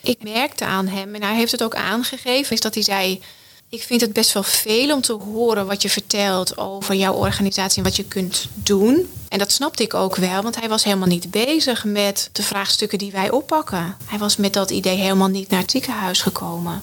Ik 0.00 0.22
merkte 0.22 0.64
aan 0.64 0.86
hem, 0.86 1.14
en 1.14 1.22
hij 1.22 1.34
heeft 1.34 1.52
het 1.52 1.62
ook 1.62 1.74
aangegeven, 1.74 2.52
is 2.52 2.60
dat 2.60 2.74
hij 2.74 2.82
zei: 2.82 3.20
Ik 3.68 3.82
vind 3.82 4.00
het 4.00 4.12
best 4.12 4.32
wel 4.32 4.42
veel 4.42 4.94
om 4.94 5.00
te 5.00 5.12
horen 5.12 5.66
wat 5.66 5.82
je 5.82 5.90
vertelt 5.90 6.58
over 6.58 6.94
jouw 6.94 7.14
organisatie 7.14 7.78
en 7.78 7.84
wat 7.84 7.96
je 7.96 8.04
kunt 8.04 8.48
doen. 8.54 9.08
En 9.28 9.38
dat 9.38 9.52
snapte 9.52 9.82
ik 9.82 9.94
ook 9.94 10.16
wel, 10.16 10.42
want 10.42 10.60
hij 10.60 10.68
was 10.68 10.84
helemaal 10.84 11.08
niet 11.08 11.30
bezig 11.30 11.84
met 11.84 12.30
de 12.32 12.42
vraagstukken 12.42 12.98
die 12.98 13.12
wij 13.12 13.30
oppakken. 13.30 13.96
Hij 14.04 14.18
was 14.18 14.36
met 14.36 14.52
dat 14.52 14.70
idee 14.70 14.96
helemaal 14.96 15.28
niet 15.28 15.50
naar 15.50 15.60
het 15.60 15.70
ziekenhuis 15.70 16.22
gekomen. 16.22 16.82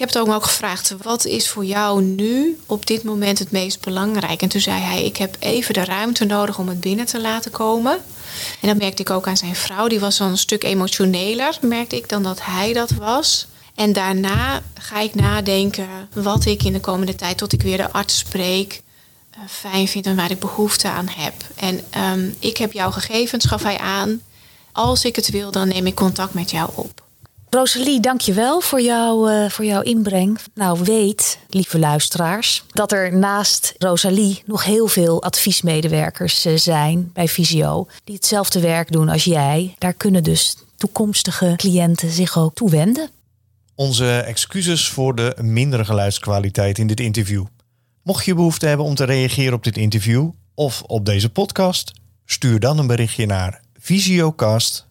Ik 0.00 0.12
heb 0.12 0.24
het 0.24 0.34
ook, 0.34 0.44
gevraagd, 0.44 0.94
wat 1.02 1.24
is 1.24 1.48
voor 1.48 1.64
jou 1.64 2.02
nu 2.02 2.58
op 2.66 2.86
dit 2.86 3.02
moment 3.02 3.38
het 3.38 3.50
meest 3.50 3.80
belangrijk? 3.80 4.42
En 4.42 4.48
toen 4.48 4.60
zei 4.60 4.80
hij, 4.80 5.04
ik 5.04 5.16
heb 5.16 5.36
even 5.38 5.74
de 5.74 5.84
ruimte 5.84 6.24
nodig 6.24 6.58
om 6.58 6.68
het 6.68 6.80
binnen 6.80 7.06
te 7.06 7.20
laten 7.20 7.50
komen. 7.50 7.92
En 8.60 8.68
dat 8.68 8.76
merkte 8.76 9.02
ik 9.02 9.10
ook 9.10 9.26
aan 9.26 9.36
zijn 9.36 9.54
vrouw, 9.54 9.88
die 9.88 10.00
was 10.00 10.16
dan 10.16 10.30
een 10.30 10.38
stuk 10.38 10.64
emotioneler, 10.64 11.58
merkte 11.60 11.96
ik, 11.96 12.08
dan 12.08 12.22
dat 12.22 12.38
hij 12.42 12.72
dat 12.72 12.90
was. 12.90 13.46
En 13.74 13.92
daarna 13.92 14.62
ga 14.74 15.00
ik 15.00 15.14
nadenken 15.14 15.88
wat 16.12 16.44
ik 16.44 16.62
in 16.62 16.72
de 16.72 16.80
komende 16.80 17.14
tijd, 17.14 17.38
tot 17.38 17.52
ik 17.52 17.62
weer 17.62 17.76
de 17.76 17.92
arts 17.92 18.18
spreek, 18.18 18.82
fijn 19.48 19.88
vind 19.88 20.06
en 20.06 20.16
waar 20.16 20.30
ik 20.30 20.38
behoefte 20.40 20.88
aan 20.88 21.08
heb. 21.08 21.34
En 21.56 21.80
um, 22.12 22.36
ik 22.38 22.56
heb 22.56 22.72
jouw 22.72 22.90
gegevens, 22.90 23.44
gaf 23.44 23.62
hij 23.62 23.78
aan. 23.78 24.22
Als 24.72 25.04
ik 25.04 25.16
het 25.16 25.30
wil, 25.30 25.50
dan 25.50 25.68
neem 25.68 25.86
ik 25.86 25.94
contact 25.94 26.34
met 26.34 26.50
jou 26.50 26.70
op. 26.74 27.08
Rosalie, 27.50 28.00
dankjewel 28.00 28.60
voor, 28.60 28.80
jou, 28.80 29.32
uh, 29.32 29.50
voor 29.50 29.64
jouw 29.64 29.82
inbreng. 29.82 30.38
Nou, 30.54 30.80
weet, 30.82 31.38
lieve 31.48 31.78
luisteraars, 31.78 32.64
dat 32.72 32.92
er 32.92 33.16
naast 33.16 33.74
Rosalie 33.78 34.42
nog 34.46 34.64
heel 34.64 34.86
veel 34.86 35.22
adviesmedewerkers 35.22 36.46
uh, 36.46 36.56
zijn 36.56 37.10
bij 37.12 37.28
Visio. 37.28 37.86
Die 38.04 38.14
hetzelfde 38.14 38.60
werk 38.60 38.92
doen 38.92 39.08
als 39.08 39.24
jij. 39.24 39.74
Daar 39.78 39.92
kunnen 39.92 40.22
dus 40.22 40.56
toekomstige 40.76 41.54
cliënten 41.56 42.10
zich 42.10 42.38
ook 42.38 42.54
toe 42.54 42.70
wenden. 42.70 43.08
Onze 43.74 44.18
excuses 44.18 44.88
voor 44.88 45.14
de 45.14 45.36
mindere 45.40 45.84
geluidskwaliteit 45.84 46.78
in 46.78 46.86
dit 46.86 47.00
interview. 47.00 47.44
Mocht 48.02 48.24
je 48.24 48.34
behoefte 48.34 48.66
hebben 48.66 48.86
om 48.86 48.94
te 48.94 49.04
reageren 49.04 49.54
op 49.54 49.64
dit 49.64 49.76
interview 49.76 50.30
of 50.54 50.82
op 50.82 51.06
deze 51.06 51.30
podcast, 51.30 51.92
stuur 52.24 52.60
dan 52.60 52.78
een 52.78 52.86
berichtje 52.86 53.26
naar 53.26 53.60
visiocast 53.78 54.86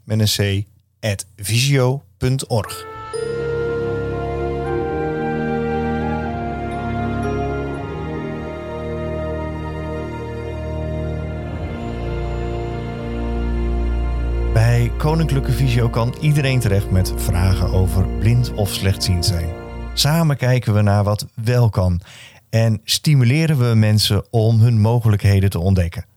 Bij 14.54 14.92
Koninklijke 14.98 15.52
Visio 15.52 15.90
kan 15.90 16.16
iedereen 16.22 16.60
terecht 16.60 16.92
met 16.92 17.14
vragen 17.16 17.72
over 17.74 18.08
blind 18.08 18.54
of 18.54 18.70
slechtziend 18.70 19.26
zijn. 19.26 19.50
Samen 19.94 20.38
kijken 20.38 20.74
we 20.74 20.82
naar 20.82 21.04
wat 21.04 21.28
wel 21.44 21.70
kan 21.70 22.02
en 22.50 22.82
stimuleren 22.84 23.70
we 23.70 23.76
mensen 23.76 24.24
om 24.30 24.60
hun 24.60 24.82
mogelijkheden 24.82 25.50
te 25.50 25.60
ontdekken. 25.60 26.09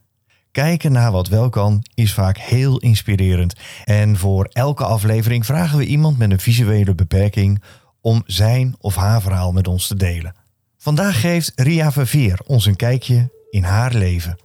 Kijken 0.52 0.92
naar 0.92 1.12
wat 1.12 1.28
wel 1.28 1.48
kan 1.48 1.84
is 1.94 2.12
vaak 2.12 2.38
heel 2.38 2.78
inspirerend. 2.78 3.54
En 3.84 4.16
voor 4.16 4.44
elke 4.44 4.84
aflevering 4.84 5.46
vragen 5.46 5.78
we 5.78 5.86
iemand 5.86 6.18
met 6.18 6.30
een 6.30 6.40
visuele 6.40 6.94
beperking 6.94 7.62
om 8.00 8.22
zijn 8.26 8.74
of 8.78 8.94
haar 8.94 9.22
verhaal 9.22 9.52
met 9.52 9.68
ons 9.68 9.86
te 9.86 9.96
delen. 9.96 10.34
Vandaag 10.78 11.20
geeft 11.20 11.52
Ria 11.54 11.92
Verveer 11.92 12.40
ons 12.46 12.66
een 12.66 12.76
kijkje 12.76 13.30
in 13.50 13.62
haar 13.62 13.94
leven. 13.94 14.36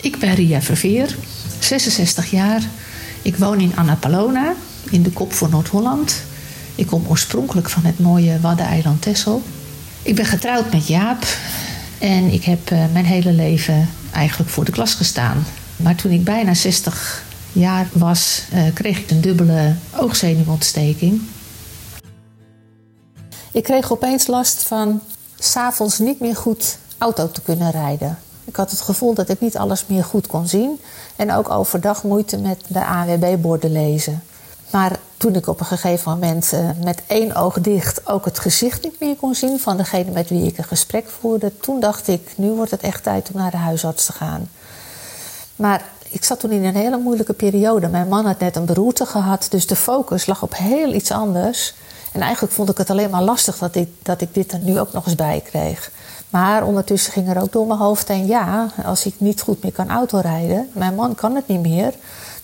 Ik 0.00 0.18
ben 0.18 0.34
Ria 0.34 0.60
Verveer, 0.60 1.16
66 1.58 2.30
jaar. 2.30 2.62
Ik 3.22 3.36
woon 3.36 3.60
in 3.60 3.76
Annapolona, 3.76 4.54
in 4.90 5.02
de 5.02 5.10
kop 5.10 5.32
van 5.32 5.50
Noord-Holland. 5.50 6.24
Ik 6.74 6.86
kom 6.86 7.06
oorspronkelijk 7.06 7.70
van 7.70 7.84
het 7.84 7.98
mooie 7.98 8.40
Waddeneiland 8.40 9.02
Texel. 9.02 9.42
Ik 10.02 10.14
ben 10.14 10.26
getrouwd 10.26 10.72
met 10.72 10.86
Jaap 10.86 11.24
en 12.00 12.32
ik 12.32 12.44
heb 12.44 12.70
uh, 12.70 12.84
mijn 12.92 13.04
hele 13.04 13.32
leven 13.32 13.88
eigenlijk 14.12 14.50
voor 14.50 14.64
de 14.64 14.72
klas 14.72 14.94
gestaan. 14.94 15.44
Maar 15.76 15.94
toen 15.94 16.10
ik 16.10 16.24
bijna 16.24 16.54
60 16.54 17.24
jaar 17.52 17.88
was, 17.92 18.42
uh, 18.54 18.62
kreeg 18.74 18.98
ik 18.98 19.10
een 19.10 19.20
dubbele 19.20 19.74
oogzenuwontsteking. 19.96 21.20
Ik 23.52 23.62
kreeg 23.62 23.92
opeens 23.92 24.26
last 24.26 24.62
van 24.62 25.00
s'avonds 25.38 25.98
niet 25.98 26.20
meer 26.20 26.36
goed 26.36 26.78
auto 26.98 27.30
te 27.30 27.40
kunnen 27.40 27.70
rijden. 27.70 28.18
Ik 28.44 28.56
had 28.56 28.70
het 28.70 28.80
gevoel 28.80 29.14
dat 29.14 29.28
ik 29.28 29.40
niet 29.40 29.56
alles 29.56 29.84
meer 29.86 30.04
goed 30.04 30.26
kon 30.26 30.48
zien. 30.48 30.80
En 31.16 31.32
ook 31.32 31.50
overdag 31.50 32.02
moeite 32.02 32.38
met 32.38 32.60
de 32.66 32.84
AWB-borden 32.84 33.72
lezen. 33.72 34.22
Maar 34.70 34.98
toen 35.16 35.34
ik 35.34 35.46
op 35.46 35.60
een 35.60 35.66
gegeven 35.66 36.12
moment 36.12 36.52
uh, 36.52 36.70
met 36.84 37.02
één 37.06 37.34
oog 37.34 37.60
dicht 37.60 38.06
ook 38.06 38.24
het 38.24 38.38
gezicht 38.38 38.82
niet 38.82 39.00
meer 39.00 39.16
kon 39.16 39.34
zien 39.34 39.60
van 39.60 39.76
degene 39.76 40.10
met 40.10 40.28
wie 40.28 40.46
ik 40.46 40.58
een 40.58 40.64
gesprek 40.64 41.08
voerde, 41.20 41.58
toen 41.58 41.80
dacht 41.80 42.08
ik, 42.08 42.32
nu 42.36 42.50
wordt 42.50 42.70
het 42.70 42.80
echt 42.80 43.02
tijd 43.02 43.30
om 43.32 43.40
naar 43.40 43.50
de 43.50 43.56
huisarts 43.56 44.06
te 44.06 44.12
gaan. 44.12 44.48
Maar 45.56 45.84
ik 46.08 46.24
zat 46.24 46.40
toen 46.40 46.50
in 46.50 46.64
een 46.64 46.74
hele 46.74 46.98
moeilijke 46.98 47.32
periode. 47.32 47.88
Mijn 47.88 48.08
man 48.08 48.26
had 48.26 48.38
net 48.38 48.56
een 48.56 48.64
beroerte 48.64 49.06
gehad, 49.06 49.46
dus 49.50 49.66
de 49.66 49.76
focus 49.76 50.26
lag 50.26 50.42
op 50.42 50.56
heel 50.56 50.92
iets 50.92 51.10
anders. 51.10 51.74
En 52.12 52.20
eigenlijk 52.20 52.52
vond 52.52 52.70
ik 52.70 52.78
het 52.78 52.90
alleen 52.90 53.10
maar 53.10 53.22
lastig 53.22 53.58
dat 53.58 53.74
ik, 53.74 53.88
dat 54.02 54.20
ik 54.20 54.34
dit 54.34 54.52
er 54.52 54.58
nu 54.58 54.80
ook 54.80 54.92
nog 54.92 55.06
eens 55.06 55.14
bij 55.14 55.42
kreeg. 55.44 55.90
Maar 56.30 56.64
ondertussen 56.64 57.12
ging 57.12 57.28
er 57.28 57.42
ook 57.42 57.52
door 57.52 57.66
mijn 57.66 57.78
hoofd 57.78 58.08
heen: 58.08 58.26
ja, 58.26 58.66
als 58.84 59.06
ik 59.06 59.14
niet 59.18 59.40
goed 59.40 59.62
meer 59.62 59.72
kan 59.72 59.90
autorijden, 59.90 60.68
mijn 60.72 60.94
man 60.94 61.14
kan 61.14 61.34
het 61.34 61.46
niet 61.46 61.60
meer. 61.60 61.94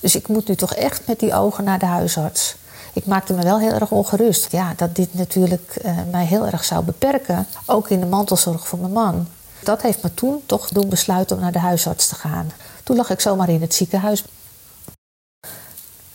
Dus 0.06 0.14
ik 0.16 0.28
moet 0.28 0.48
nu 0.48 0.54
toch 0.54 0.74
echt 0.74 1.06
met 1.06 1.20
die 1.20 1.34
ogen 1.34 1.64
naar 1.64 1.78
de 1.78 1.86
huisarts. 1.86 2.56
Ik 2.92 3.06
maakte 3.06 3.32
me 3.32 3.42
wel 3.42 3.58
heel 3.58 3.72
erg 3.72 3.90
ongerust. 3.90 4.52
Ja, 4.52 4.72
dat 4.76 4.94
dit 4.94 5.14
natuurlijk 5.14 5.78
uh, 5.84 5.98
mij 6.10 6.24
heel 6.24 6.46
erg 6.46 6.64
zou 6.64 6.84
beperken. 6.84 7.46
Ook 7.64 7.88
in 7.88 8.00
de 8.00 8.06
mantelzorg 8.06 8.68
voor 8.68 8.78
mijn 8.78 8.92
man. 8.92 9.26
Dat 9.62 9.82
heeft 9.82 10.02
me 10.02 10.14
toen 10.14 10.42
toch 10.46 10.68
doen 10.68 10.88
besluiten 10.88 11.36
om 11.36 11.42
naar 11.42 11.52
de 11.52 11.58
huisarts 11.58 12.08
te 12.08 12.14
gaan. 12.14 12.52
Toen 12.82 12.96
lag 12.96 13.10
ik 13.10 13.20
zomaar 13.20 13.48
in 13.48 13.60
het 13.60 13.74
ziekenhuis. 13.74 14.24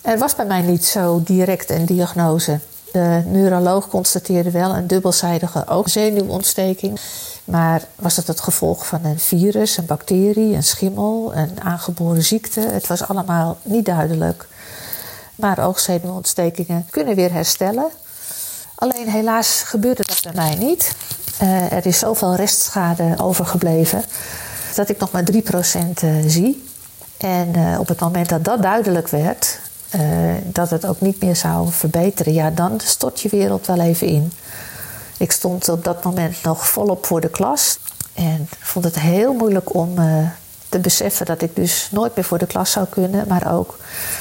Er 0.01 0.17
was 0.17 0.35
bij 0.35 0.45
mij 0.45 0.61
niet 0.61 0.85
zo 0.85 1.21
direct 1.23 1.69
een 1.69 1.85
diagnose. 1.85 2.59
De 2.91 3.23
neuroloog 3.25 3.87
constateerde 3.87 4.51
wel 4.51 4.75
een 4.75 4.87
dubbelzijdige 4.87 5.67
oogzenuwontsteking. 5.67 6.99
Maar 7.43 7.81
was 7.95 8.15
het 8.15 8.27
het 8.27 8.39
gevolg 8.39 8.87
van 8.87 9.05
een 9.05 9.19
virus, 9.19 9.77
een 9.77 9.85
bacterie, 9.85 10.55
een 10.55 10.63
schimmel, 10.63 11.31
een 11.35 11.61
aangeboren 11.61 12.23
ziekte? 12.23 12.59
Het 12.59 12.87
was 12.87 13.07
allemaal 13.07 13.57
niet 13.63 13.85
duidelijk. 13.85 14.47
Maar 15.35 15.65
oogzenuwontstekingen 15.65 16.85
kunnen 16.89 17.15
weer 17.15 17.31
herstellen. 17.31 17.89
Alleen 18.75 19.09
helaas 19.09 19.61
gebeurde 19.65 20.03
dat 20.05 20.19
bij 20.23 20.33
mij 20.35 20.55
niet. 20.55 20.95
Uh, 21.41 21.71
er 21.71 21.85
is 21.85 21.99
zoveel 21.99 22.35
restschade 22.35 23.13
overgebleven 23.17 24.03
dat 24.75 24.89
ik 24.89 24.99
nog 24.99 25.11
maar 25.11 25.23
3% 25.31 25.35
uh, 26.03 26.15
zie. 26.27 26.69
En 27.17 27.53
uh, 27.55 27.79
op 27.79 27.87
het 27.87 27.99
moment 27.99 28.29
dat 28.29 28.43
dat 28.43 28.61
duidelijk 28.61 29.07
werd, 29.07 29.59
dat 30.43 30.69
het 30.69 30.85
ook 30.85 31.01
niet 31.01 31.21
meer 31.21 31.35
zou 31.35 31.71
verbeteren, 31.71 32.33
ja, 32.33 32.49
dan 32.49 32.79
stort 32.83 33.21
je 33.21 33.29
wereld 33.29 33.65
wel 33.65 33.79
even 33.79 34.07
in. 34.07 34.31
Ik 35.21 35.31
stond 35.31 35.69
op 35.69 35.83
dat 35.83 36.03
moment 36.03 36.43
nog 36.43 36.67
volop 36.67 37.05
voor 37.05 37.21
de 37.21 37.29
klas 37.29 37.77
en 38.13 38.49
vond 38.59 38.85
het 38.85 38.99
heel 38.99 39.33
moeilijk 39.33 39.73
om 39.75 39.99
uh, 39.99 40.29
te 40.69 40.79
beseffen 40.79 41.25
dat 41.25 41.41
ik 41.41 41.55
dus 41.55 41.87
nooit 41.91 42.15
meer 42.15 42.25
voor 42.25 42.37
de 42.37 42.45
klas 42.47 42.71
zou 42.71 42.85
kunnen, 42.89 43.27
maar 43.27 43.53
ook 43.53 43.77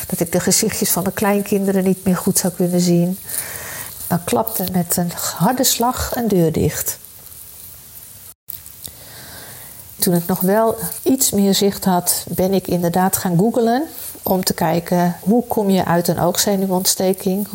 dat 0.06 0.20
ik 0.20 0.32
de 0.32 0.40
gezichtjes 0.40 0.90
van 0.90 1.04
de 1.04 1.12
kleinkinderen 1.12 1.84
niet 1.84 2.04
meer 2.04 2.16
goed 2.16 2.38
zou 2.38 2.52
kunnen 2.52 2.80
zien. 2.80 3.18
Dan 4.06 4.24
klapte 4.24 4.64
met 4.72 4.96
een 4.96 5.10
harde 5.14 5.64
slag 5.64 6.16
een 6.16 6.28
deur 6.28 6.52
dicht. 6.52 6.98
Toen 9.98 10.14
ik 10.14 10.26
nog 10.26 10.40
wel 10.40 10.78
iets 11.02 11.30
meer 11.30 11.54
zicht 11.54 11.84
had, 11.84 12.24
ben 12.28 12.52
ik 12.52 12.66
inderdaad 12.66 13.16
gaan 13.16 13.38
googlen 13.38 13.86
om 14.22 14.44
te 14.44 14.54
kijken 14.54 15.16
hoe 15.20 15.46
kom 15.46 15.70
je 15.70 15.84
uit 15.84 16.08
een 16.08 16.20
oogzenuwontsteking. 16.20 17.48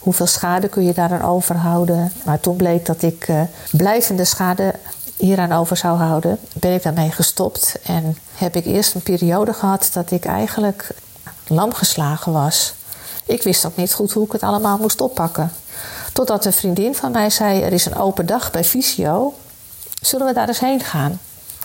Hoeveel 0.00 0.26
schade 0.26 0.68
kun 0.68 0.84
je 0.84 0.94
daaraan 0.94 1.22
overhouden? 1.22 2.12
Maar 2.24 2.40
toen 2.40 2.56
bleek 2.56 2.86
dat 2.86 3.02
ik 3.02 3.28
uh, 3.28 3.40
blijvende 3.70 4.24
schade 4.24 4.74
hieraan 5.16 5.52
over 5.52 5.76
zou 5.76 5.98
houden. 5.98 6.38
Ben 6.52 6.74
ik 6.74 6.82
daarmee 6.82 7.10
gestopt 7.10 7.76
en 7.82 8.16
heb 8.34 8.56
ik 8.56 8.64
eerst 8.64 8.94
een 8.94 9.02
periode 9.02 9.52
gehad 9.52 9.90
dat 9.92 10.10
ik 10.10 10.24
eigenlijk 10.24 10.90
lam 11.46 11.74
geslagen 11.74 12.32
was. 12.32 12.74
Ik 13.26 13.42
wist 13.42 13.66
ook 13.66 13.76
niet 13.76 13.94
goed 13.94 14.12
hoe 14.12 14.24
ik 14.24 14.32
het 14.32 14.42
allemaal 14.42 14.78
moest 14.78 15.00
oppakken. 15.00 15.52
Totdat 16.12 16.44
een 16.44 16.52
vriendin 16.52 16.94
van 16.94 17.12
mij 17.12 17.30
zei: 17.30 17.60
Er 17.60 17.72
is 17.72 17.86
een 17.86 17.96
open 17.96 18.26
dag 18.26 18.50
bij 18.50 18.64
Visio. 18.64 19.34
Zullen 20.00 20.26
we 20.26 20.32
daar 20.32 20.48
eens 20.48 20.60
heen 20.60 20.80
gaan? 20.80 21.20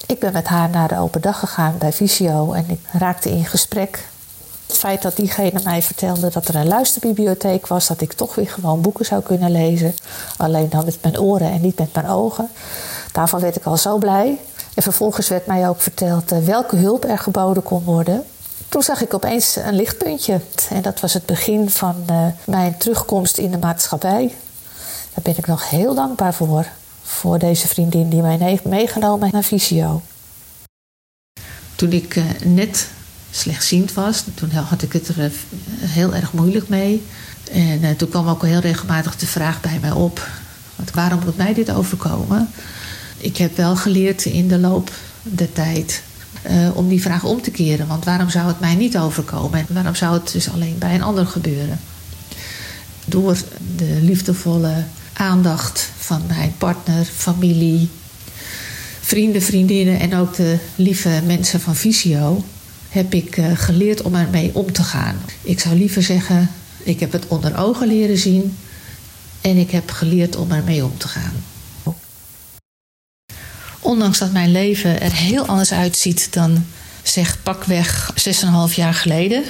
Ik 0.05 0.19
ben 0.19 0.33
met 0.33 0.47
haar 0.47 0.69
naar 0.69 0.87
de 0.87 0.99
open 0.99 1.21
dag 1.21 1.39
gegaan 1.39 1.77
bij 1.77 1.93
Visio 1.93 2.53
en 2.53 2.65
ik 2.69 2.79
raakte 2.91 3.29
in 3.29 3.45
gesprek. 3.45 4.07
Het 4.75 4.83
feit 4.83 5.01
dat 5.01 5.15
diegene 5.15 5.59
mij 5.63 5.81
vertelde 5.81 6.29
dat 6.29 6.47
er 6.47 6.55
een 6.55 6.67
luisterbibliotheek 6.67 7.67
was, 7.67 7.87
dat 7.87 8.01
ik 8.01 8.13
toch 8.13 8.35
weer 8.35 8.49
gewoon 8.49 8.81
boeken 8.81 9.05
zou 9.05 9.21
kunnen 9.21 9.51
lezen. 9.51 9.95
Alleen 10.37 10.69
dan 10.69 10.85
met 10.85 10.97
mijn 11.01 11.19
oren 11.19 11.51
en 11.51 11.61
niet 11.61 11.79
met 11.79 11.93
mijn 11.93 12.07
ogen. 12.07 12.49
Daarvan 13.11 13.39
werd 13.39 13.55
ik 13.55 13.65
al 13.65 13.77
zo 13.77 13.97
blij. 13.97 14.39
En 14.73 14.83
vervolgens 14.83 15.29
werd 15.29 15.45
mij 15.45 15.69
ook 15.69 15.81
verteld 15.81 16.31
uh, 16.31 16.39
welke 16.39 16.75
hulp 16.75 17.03
er 17.03 17.17
geboden 17.17 17.63
kon 17.63 17.83
worden. 17.83 18.23
Toen 18.69 18.81
zag 18.83 19.01
ik 19.01 19.13
opeens 19.13 19.55
een 19.55 19.75
lichtpuntje. 19.75 20.39
En 20.69 20.81
dat 20.81 20.99
was 20.99 21.13
het 21.13 21.25
begin 21.25 21.69
van 21.69 21.95
uh, 22.09 22.25
mijn 22.45 22.77
terugkomst 22.77 23.37
in 23.37 23.51
de 23.51 23.57
maatschappij. 23.57 24.33
Daar 25.13 25.23
ben 25.23 25.37
ik 25.37 25.47
nog 25.47 25.69
heel 25.69 25.95
dankbaar 25.95 26.33
voor. 26.33 26.65
Voor 27.03 27.39
deze 27.39 27.67
vriendin 27.67 28.09
die 28.09 28.21
mij 28.21 28.37
heeft 28.37 28.65
meegenomen 28.65 29.29
naar 29.31 29.43
Visio. 29.43 30.01
Toen 31.75 31.91
ik 31.91 32.15
uh, 32.15 32.23
net 32.43 32.87
slechtziend 33.35 33.93
was, 33.93 34.23
toen 34.33 34.51
had 34.51 34.81
ik 34.81 34.93
het 34.93 35.07
er 35.07 35.31
heel 35.79 36.15
erg 36.15 36.33
moeilijk 36.33 36.69
mee. 36.69 37.03
En 37.51 37.95
toen 37.95 38.09
kwam 38.09 38.27
ook 38.27 38.45
heel 38.45 38.59
regelmatig 38.59 39.15
de 39.15 39.25
vraag 39.25 39.61
bij 39.61 39.77
mij 39.81 39.91
op: 39.91 40.27
want 40.75 40.91
waarom 40.91 41.19
moet 41.25 41.37
mij 41.37 41.53
dit 41.53 41.71
overkomen? 41.71 42.49
Ik 43.17 43.37
heb 43.37 43.57
wel 43.57 43.75
geleerd 43.75 44.25
in 44.25 44.47
de 44.47 44.59
loop 44.59 44.91
der 45.21 45.51
tijd 45.51 46.01
uh, 46.49 46.77
om 46.77 46.87
die 46.87 47.01
vraag 47.01 47.23
om 47.23 47.41
te 47.41 47.51
keren. 47.51 47.87
Want 47.87 48.05
waarom 48.05 48.29
zou 48.29 48.47
het 48.47 48.59
mij 48.59 48.75
niet 48.75 48.97
overkomen? 48.97 49.59
En 49.59 49.73
waarom 49.73 49.95
zou 49.95 50.13
het 50.13 50.31
dus 50.31 50.49
alleen 50.49 50.77
bij 50.77 50.95
een 50.95 51.03
ander 51.03 51.27
gebeuren? 51.27 51.79
Door 53.05 53.37
de 53.75 53.99
liefdevolle 54.01 54.83
aandacht 55.13 55.89
van 55.97 56.21
mijn 56.27 56.53
partner, 56.57 57.05
familie, 57.05 57.89
vrienden, 59.01 59.41
vriendinnen 59.41 59.99
en 59.99 60.15
ook 60.15 60.35
de 60.35 60.57
lieve 60.75 61.21
mensen 61.25 61.61
van 61.61 61.75
Visio 61.75 62.43
heb 62.95 63.13
ik 63.13 63.37
eh, 63.37 63.45
geleerd 63.55 64.01
om 64.01 64.15
ermee 64.15 64.51
om 64.53 64.71
te 64.71 64.83
gaan. 64.83 65.21
Ik 65.41 65.59
zou 65.59 65.75
liever 65.75 66.03
zeggen, 66.03 66.49
ik 66.83 66.99
heb 66.99 67.11
het 67.11 67.27
onder 67.27 67.57
ogen 67.57 67.87
leren 67.87 68.17
zien 68.17 68.57
en 69.41 69.57
ik 69.57 69.71
heb 69.71 69.91
geleerd 69.91 70.35
om 70.35 70.51
ermee 70.51 70.83
om 70.83 70.97
te 70.97 71.07
gaan. 71.07 71.33
Ondanks 73.79 74.17
dat 74.17 74.31
mijn 74.31 74.51
leven 74.51 75.01
er 75.01 75.13
heel 75.13 75.45
anders 75.45 75.71
uitziet 75.71 76.33
dan 76.33 76.65
zeg 77.03 77.37
pakweg 77.43 78.13
6,5 78.69 78.75
jaar 78.75 78.93
geleden, 78.93 79.43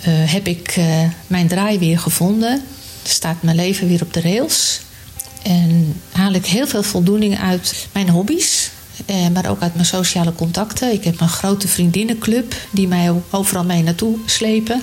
eh, 0.00 0.32
heb 0.32 0.46
ik 0.46 0.76
uh, 0.76 0.84
mijn 1.26 1.48
draai 1.48 1.78
weer 1.78 1.98
gevonden. 1.98 2.62
Staat 3.02 3.42
mijn 3.42 3.56
leven 3.56 3.88
weer 3.88 4.02
op 4.02 4.12
de 4.12 4.20
rails. 4.20 4.80
En 5.42 6.00
haal 6.12 6.32
ik 6.32 6.46
heel 6.46 6.66
veel 6.66 6.82
voldoening 6.82 7.38
uit 7.40 7.86
mijn 7.92 8.08
hobby's. 8.08 8.70
Eh, 9.06 9.28
maar 9.32 9.50
ook 9.50 9.62
uit 9.62 9.74
mijn 9.74 9.86
sociale 9.86 10.32
contacten. 10.32 10.92
Ik 10.92 11.04
heb 11.04 11.20
een 11.20 11.28
grote 11.28 11.68
vriendinnenclub 11.68 12.54
die 12.70 12.88
mij 12.88 13.12
overal 13.30 13.64
mee 13.64 13.82
naartoe 13.82 14.16
slepen. 14.26 14.82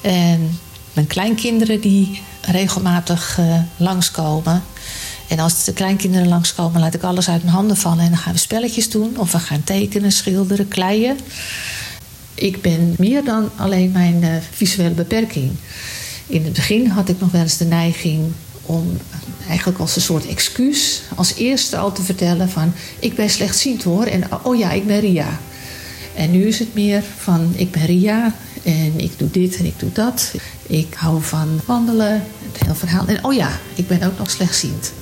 En 0.00 0.58
mijn 0.92 1.06
kleinkinderen 1.06 1.80
die 1.80 2.22
regelmatig 2.42 3.38
uh, 3.40 3.60
langskomen. 3.76 4.62
En 5.28 5.38
als 5.38 5.64
de 5.64 5.72
kleinkinderen 5.72 6.28
langskomen, 6.28 6.80
laat 6.80 6.94
ik 6.94 7.02
alles 7.02 7.28
uit 7.28 7.42
mijn 7.42 7.54
handen 7.54 7.76
vallen. 7.76 8.04
En 8.04 8.08
dan 8.08 8.18
gaan 8.18 8.32
we 8.32 8.38
spelletjes 8.38 8.90
doen. 8.90 9.18
Of 9.18 9.32
we 9.32 9.38
gaan 9.38 9.64
tekenen, 9.64 10.12
schilderen, 10.12 10.68
kleien. 10.68 11.18
Ik 12.34 12.62
ben 12.62 12.94
meer 12.98 13.24
dan 13.24 13.50
alleen 13.56 13.90
mijn 13.90 14.22
uh, 14.22 14.28
visuele 14.50 14.94
beperking. 14.94 15.50
In 16.26 16.44
het 16.44 16.52
begin 16.52 16.88
had 16.88 17.08
ik 17.08 17.20
nog 17.20 17.30
wel 17.30 17.40
eens 17.40 17.56
de 17.56 17.64
neiging 17.64 18.32
om 18.62 18.98
eigenlijk 19.48 19.78
als 19.78 19.96
een 19.96 20.02
soort 20.02 20.26
excuus 20.26 21.02
als 21.14 21.34
eerste 21.34 21.76
al 21.76 21.92
te 21.92 22.02
vertellen 22.02 22.48
van 22.48 22.72
ik 22.98 23.14
ben 23.14 23.30
slechtziend 23.30 23.82
hoor 23.82 24.04
en 24.04 24.24
oh 24.42 24.58
ja, 24.58 24.70
ik 24.70 24.86
ben 24.86 25.00
Ria. 25.00 25.38
En 26.14 26.30
nu 26.30 26.46
is 26.46 26.58
het 26.58 26.74
meer 26.74 27.02
van 27.16 27.52
ik 27.56 27.70
ben 27.70 27.86
Ria 27.86 28.34
en 28.64 28.92
ik 28.96 29.18
doe 29.18 29.30
dit 29.30 29.56
en 29.56 29.64
ik 29.64 29.78
doe 29.78 29.92
dat. 29.92 30.34
Ik 30.66 30.94
hou 30.94 31.22
van 31.22 31.60
wandelen, 31.66 32.24
het 32.52 32.62
hele 32.62 32.74
verhaal. 32.74 33.06
En 33.06 33.24
oh 33.24 33.34
ja, 33.34 33.50
ik 33.74 33.86
ben 33.88 34.02
ook 34.02 34.18
nog 34.18 34.30
slechtziend. 34.30 34.92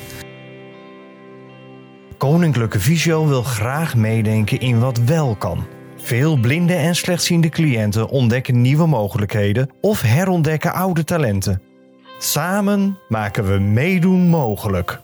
Koninklijke 2.19 2.81
Visio 2.81 3.27
wil 3.27 3.43
graag 3.43 3.97
meedenken 3.97 4.61
in 4.61 4.79
wat 4.79 4.99
wel 4.99 5.37
kan. 5.37 5.65
Veel 5.97 6.37
blinde 6.37 6.75
en 6.75 6.97
slechtziende 6.97 7.49
cliënten 7.49 8.09
ontdekken 8.09 8.61
nieuwe 8.61 8.87
mogelijkheden 8.87 9.71
of 9.81 10.01
herontdekken 10.01 10.73
oude 10.73 11.05
talenten. 11.05 11.66
Samen 12.19 12.99
maken 13.09 13.53
we 13.53 13.59
meedoen 13.59 14.29
mogelijk. 14.29 15.01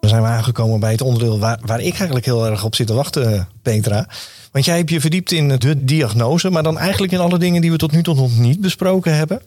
Dan 0.00 0.10
zijn 0.10 0.22
we 0.22 0.28
aangekomen 0.28 0.80
bij 0.80 0.90
het 0.90 1.00
onderdeel 1.00 1.38
waar, 1.38 1.58
waar 1.64 1.80
ik 1.80 1.92
eigenlijk 1.92 2.24
heel 2.24 2.46
erg 2.46 2.64
op 2.64 2.74
zit 2.74 2.86
te 2.86 2.94
wachten, 2.94 3.48
Petra. 3.62 4.08
Want 4.52 4.64
jij 4.64 4.76
hebt 4.76 4.90
je 4.90 5.00
verdiept 5.00 5.32
in 5.32 5.48
de 5.48 5.84
diagnose, 5.84 6.50
maar 6.50 6.62
dan 6.62 6.78
eigenlijk 6.78 7.12
in 7.12 7.18
alle 7.18 7.38
dingen 7.38 7.60
die 7.60 7.70
we 7.70 7.76
tot 7.76 7.92
nu 7.92 8.02
toe 8.02 8.14
nog 8.14 8.38
niet 8.38 8.60
besproken 8.60 9.16
hebben. 9.16 9.42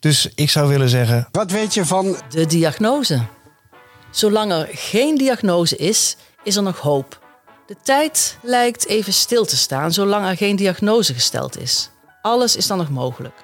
Dus 0.00 0.28
ik 0.34 0.50
zou 0.50 0.68
willen 0.68 0.88
zeggen. 0.88 1.28
Wat 1.32 1.50
weet 1.50 1.74
je 1.74 1.84
van 1.84 2.16
de 2.28 2.46
diagnose? 2.46 3.20
Zolang 4.10 4.52
er 4.52 4.68
geen 4.70 5.18
diagnose 5.18 5.76
is, 5.76 6.16
is 6.44 6.56
er 6.56 6.62
nog 6.62 6.78
hoop. 6.78 7.24
De 7.66 7.76
tijd 7.82 8.38
lijkt 8.42 8.86
even 8.86 9.12
stil 9.12 9.44
te 9.44 9.56
staan 9.56 9.92
zolang 9.92 10.26
er 10.26 10.36
geen 10.36 10.56
diagnose 10.56 11.14
gesteld 11.14 11.60
is. 11.60 11.90
Alles 12.22 12.56
is 12.56 12.66
dan 12.66 12.78
nog 12.78 12.90
mogelijk. 12.90 13.34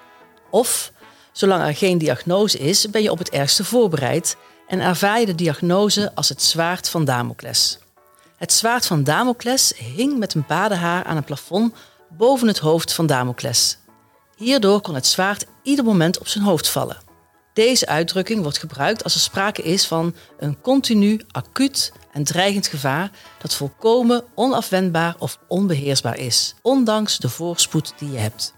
Of 0.51 0.93
Zolang 1.33 1.63
er 1.63 1.77
geen 1.77 1.99
diagnose 1.99 2.59
is, 2.59 2.91
ben 2.91 3.03
je 3.03 3.11
op 3.11 3.19
het 3.19 3.31
ergste 3.31 3.65
voorbereid 3.65 4.37
en 4.67 4.81
ervaar 4.81 5.21
je 5.21 5.27
de 5.27 5.35
diagnose 5.35 6.13
als 6.15 6.29
het 6.29 6.43
zwaard 6.43 6.89
van 6.89 7.05
Damocles. 7.05 7.79
Het 8.37 8.53
zwaard 8.53 8.87
van 8.87 9.05
Damocles 9.05 9.73
hing 9.97 10.19
met 10.19 10.35
een 10.35 10.47
padenhaar 10.47 11.05
aan 11.05 11.17
een 11.17 11.25
plafond 11.25 11.75
boven 12.17 12.49
het 12.49 12.59
hoofd 12.59 12.93
van 12.93 13.07
Damocles. 13.07 13.79
Hierdoor 14.37 14.81
kon 14.81 14.95
het 14.95 15.07
zwaard 15.07 15.47
ieder 15.63 15.85
moment 15.85 16.19
op 16.19 16.29
zijn 16.29 16.45
hoofd 16.45 16.69
vallen. 16.69 16.97
Deze 17.53 17.87
uitdrukking 17.87 18.43
wordt 18.43 18.59
gebruikt 18.59 19.05
als 19.05 19.15
er 19.15 19.21
sprake 19.21 19.63
is 19.63 19.87
van 19.87 20.15
een 20.39 20.61
continu, 20.61 21.21
acuut 21.31 21.93
en 22.13 22.25
dreigend 22.25 22.67
gevaar 22.67 23.11
dat 23.39 23.55
volkomen 23.55 24.25
onafwendbaar 24.35 25.15
of 25.19 25.39
onbeheersbaar 25.49 26.19
is, 26.19 26.55
ondanks 26.63 27.19
de 27.19 27.29
voorspoed 27.29 27.95
die 27.99 28.11
je 28.11 28.19
hebt. 28.19 28.55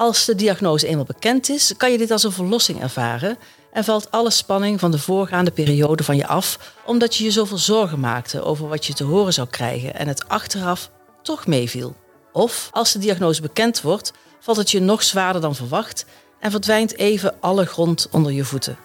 Als 0.00 0.24
de 0.24 0.34
diagnose 0.34 0.86
eenmaal 0.86 1.04
bekend 1.04 1.48
is, 1.48 1.74
kan 1.76 1.92
je 1.92 1.98
dit 1.98 2.10
als 2.10 2.24
een 2.24 2.32
verlossing 2.32 2.82
ervaren 2.82 3.38
en 3.72 3.84
valt 3.84 4.10
alle 4.10 4.30
spanning 4.30 4.80
van 4.80 4.90
de 4.90 4.98
voorgaande 4.98 5.50
periode 5.50 6.04
van 6.04 6.16
je 6.16 6.26
af, 6.26 6.74
omdat 6.86 7.16
je 7.16 7.24
je 7.24 7.30
zoveel 7.30 7.58
zorgen 7.58 8.00
maakte 8.00 8.42
over 8.42 8.68
wat 8.68 8.86
je 8.86 8.92
te 8.92 9.04
horen 9.04 9.32
zou 9.32 9.48
krijgen 9.48 9.94
en 9.94 10.08
het 10.08 10.28
achteraf 10.28 10.90
toch 11.22 11.46
meeviel. 11.46 11.96
Of 12.32 12.68
als 12.72 12.92
de 12.92 12.98
diagnose 12.98 13.40
bekend 13.40 13.80
wordt, 13.80 14.12
valt 14.40 14.56
het 14.56 14.70
je 14.70 14.80
nog 14.80 15.02
zwaarder 15.02 15.42
dan 15.42 15.54
verwacht 15.54 16.04
en 16.38 16.50
verdwijnt 16.50 16.96
even 16.96 17.34
alle 17.40 17.66
grond 17.66 18.08
onder 18.10 18.32
je 18.32 18.44
voeten. 18.44 18.78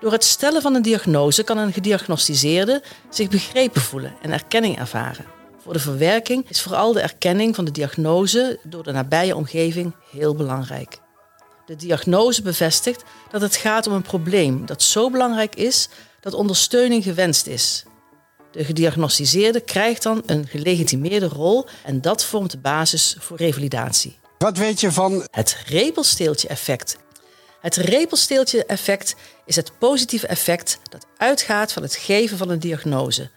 Door 0.00 0.12
het 0.12 0.24
stellen 0.24 0.62
van 0.62 0.74
een 0.74 0.82
diagnose 0.82 1.42
kan 1.42 1.58
een 1.58 1.72
gediagnosticeerde 1.72 2.82
zich 3.10 3.28
begrepen 3.28 3.80
voelen 3.80 4.14
en 4.22 4.32
erkenning 4.32 4.78
ervaren. 4.78 5.24
Voor 5.66 5.74
de 5.74 5.80
verwerking 5.80 6.48
is 6.48 6.62
vooral 6.62 6.92
de 6.92 7.00
erkenning 7.00 7.54
van 7.54 7.64
de 7.64 7.70
diagnose 7.70 8.58
door 8.62 8.82
de 8.82 8.92
nabije 8.92 9.36
omgeving 9.36 9.94
heel 10.10 10.34
belangrijk. 10.34 10.98
De 11.66 11.76
diagnose 11.76 12.42
bevestigt 12.42 13.04
dat 13.30 13.40
het 13.40 13.56
gaat 13.56 13.86
om 13.86 13.92
een 13.92 14.02
probleem 14.02 14.66
dat 14.66 14.82
zo 14.82 15.10
belangrijk 15.10 15.54
is 15.54 15.88
dat 16.20 16.34
ondersteuning 16.34 17.02
gewenst 17.02 17.46
is. 17.46 17.84
De 18.52 18.64
gediagnosticeerde 18.64 19.60
krijgt 19.60 20.02
dan 20.02 20.22
een 20.26 20.46
gelegitimeerde 20.46 21.28
rol 21.28 21.66
en 21.84 22.00
dat 22.00 22.24
vormt 22.24 22.50
de 22.50 22.58
basis 22.58 23.16
voor 23.18 23.36
revalidatie. 23.36 24.18
Wat 24.38 24.56
weet 24.56 24.80
je 24.80 24.92
van 24.92 25.26
het 25.30 25.56
repelsteeltje-effect? 25.66 26.96
Het 27.60 27.76
repelsteeltje-effect 27.76 29.14
is 29.46 29.56
het 29.56 29.78
positieve 29.78 30.26
effect 30.26 30.78
dat 30.90 31.06
uitgaat 31.16 31.72
van 31.72 31.82
het 31.82 31.96
geven 31.96 32.38
van 32.38 32.50
een 32.50 32.58
diagnose. 32.60 33.30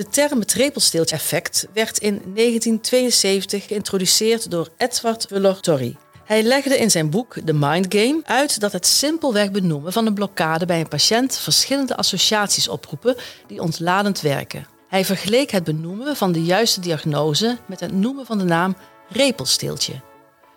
De 0.00 0.08
term 0.08 0.40
het 0.40 0.52
repelsteeltje-effect 0.52 1.66
werd 1.72 1.98
in 1.98 2.22
1972 2.34 3.66
geïntroduceerd 3.66 4.50
door 4.50 4.68
Edward 4.76 5.28
Wuller 5.28 5.60
Torrey. 5.60 5.96
Hij 6.24 6.42
legde 6.42 6.78
in 6.78 6.90
zijn 6.90 7.10
boek 7.10 7.36
The 7.44 7.52
Mind 7.52 7.86
Game 7.88 8.20
uit 8.24 8.60
dat 8.60 8.72
het 8.72 8.86
simpelweg 8.86 9.50
benoemen 9.50 9.92
van 9.92 10.06
een 10.06 10.14
blokkade 10.14 10.66
bij 10.66 10.80
een 10.80 10.88
patiënt 10.88 11.36
verschillende 11.36 11.96
associaties 11.96 12.68
oproepen 12.68 13.16
die 13.46 13.60
ontladend 13.60 14.20
werken. 14.20 14.66
Hij 14.88 15.04
vergeleek 15.04 15.50
het 15.50 15.64
benoemen 15.64 16.16
van 16.16 16.32
de 16.32 16.42
juiste 16.42 16.80
diagnose 16.80 17.58
met 17.66 17.80
het 17.80 17.92
noemen 17.92 18.26
van 18.26 18.38
de 18.38 18.44
naam 18.44 18.76
repelsteeltje. 19.08 20.00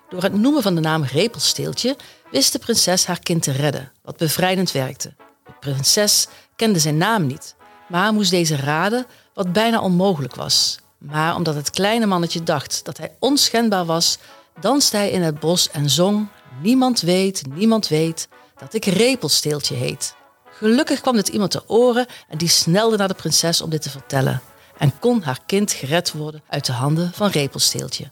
Door 0.10 0.24
het 0.24 0.34
noemen 0.34 0.62
van 0.62 0.76
de 0.76 0.82
naam 0.82 1.04
repelsteeltje 1.04 1.96
wist 2.32 2.52
de 2.52 2.60
prinses 2.60 3.06
haar 3.06 3.20
kind 3.20 3.44
te 3.44 3.52
redden, 3.52 3.92
wat 4.04 4.18
bevrijdend 4.18 4.72
werkte. 4.72 5.14
De 5.46 5.54
prinses 5.60 6.28
kende 6.56 6.80
zijn 6.80 6.98
naam 6.98 7.26
niet, 7.28 7.56
maar 7.88 8.14
moest 8.14 8.32
deze 8.32 8.56
raden 8.56 9.06
wat 9.34 9.54
bijna 9.54 9.82
onmogelijk 9.82 10.36
was. 10.36 10.78
Maar 10.98 11.36
omdat 11.36 11.56
het 11.56 11.70
kleine 11.70 12.06
mannetje 12.06 12.44
dacht 12.44 12.86
dat 12.86 12.98
hij 12.98 13.16
onschendbaar 13.20 13.86
was, 13.86 14.18
danste 14.60 14.98
hij 14.98 15.10
in 15.10 15.22
het 15.22 15.40
bos 15.40 15.70
en 15.70 15.90
zong: 15.90 16.28
Niemand 16.62 17.02
weet, 17.02 17.44
niemand 17.50 17.88
weet 17.88 18.28
dat 18.58 18.74
ik 18.74 18.86
Repelsteeltje 18.86 19.76
heet. 19.76 20.16
Gelukkig 20.46 21.02
kwam 21.02 21.16
dit 21.16 21.28
iemand 21.28 21.52
ter 21.52 21.64
oren 21.68 22.06
en 22.28 22.38
die 22.38 22.48
snelde 22.48 22.98
naar 22.98 23.08
de 23.08 23.14
prinses 23.14 23.62
om 23.62 23.70
dit 23.70 23.82
te 23.82 23.90
vertellen. 23.90 24.42
En 24.78 25.00
kon 25.00 25.22
haar 25.22 25.40
kind 25.46 25.72
gered 25.72 26.12
worden 26.12 26.44
uit 26.50 26.66
de 26.66 26.72
handen 26.72 27.12
van 27.14 27.30
Repelsteeltje. 27.30 28.12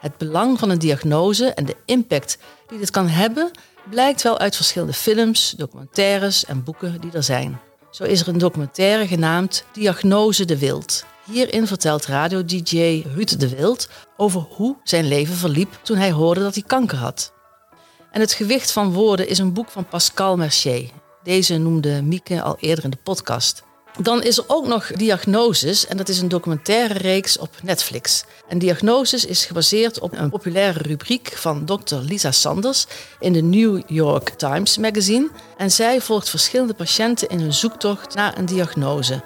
Het 0.00 0.16
belang 0.16 0.58
van 0.58 0.70
een 0.70 0.78
diagnose 0.78 1.46
en 1.46 1.64
de 1.64 1.76
impact 1.84 2.38
die 2.68 2.78
dit 2.78 2.90
kan 2.90 3.08
hebben, 3.08 3.50
blijkt 3.90 4.22
wel 4.22 4.38
uit 4.38 4.56
verschillende 4.56 4.92
films, 4.92 5.54
documentaires 5.56 6.44
en 6.44 6.64
boeken 6.64 7.00
die 7.00 7.12
er 7.12 7.22
zijn. 7.22 7.60
Zo 7.90 8.04
is 8.04 8.20
er 8.20 8.28
een 8.28 8.38
documentaire 8.38 9.06
genaamd 9.06 9.64
Diagnose 9.72 10.44
de 10.44 10.58
Wild. 10.58 11.04
Hierin 11.24 11.66
vertelt 11.66 12.06
radio-dj 12.06 13.04
Ruud 13.14 13.38
de 13.38 13.56
Wild 13.56 13.88
over 14.16 14.40
hoe 14.40 14.76
zijn 14.84 15.08
leven 15.08 15.34
verliep 15.34 15.78
toen 15.82 15.96
hij 15.96 16.12
hoorde 16.12 16.40
dat 16.40 16.54
hij 16.54 16.64
kanker 16.66 16.98
had. 16.98 17.32
En 18.10 18.20
Het 18.20 18.32
Gewicht 18.32 18.72
van 18.72 18.92
Woorden 18.92 19.28
is 19.28 19.38
een 19.38 19.52
boek 19.52 19.70
van 19.70 19.88
Pascal 19.88 20.36
Mercier. 20.36 20.90
Deze 21.22 21.56
noemde 21.56 22.02
Mieke 22.02 22.42
al 22.42 22.56
eerder 22.60 22.84
in 22.84 22.90
de 22.90 22.96
podcast. 23.02 23.62
Dan 24.02 24.22
is 24.22 24.38
er 24.38 24.44
ook 24.46 24.66
nog 24.66 24.86
Diagnoses 24.86 25.86
en 25.86 25.96
dat 25.96 26.08
is 26.08 26.20
een 26.20 26.28
documentaire 26.28 26.94
reeks 26.94 27.38
op 27.38 27.50
Netflix. 27.62 28.24
En 28.48 28.58
Diagnoses 28.58 29.24
is 29.24 29.44
gebaseerd 29.44 29.98
op 30.00 30.12
een 30.12 30.30
populaire 30.30 30.78
rubriek 30.82 31.32
van 31.36 31.64
Dr. 31.64 31.94
Lisa 31.94 32.30
Sanders 32.30 32.86
in 33.18 33.32
de 33.32 33.42
New 33.42 33.82
York 33.86 34.28
Times 34.28 34.78
magazine. 34.78 35.30
En 35.56 35.70
zij 35.70 36.00
volgt 36.00 36.30
verschillende 36.30 36.74
patiënten 36.74 37.28
in 37.28 37.40
hun 37.40 37.52
zoektocht 37.52 38.14
naar 38.14 38.38
een 38.38 38.46
diagnose. 38.46 39.22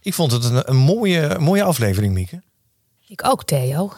Ik 0.00 0.14
vond 0.14 0.32
het 0.32 0.44
een, 0.44 0.70
een 0.70 0.76
mooie, 0.76 1.38
mooie 1.38 1.62
aflevering, 1.62 2.14
Mieke. 2.14 2.42
Ik 3.08 3.24
ook, 3.24 3.44
Theo. 3.44 3.92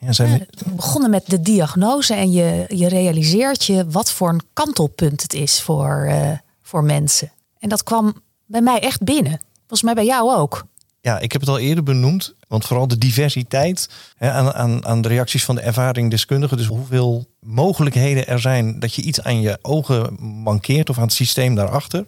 Ja, 0.00 0.12
zijn... 0.12 0.46
We 0.50 0.70
begonnen 0.70 1.10
met 1.10 1.26
de 1.26 1.40
diagnose 1.40 2.14
en 2.14 2.32
je, 2.32 2.64
je 2.68 2.88
realiseert 2.88 3.64
je 3.64 3.86
wat 3.90 4.12
voor 4.12 4.28
een 4.28 4.42
kantelpunt 4.52 5.22
het 5.22 5.34
is 5.34 5.60
voor, 5.60 6.06
uh, 6.08 6.30
voor 6.62 6.84
mensen. 6.84 7.32
En 7.58 7.68
dat 7.68 7.82
kwam 7.82 8.14
bij 8.46 8.60
mij 8.60 8.80
echt 8.80 9.02
binnen. 9.02 9.40
Volgens 9.58 9.82
mij 9.82 9.94
bij 9.94 10.04
jou 10.04 10.34
ook. 10.34 10.64
Ja, 11.00 11.18
ik 11.18 11.32
heb 11.32 11.40
het 11.40 11.50
al 11.50 11.58
eerder 11.58 11.84
benoemd. 11.84 12.34
Want 12.48 12.66
vooral 12.66 12.88
de 12.88 12.98
diversiteit 12.98 13.88
hè, 14.16 14.30
aan, 14.30 14.52
aan, 14.52 14.86
aan 14.86 15.00
de 15.02 15.08
reacties 15.08 15.44
van 15.44 15.54
de 15.54 15.60
ervaringdeskundigen. 15.60 16.56
Dus 16.56 16.66
hoeveel 16.66 17.26
mogelijkheden 17.40 18.26
er 18.26 18.40
zijn 18.40 18.80
dat 18.80 18.94
je 18.94 19.02
iets 19.02 19.22
aan 19.22 19.40
je 19.40 19.58
ogen 19.62 20.16
mankeert 20.42 20.90
of 20.90 20.96
aan 20.96 21.02
het 21.02 21.12
systeem 21.12 21.54
daarachter. 21.54 22.06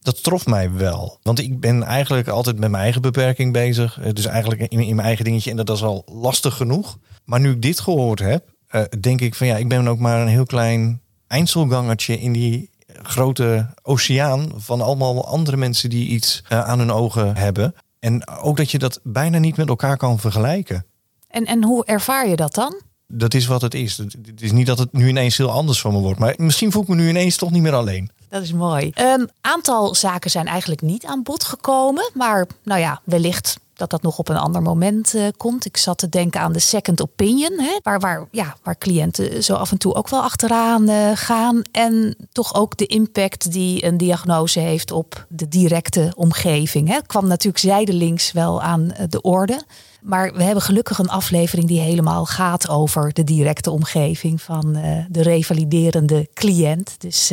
Dat 0.00 0.22
trof 0.22 0.46
mij 0.46 0.72
wel. 0.72 1.18
Want 1.22 1.38
ik 1.38 1.60
ben 1.60 1.82
eigenlijk 1.82 2.28
altijd 2.28 2.58
met 2.58 2.70
mijn 2.70 2.82
eigen 2.82 3.02
beperking 3.02 3.52
bezig. 3.52 4.00
Eh, 4.00 4.12
Dus 4.12 4.26
eigenlijk 4.26 4.60
in, 4.60 4.80
in 4.80 4.94
mijn 4.94 5.06
eigen 5.06 5.24
dingetje. 5.24 5.50
En 5.50 5.56
dat 5.56 5.70
is 5.70 5.82
al 5.82 6.02
lastig 6.06 6.54
genoeg. 6.54 6.98
Maar 7.30 7.40
nu 7.40 7.50
ik 7.50 7.62
dit 7.62 7.80
gehoord 7.80 8.18
heb, 8.18 8.44
eh, 8.66 8.82
denk 9.00 9.20
ik 9.20 9.34
van 9.34 9.46
ja, 9.46 9.56
ik 9.56 9.68
ben 9.68 9.88
ook 9.88 9.98
maar 9.98 10.20
een 10.20 10.26
heel 10.28 10.46
klein 10.46 11.00
eindselgangertje 11.26 12.20
in 12.20 12.32
die 12.32 12.70
grote 12.86 13.74
oceaan 13.82 14.52
van 14.56 14.80
allemaal 14.80 15.26
andere 15.26 15.56
mensen 15.56 15.90
die 15.90 16.08
iets 16.08 16.42
eh, 16.48 16.64
aan 16.64 16.78
hun 16.78 16.90
ogen 16.90 17.36
hebben. 17.36 17.74
En 17.98 18.28
ook 18.28 18.56
dat 18.56 18.70
je 18.70 18.78
dat 18.78 19.00
bijna 19.02 19.38
niet 19.38 19.56
met 19.56 19.68
elkaar 19.68 19.96
kan 19.96 20.18
vergelijken. 20.18 20.86
En, 21.28 21.44
en 21.44 21.64
hoe 21.64 21.84
ervaar 21.84 22.28
je 22.28 22.36
dat 22.36 22.54
dan? 22.54 22.80
Dat 23.06 23.34
is 23.34 23.46
wat 23.46 23.62
het 23.62 23.74
is. 23.74 23.96
Het 23.96 24.40
is 24.42 24.52
niet 24.52 24.66
dat 24.66 24.78
het 24.78 24.92
nu 24.92 25.08
ineens 25.08 25.36
heel 25.36 25.50
anders 25.50 25.80
van 25.80 25.92
me 25.92 25.98
wordt. 25.98 26.18
Maar 26.18 26.34
misschien 26.36 26.72
voel 26.72 26.82
ik 26.82 26.88
me 26.88 26.94
nu 26.94 27.08
ineens 27.08 27.36
toch 27.36 27.50
niet 27.50 27.62
meer 27.62 27.74
alleen. 27.74 28.10
Dat 28.28 28.42
is 28.42 28.52
mooi. 28.52 28.90
Een 28.94 29.30
aantal 29.40 29.94
zaken 29.94 30.30
zijn 30.30 30.46
eigenlijk 30.46 30.80
niet 30.80 31.04
aan 31.04 31.22
bod 31.22 31.44
gekomen. 31.44 32.10
Maar 32.14 32.46
nou 32.62 32.80
ja, 32.80 33.00
wellicht 33.04 33.58
dat 33.80 33.90
dat 33.90 34.02
nog 34.02 34.18
op 34.18 34.28
een 34.28 34.36
ander 34.36 34.62
moment 34.62 35.14
eh, 35.14 35.26
komt. 35.36 35.64
Ik 35.64 35.76
zat 35.76 35.98
te 35.98 36.08
denken 36.08 36.40
aan 36.40 36.52
de 36.52 36.58
second 36.58 37.02
opinion. 37.02 37.58
Hè, 37.58 37.78
waar, 37.82 38.00
waar, 38.00 38.28
ja, 38.30 38.56
waar 38.62 38.78
cliënten 38.78 39.44
zo 39.44 39.54
af 39.54 39.70
en 39.70 39.78
toe 39.78 39.94
ook 39.94 40.08
wel 40.08 40.22
achteraan 40.22 40.88
eh, 40.88 41.10
gaan. 41.14 41.62
En 41.72 42.16
toch 42.32 42.54
ook 42.54 42.76
de 42.76 42.86
impact 42.86 43.52
die 43.52 43.84
een 43.84 43.96
diagnose 43.96 44.60
heeft 44.60 44.90
op 44.90 45.26
de 45.28 45.48
directe 45.48 46.12
omgeving. 46.16 46.88
Hè. 46.88 46.94
Het 46.94 47.06
kwam 47.06 47.26
natuurlijk 47.26 47.58
zijdelings 47.58 48.32
wel 48.32 48.62
aan 48.62 48.92
eh, 48.92 49.04
de 49.08 49.20
orde. 49.20 49.62
Maar 50.00 50.32
we 50.32 50.42
hebben 50.42 50.62
gelukkig 50.62 50.98
een 50.98 51.08
aflevering 51.08 51.68
die 51.68 51.80
helemaal 51.80 52.26
gaat 52.26 52.68
over 52.68 53.12
de 53.12 53.24
directe 53.24 53.70
omgeving 53.70 54.42
van 54.42 54.72
de 55.08 55.22
revaliderende 55.22 56.28
cliënt. 56.34 56.94
Dus 56.98 57.28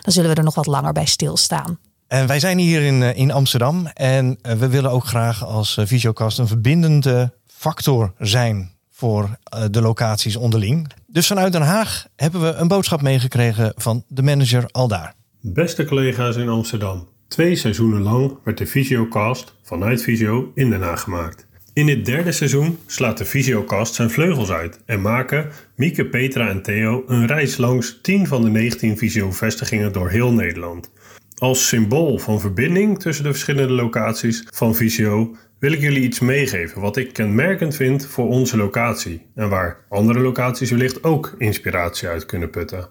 dan 0.00 0.12
zullen 0.12 0.30
we 0.30 0.36
er 0.36 0.44
nog 0.44 0.54
wat 0.54 0.66
langer 0.66 0.92
bij 0.92 1.06
stilstaan. 1.06 1.78
Wij 2.08 2.40
zijn 2.40 2.58
hier 2.58 2.82
in, 2.82 3.02
eh, 3.02 3.16
in 3.16 3.30
Amsterdam. 3.30 3.86
En 3.94 4.38
eh, 4.42 4.52
we 4.52 4.68
willen 4.68 4.90
ook 4.90 5.04
graag 5.04 5.44
als 5.44 5.76
eh, 5.76 5.86
Visiocast 5.86 6.38
een 6.38 6.46
verbindende 6.46 7.32
factor 7.46 8.12
zijn 8.18 8.70
voor 8.90 9.38
de 9.70 9.80
locaties 9.80 10.36
onderling. 10.36 10.90
Dus 11.06 11.26
vanuit 11.26 11.52
Den 11.52 11.62
Haag 11.62 12.06
hebben 12.16 12.40
we 12.40 12.52
een 12.52 12.68
boodschap 12.68 13.02
meegekregen 13.02 13.72
van 13.76 14.04
de 14.08 14.22
manager 14.22 14.68
aldaar. 14.70 15.14
Beste 15.40 15.84
collega's 15.84 16.36
in 16.36 16.48
Amsterdam. 16.48 17.08
Twee 17.28 17.56
seizoenen 17.56 18.02
lang 18.02 18.38
werd 18.44 18.58
de 18.58 18.66
Visiocast 18.66 19.54
vanuit 19.62 20.02
Visio 20.02 20.52
in 20.54 20.70
Den 20.70 20.82
Haag 20.82 21.00
gemaakt. 21.00 21.46
In 21.72 21.86
dit 21.86 22.04
derde 22.04 22.32
seizoen 22.32 22.78
slaat 22.86 23.18
de 23.18 23.24
Visiocast 23.24 23.94
zijn 23.94 24.10
vleugels 24.10 24.50
uit 24.50 24.80
en 24.86 25.00
maken 25.00 25.50
Mieke, 25.76 26.06
Petra 26.06 26.48
en 26.48 26.62
Theo 26.62 27.04
een 27.06 27.26
reis 27.26 27.56
langs 27.56 27.98
10 28.02 28.26
van 28.26 28.42
de 28.42 28.48
19 28.48 28.98
Visio-vestigingen 28.98 29.92
door 29.92 30.10
heel 30.10 30.32
Nederland. 30.32 30.90
Als 31.38 31.68
symbool 31.68 32.18
van 32.18 32.40
verbinding 32.40 32.98
tussen 33.00 33.24
de 33.24 33.30
verschillende 33.30 33.72
locaties 33.72 34.46
van 34.54 34.74
Visio 34.74 35.36
wil 35.58 35.72
ik 35.72 35.80
jullie 35.80 36.02
iets 36.02 36.20
meegeven 36.20 36.80
wat 36.80 36.96
ik 36.96 37.12
kenmerkend 37.12 37.76
vind 37.76 38.06
voor 38.06 38.28
onze 38.28 38.56
locatie 38.56 39.26
en 39.34 39.48
waar 39.48 39.84
andere 39.88 40.20
locaties 40.20 40.70
wellicht 40.70 41.04
ook 41.04 41.34
inspiratie 41.38 42.08
uit 42.08 42.26
kunnen 42.26 42.50
putten. 42.50 42.88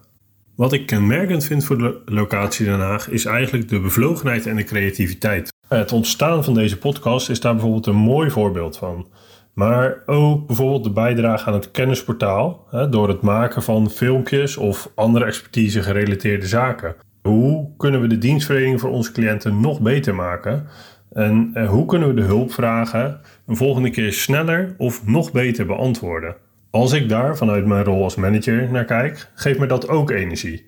Wat 0.55 0.73
ik 0.73 0.85
kenmerkend 0.85 1.45
vind 1.45 1.65
voor 1.65 1.77
de 1.77 2.01
locatie 2.05 2.65
Den 2.65 2.79
Haag 2.79 3.09
is 3.09 3.25
eigenlijk 3.25 3.69
de 3.69 3.79
bevlogenheid 3.79 4.45
en 4.45 4.55
de 4.55 4.63
creativiteit. 4.63 5.53
Het 5.67 5.91
ontstaan 5.91 6.43
van 6.43 6.53
deze 6.53 6.77
podcast 6.77 7.29
is 7.29 7.39
daar 7.39 7.53
bijvoorbeeld 7.53 7.85
een 7.85 7.95
mooi 7.95 8.29
voorbeeld 8.29 8.77
van. 8.77 9.07
Maar 9.53 10.03
ook 10.05 10.47
bijvoorbeeld 10.47 10.83
de 10.83 10.91
bijdrage 10.91 11.45
aan 11.45 11.53
het 11.53 11.71
kennisportaal 11.71 12.67
hè, 12.69 12.89
door 12.89 13.07
het 13.07 13.21
maken 13.21 13.63
van 13.63 13.89
filmpjes 13.89 14.57
of 14.57 14.91
andere 14.95 15.25
expertise 15.25 15.83
gerelateerde 15.83 16.47
zaken. 16.47 16.95
Hoe 17.28 17.69
kunnen 17.78 18.01
we 18.01 18.07
de 18.07 18.17
dienstverlening 18.17 18.80
voor 18.80 18.89
onze 18.89 19.11
cliënten 19.11 19.59
nog 19.59 19.80
beter 19.82 20.15
maken? 20.15 20.67
En 21.11 21.51
eh, 21.53 21.69
hoe 21.69 21.86
kunnen 21.86 22.07
we 22.07 22.13
de 22.13 22.28
hulpvragen 22.28 23.19
een 23.47 23.55
volgende 23.55 23.89
keer 23.89 24.13
sneller 24.13 24.75
of 24.78 25.05
nog 25.05 25.32
beter 25.32 25.65
beantwoorden? 25.65 26.36
Als 26.71 26.91
ik 26.91 27.09
daar 27.09 27.38
vanuit 27.38 27.65
mijn 27.65 27.84
rol 27.84 28.03
als 28.03 28.15
manager 28.15 28.71
naar 28.71 28.86
kijk, 28.86 29.32
geeft 29.34 29.59
me 29.59 29.65
dat 29.65 29.88
ook 29.88 30.11
energie. 30.11 30.65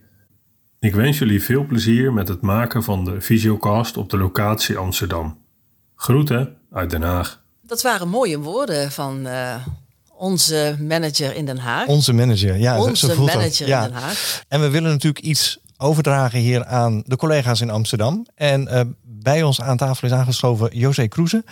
Ik 0.80 0.96
wens 0.96 1.18
jullie 1.18 1.44
veel 1.44 1.66
plezier 1.66 2.14
met 2.14 2.28
het 2.28 2.42
maken 2.42 2.84
van 2.84 3.06
de 3.06 3.22
Visiocast 3.22 3.98
op 3.98 4.10
de 4.10 4.18
locatie 4.18 4.78
Amsterdam. 4.78 5.38
Groeten 5.96 6.56
uit 6.72 6.90
Den 6.90 7.02
Haag. 7.02 7.42
Dat 7.62 7.82
waren 7.82 8.08
mooie 8.10 8.40
woorden 8.40 8.92
van 8.92 9.28
eh, 9.28 9.56
onze 10.16 10.78
manager 10.80 11.36
in 11.36 11.46
Den 11.46 11.58
Haag. 11.58 11.88
Onze 11.88 12.14
manager, 12.14 12.58
ja. 12.58 12.80
Onze 12.80 13.08
zo 13.08 13.14
voelt 13.14 13.28
dat. 13.28 13.36
manager 13.36 13.68
Ja. 13.68 13.86
in 13.86 13.92
Den 13.92 14.02
Haag. 14.02 14.44
En 14.48 14.62
we 14.62 14.70
willen 14.70 14.92
natuurlijk 14.92 15.26
iets 15.26 15.60
overdragen 15.82 16.40
hier 16.40 16.66
aan 16.66 17.04
de 17.06 17.16
collega's 17.16 17.62
in 17.62 17.70
Amsterdam. 17.70 18.26
En 18.36 18.68
eh, 18.68 18.82
bij 19.04 19.44
ons 19.44 19.62
aan 19.62 19.78
tafel 19.78 20.08
is 20.08 20.14
aangeschoven 20.14 20.78
José 20.78 21.08
Kroeze. 21.08 21.44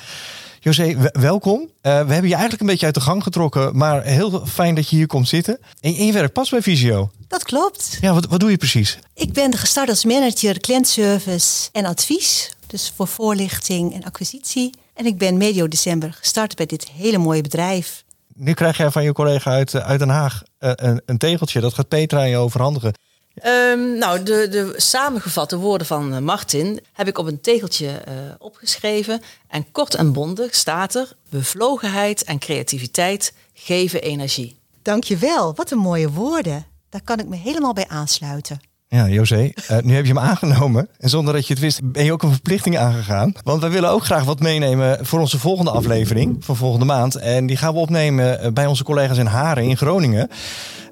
José, 0.59 1.11
welkom. 1.11 1.69
Eh, 1.82 1.91
we 1.91 2.13
hebben 2.13 2.28
je 2.28 2.34
eigenlijk 2.34 2.61
een 2.61 2.67
beetje 2.67 2.86
uit 2.86 2.95
de 2.95 3.01
gang 3.01 3.23
getrokken, 3.23 3.78
maar 3.78 4.03
heel 4.03 4.45
fijn 4.45 4.75
dat 4.75 4.89
je 4.89 4.95
hier 4.95 5.07
komt 5.07 5.28
zitten. 5.28 5.59
En, 5.82 6.05
je 6.05 6.13
werkt 6.13 6.34
pas 6.34 6.49
bij 6.49 6.61
Visio. 6.61 7.11
Dat 7.28 7.43
klopt. 7.43 7.97
Ja, 8.01 8.13
wat, 8.13 8.25
wat 8.25 8.39
doe 8.39 8.49
je 8.49 8.57
precies? 8.57 8.99
Ik 9.13 9.34
ben 9.34 9.55
gestart 9.55 9.89
als 9.89 10.05
manager 10.05 10.59
cliëntservice 10.59 11.69
en 11.71 11.86
advies. 11.86 12.51
Dus 12.67 12.93
voor 12.95 13.07
voorlichting 13.07 13.93
en 13.93 14.03
acquisitie. 14.03 14.73
En 14.93 15.05
ik 15.05 15.17
ben 15.17 15.38
medio 15.38 15.67
december 15.67 16.17
gestart 16.19 16.55
bij 16.55 16.65
dit 16.65 16.88
hele 16.89 17.17
mooie 17.17 17.41
bedrijf. 17.41 18.03
Nu 18.36 18.53
krijg 18.53 18.78
jij 18.78 18.91
van 18.91 19.03
je 19.03 19.13
collega 19.13 19.51
uit, 19.51 19.73
eh, 19.73 19.86
uit 19.86 19.99
Den 19.99 20.09
Haag 20.09 20.43
een, 20.59 21.01
een 21.05 21.17
tegeltje. 21.17 21.59
Dat 21.59 21.73
gaat 21.73 21.88
Petra 21.88 22.19
aan 22.19 22.30
je 22.30 22.38
overhandigen. 22.38 22.93
Ehm, 23.38 23.98
nou, 23.98 24.24
de, 24.24 24.48
de 24.50 24.74
samengevatte 24.76 25.58
woorden 25.58 25.88
van 25.88 26.14
eh, 26.14 26.20
Martin 26.20 26.80
heb 26.94 27.08
ik 27.08 27.18
op 27.18 27.26
een 27.26 27.42
tegeltje 27.42 27.88
eh, 27.88 28.14
opgeschreven. 28.38 29.22
En 29.48 29.72
kort 29.72 29.96
en 29.96 30.14
bondig 30.14 30.56
staat 30.56 30.96
er: 30.96 31.16
bevlogenheid 31.30 32.24
en 32.24 32.40
creativiteit 32.40 33.34
geven 33.54 34.02
energie. 34.02 34.60
Dankjewel, 34.82 35.56
wat 35.56 35.72
een 35.72 35.78
mooie 35.78 36.10
woorden. 36.10 36.66
Daar 36.90 37.04
kan 37.04 37.20
ik 37.20 37.28
me 37.28 37.36
helemaal 37.36 37.74
bij 37.74 37.88
aansluiten. 37.88 38.60
Ja, 38.90 39.08
José, 39.08 39.52
eh, 39.68 39.78
nu 39.84 39.96
heb 39.96 40.06
je 40.06 40.14
hem 40.14 40.24
aangenomen. 40.30 40.88
En 40.98 41.10
zonder 41.10 41.34
dat 41.34 41.48
je 41.48 41.54
het 41.54 41.62
wist, 41.62 41.92
ben 41.92 42.06
je 42.06 42.12
ook 42.12 42.24
een 42.24 42.32
verplichting 42.32 42.78
aangegaan. 42.78 43.34
Want 43.44 43.62
wij 43.62 43.70
willen 43.70 43.90
ook 43.90 44.06
graag 44.06 44.24
wat 44.24 44.40
meenemen 44.40 45.06
voor 45.06 45.20
onze 45.20 45.40
volgende 45.40 45.72
aflevering 45.72 46.38
van 46.40 46.56
volgende 46.56 46.86
maand. 46.86 47.16
En 47.16 47.46
die 47.46 47.58
gaan 47.58 47.74
we 47.74 47.80
opnemen 47.80 48.40
eh, 48.40 48.52
bij 48.52 48.66
onze 48.66 48.84
collega's 48.84 49.18
in 49.18 49.26
Haren 49.26 49.64
in 49.64 49.78
Groningen. 49.78 50.30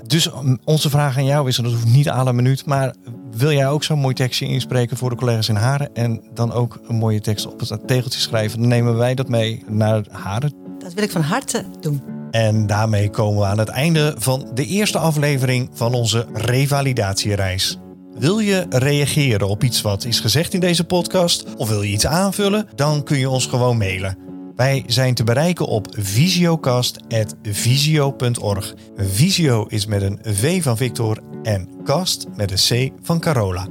Dus 0.08 0.32
mm, 0.32 0.60
onze 0.64 0.90
vraag 0.90 1.18
aan 1.18 1.26
jou 1.26 1.48
is, 1.48 1.58
en 1.58 1.64
dat 1.64 1.74
hoeft 1.74 1.86
niet 1.86 2.10
à 2.10 2.24
la 2.24 2.32
minuut, 2.32 2.66
maar 2.66 2.96
wil 3.32 3.52
jij 3.52 3.68
ook 3.68 3.84
zo'n 3.84 4.00
mooi 4.00 4.14
tekstje 4.14 4.46
inspreken 4.46 4.98
voor 4.98 5.10
de 5.10 5.16
collega's 5.16 5.50
in 5.50 5.56
Haren? 5.56 5.94
En 5.94 6.22
dan 6.34 6.52
ook 6.52 6.80
een 6.88 6.96
mooie 6.96 7.22
tekst 7.22 7.48
op 7.48 7.60
het 7.60 7.88
tegeltje 7.88 8.20
schrijven. 8.20 8.60
Dan 8.60 8.68
nemen 8.68 8.98
wij 8.98 9.16
dat 9.16 9.30
mee 9.30 9.64
naar 9.68 10.04
Haren. 10.12 10.54
Dat 10.80 10.94
wil 10.94 11.04
ik 11.04 11.12
van 11.12 11.22
harte 11.22 11.66
doen. 11.80 12.02
En 12.32 12.68
daarmee 12.68 13.10
komen 13.10 13.40
we 13.40 13.46
aan 13.46 13.60
het 13.60 13.70
einde 13.70 14.16
van 14.18 14.50
de 14.54 14.66
eerste 14.66 14.98
aflevering 14.98 15.70
van 15.74 15.94
onze 15.94 16.28
revalidatiereis. 16.34 17.80
Wil 18.20 18.40
je 18.40 18.66
reageren 18.70 19.48
op 19.48 19.64
iets 19.64 19.82
wat 19.82 20.06
is 20.06 20.20
gezegd 20.20 20.54
in 20.54 20.60
deze 20.60 20.84
podcast 20.84 21.56
of 21.56 21.70
wil 21.70 21.82
je 21.82 21.92
iets 21.92 22.06
aanvullen? 22.06 22.68
Dan 22.76 23.04
kun 23.04 23.18
je 23.18 23.30
ons 23.30 23.46
gewoon 23.46 23.78
mailen. 23.78 24.18
Wij 24.56 24.84
zijn 24.88 25.14
te 25.14 25.24
bereiken 25.24 25.66
op 25.66 25.88
visiocast.visio.org. 26.00 28.74
Visio 28.98 29.66
is 29.66 29.86
met 29.86 30.02
een 30.02 30.20
V 30.24 30.64
van 30.64 30.78
Victor 30.78 31.20
en 31.44 31.70
cast 31.84 32.26
met 32.36 32.52
een 32.52 32.90
C 32.90 32.92
van 33.02 33.20
Carola. 33.20 33.68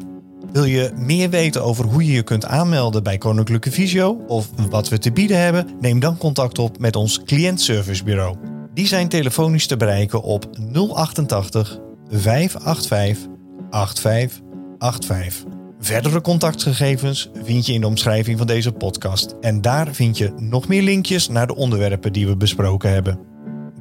Wil 0.53 0.65
je 0.65 0.93
meer 0.97 1.31
weten 1.31 1.63
over 1.63 1.85
hoe 1.85 2.07
je 2.07 2.13
je 2.13 2.23
kunt 2.23 2.45
aanmelden 2.45 3.03
bij 3.03 3.19
Koninklijke 3.19 3.71
Visio 3.71 4.25
of 4.27 4.51
wat 4.71 4.89
we 4.89 4.99
te 4.99 5.13
bieden 5.13 5.41
hebben? 5.41 5.69
Neem 5.81 6.01
dan 6.01 6.19
contact 6.19 6.59
op 6.59 6.79
met 6.79 6.97
ons 6.97 7.23
cliëntservicebureau. 7.23 8.37
Die 8.75 8.87
zijn 8.87 9.09
telefonisch 9.09 9.67
te 9.67 9.77
bereiken 9.77 10.23
op 10.23 10.51
088 10.73 11.79
585 12.11 13.34
8585. 13.75 15.53
Verdere 15.81 16.21
contactgegevens 16.21 17.31
vind 17.43 17.67
je 17.67 17.73
in 17.73 17.81
de 17.81 17.87
omschrijving 17.87 18.39
van 18.39 18.47
deze 18.47 18.73
podcast. 18.73 19.35
En 19.41 19.61
daar 19.61 19.93
vind 19.93 20.19
je 20.19 20.33
nog 20.37 20.69
meer 20.69 20.83
linkjes 20.83 21.29
naar 21.29 21.47
de 21.47 21.55
onderwerpen 21.55 22.13
die 22.13 22.27
we 22.27 22.37
besproken 22.37 22.91
hebben. 22.91 23.19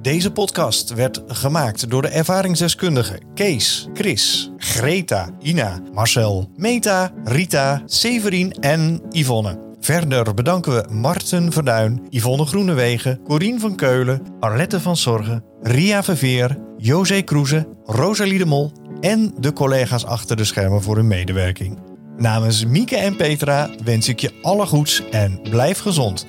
Deze 0.02 0.32
podcast 0.32 0.94
werd 0.94 1.22
gemaakt 1.28 1.90
door 1.90 2.02
de 2.02 2.08
ervaringsdeskundigen 2.08 3.20
Kees, 3.34 3.88
Chris, 3.94 4.52
Greta, 4.58 5.30
Ina, 5.42 5.82
Marcel, 5.94 6.50
Meta, 6.56 7.12
Rita, 7.24 7.82
Severin 7.86 8.52
en 8.52 9.02
Yvonne. 9.10 9.60
Verder 9.80 10.34
bedanken 10.34 10.74
we 10.74 10.94
Marten 10.94 11.52
Verduin, 11.52 12.02
Yvonne 12.10 12.46
Groenewegen, 12.46 13.20
Corien 13.24 13.60
van 13.60 13.76
Keulen, 13.76 14.22
Arlette 14.40 14.80
van 14.80 14.98
Zorgen, 14.98 15.44
Ria 15.62 16.04
Verveer, 16.04 16.58
José 16.78 17.22
Kroeze, 17.22 17.68
Rosalie 17.86 18.38
de 18.38 18.46
Mol 18.46 18.72
en 19.04 19.34
de 19.40 19.54
collega's 19.54 20.06
achter 20.06 20.36
de 20.36 20.44
schermen 20.44 20.82
voor 20.82 20.96
hun 20.96 21.08
medewerking. 21.08 21.80
Namens 22.18 22.66
Mieke 22.66 22.96
en 22.96 23.16
Petra 23.16 23.70
wens 23.84 24.08
ik 24.08 24.20
je 24.20 24.34
alle 24.42 24.66
goeds 24.66 25.10
en 25.10 25.42
blijf 25.50 25.80
gezond. 25.80 26.26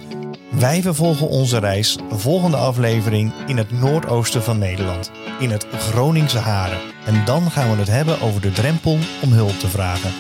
Wij 0.51 0.83
vervolgen 0.83 1.29
onze 1.29 1.59
reis, 1.59 1.99
volgende 2.11 2.57
aflevering, 2.57 3.33
in 3.47 3.57
het 3.57 3.71
noordoosten 3.71 4.43
van 4.43 4.59
Nederland, 4.59 5.11
in 5.39 5.51
het 5.51 5.67
Groningse 5.73 6.39
Haren. 6.39 6.79
En 7.07 7.25
dan 7.25 7.51
gaan 7.51 7.71
we 7.71 7.77
het 7.77 7.89
hebben 7.89 8.21
over 8.21 8.41
de 8.41 8.53
drempel 8.53 8.99
om 9.23 9.33
hulp 9.33 9.59
te 9.59 9.69
vragen. 9.69 10.13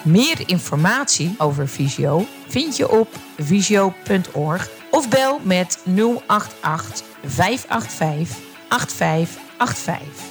Meer 0.02 0.42
informatie 0.46 1.34
over 1.38 1.68
Visio 1.68 2.26
vind 2.48 2.76
je 2.76 2.90
op 2.90 3.08
visio.org 3.38 4.68
of 4.90 5.08
bel 5.08 5.40
met 5.42 5.78
088 6.26 7.06
585 7.24 8.38
8585. 8.68 10.24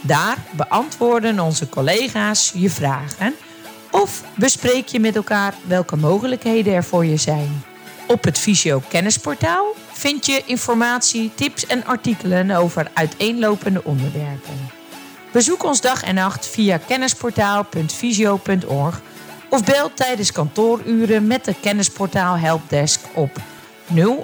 Daar 0.00 0.36
beantwoorden 0.50 1.40
onze 1.40 1.68
collega's 1.68 2.52
je 2.54 2.70
vragen 2.70 3.34
of 3.92 4.22
bespreek 4.34 4.88
je 4.88 5.00
met 5.00 5.16
elkaar 5.16 5.54
welke 5.66 5.96
mogelijkheden 5.96 6.74
er 6.74 6.84
voor 6.84 7.06
je 7.06 7.16
zijn. 7.16 7.62
Op 8.06 8.24
het 8.24 8.38
Visio 8.38 8.82
Kennisportaal 8.88 9.74
vind 9.92 10.26
je 10.26 10.42
informatie, 10.46 11.30
tips 11.34 11.66
en 11.66 11.84
artikelen 11.84 12.50
over 12.50 12.90
uiteenlopende 12.92 13.84
onderwerpen. 13.84 14.70
Bezoek 15.32 15.64
ons 15.64 15.80
dag 15.80 16.02
en 16.02 16.14
nacht 16.14 16.46
via 16.46 16.78
kennisportaal.visio.org 16.78 19.00
of 19.48 19.64
bel 19.64 19.94
tijdens 19.94 20.32
kantooruren 20.32 21.26
met 21.26 21.44
de 21.44 21.54
Kennisportaal 21.60 22.38
Helpdesk 22.38 23.00
op 23.14 23.30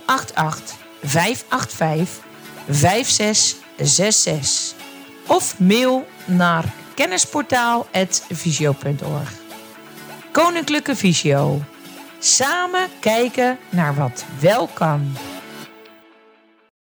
088 0.07 0.77
585 1.03 2.27
5666 2.69 4.75
of 5.27 5.59
mail 5.59 6.07
naar 6.25 6.65
kennisportaal.visio.org. 6.95 9.48
Koninklijke 10.39 10.97
Visio. 10.97 11.61
Samen 12.19 12.89
kijken 13.01 13.59
naar 13.71 13.95
wat 13.95 14.25
wel 14.41 14.67
kan. 14.67 15.17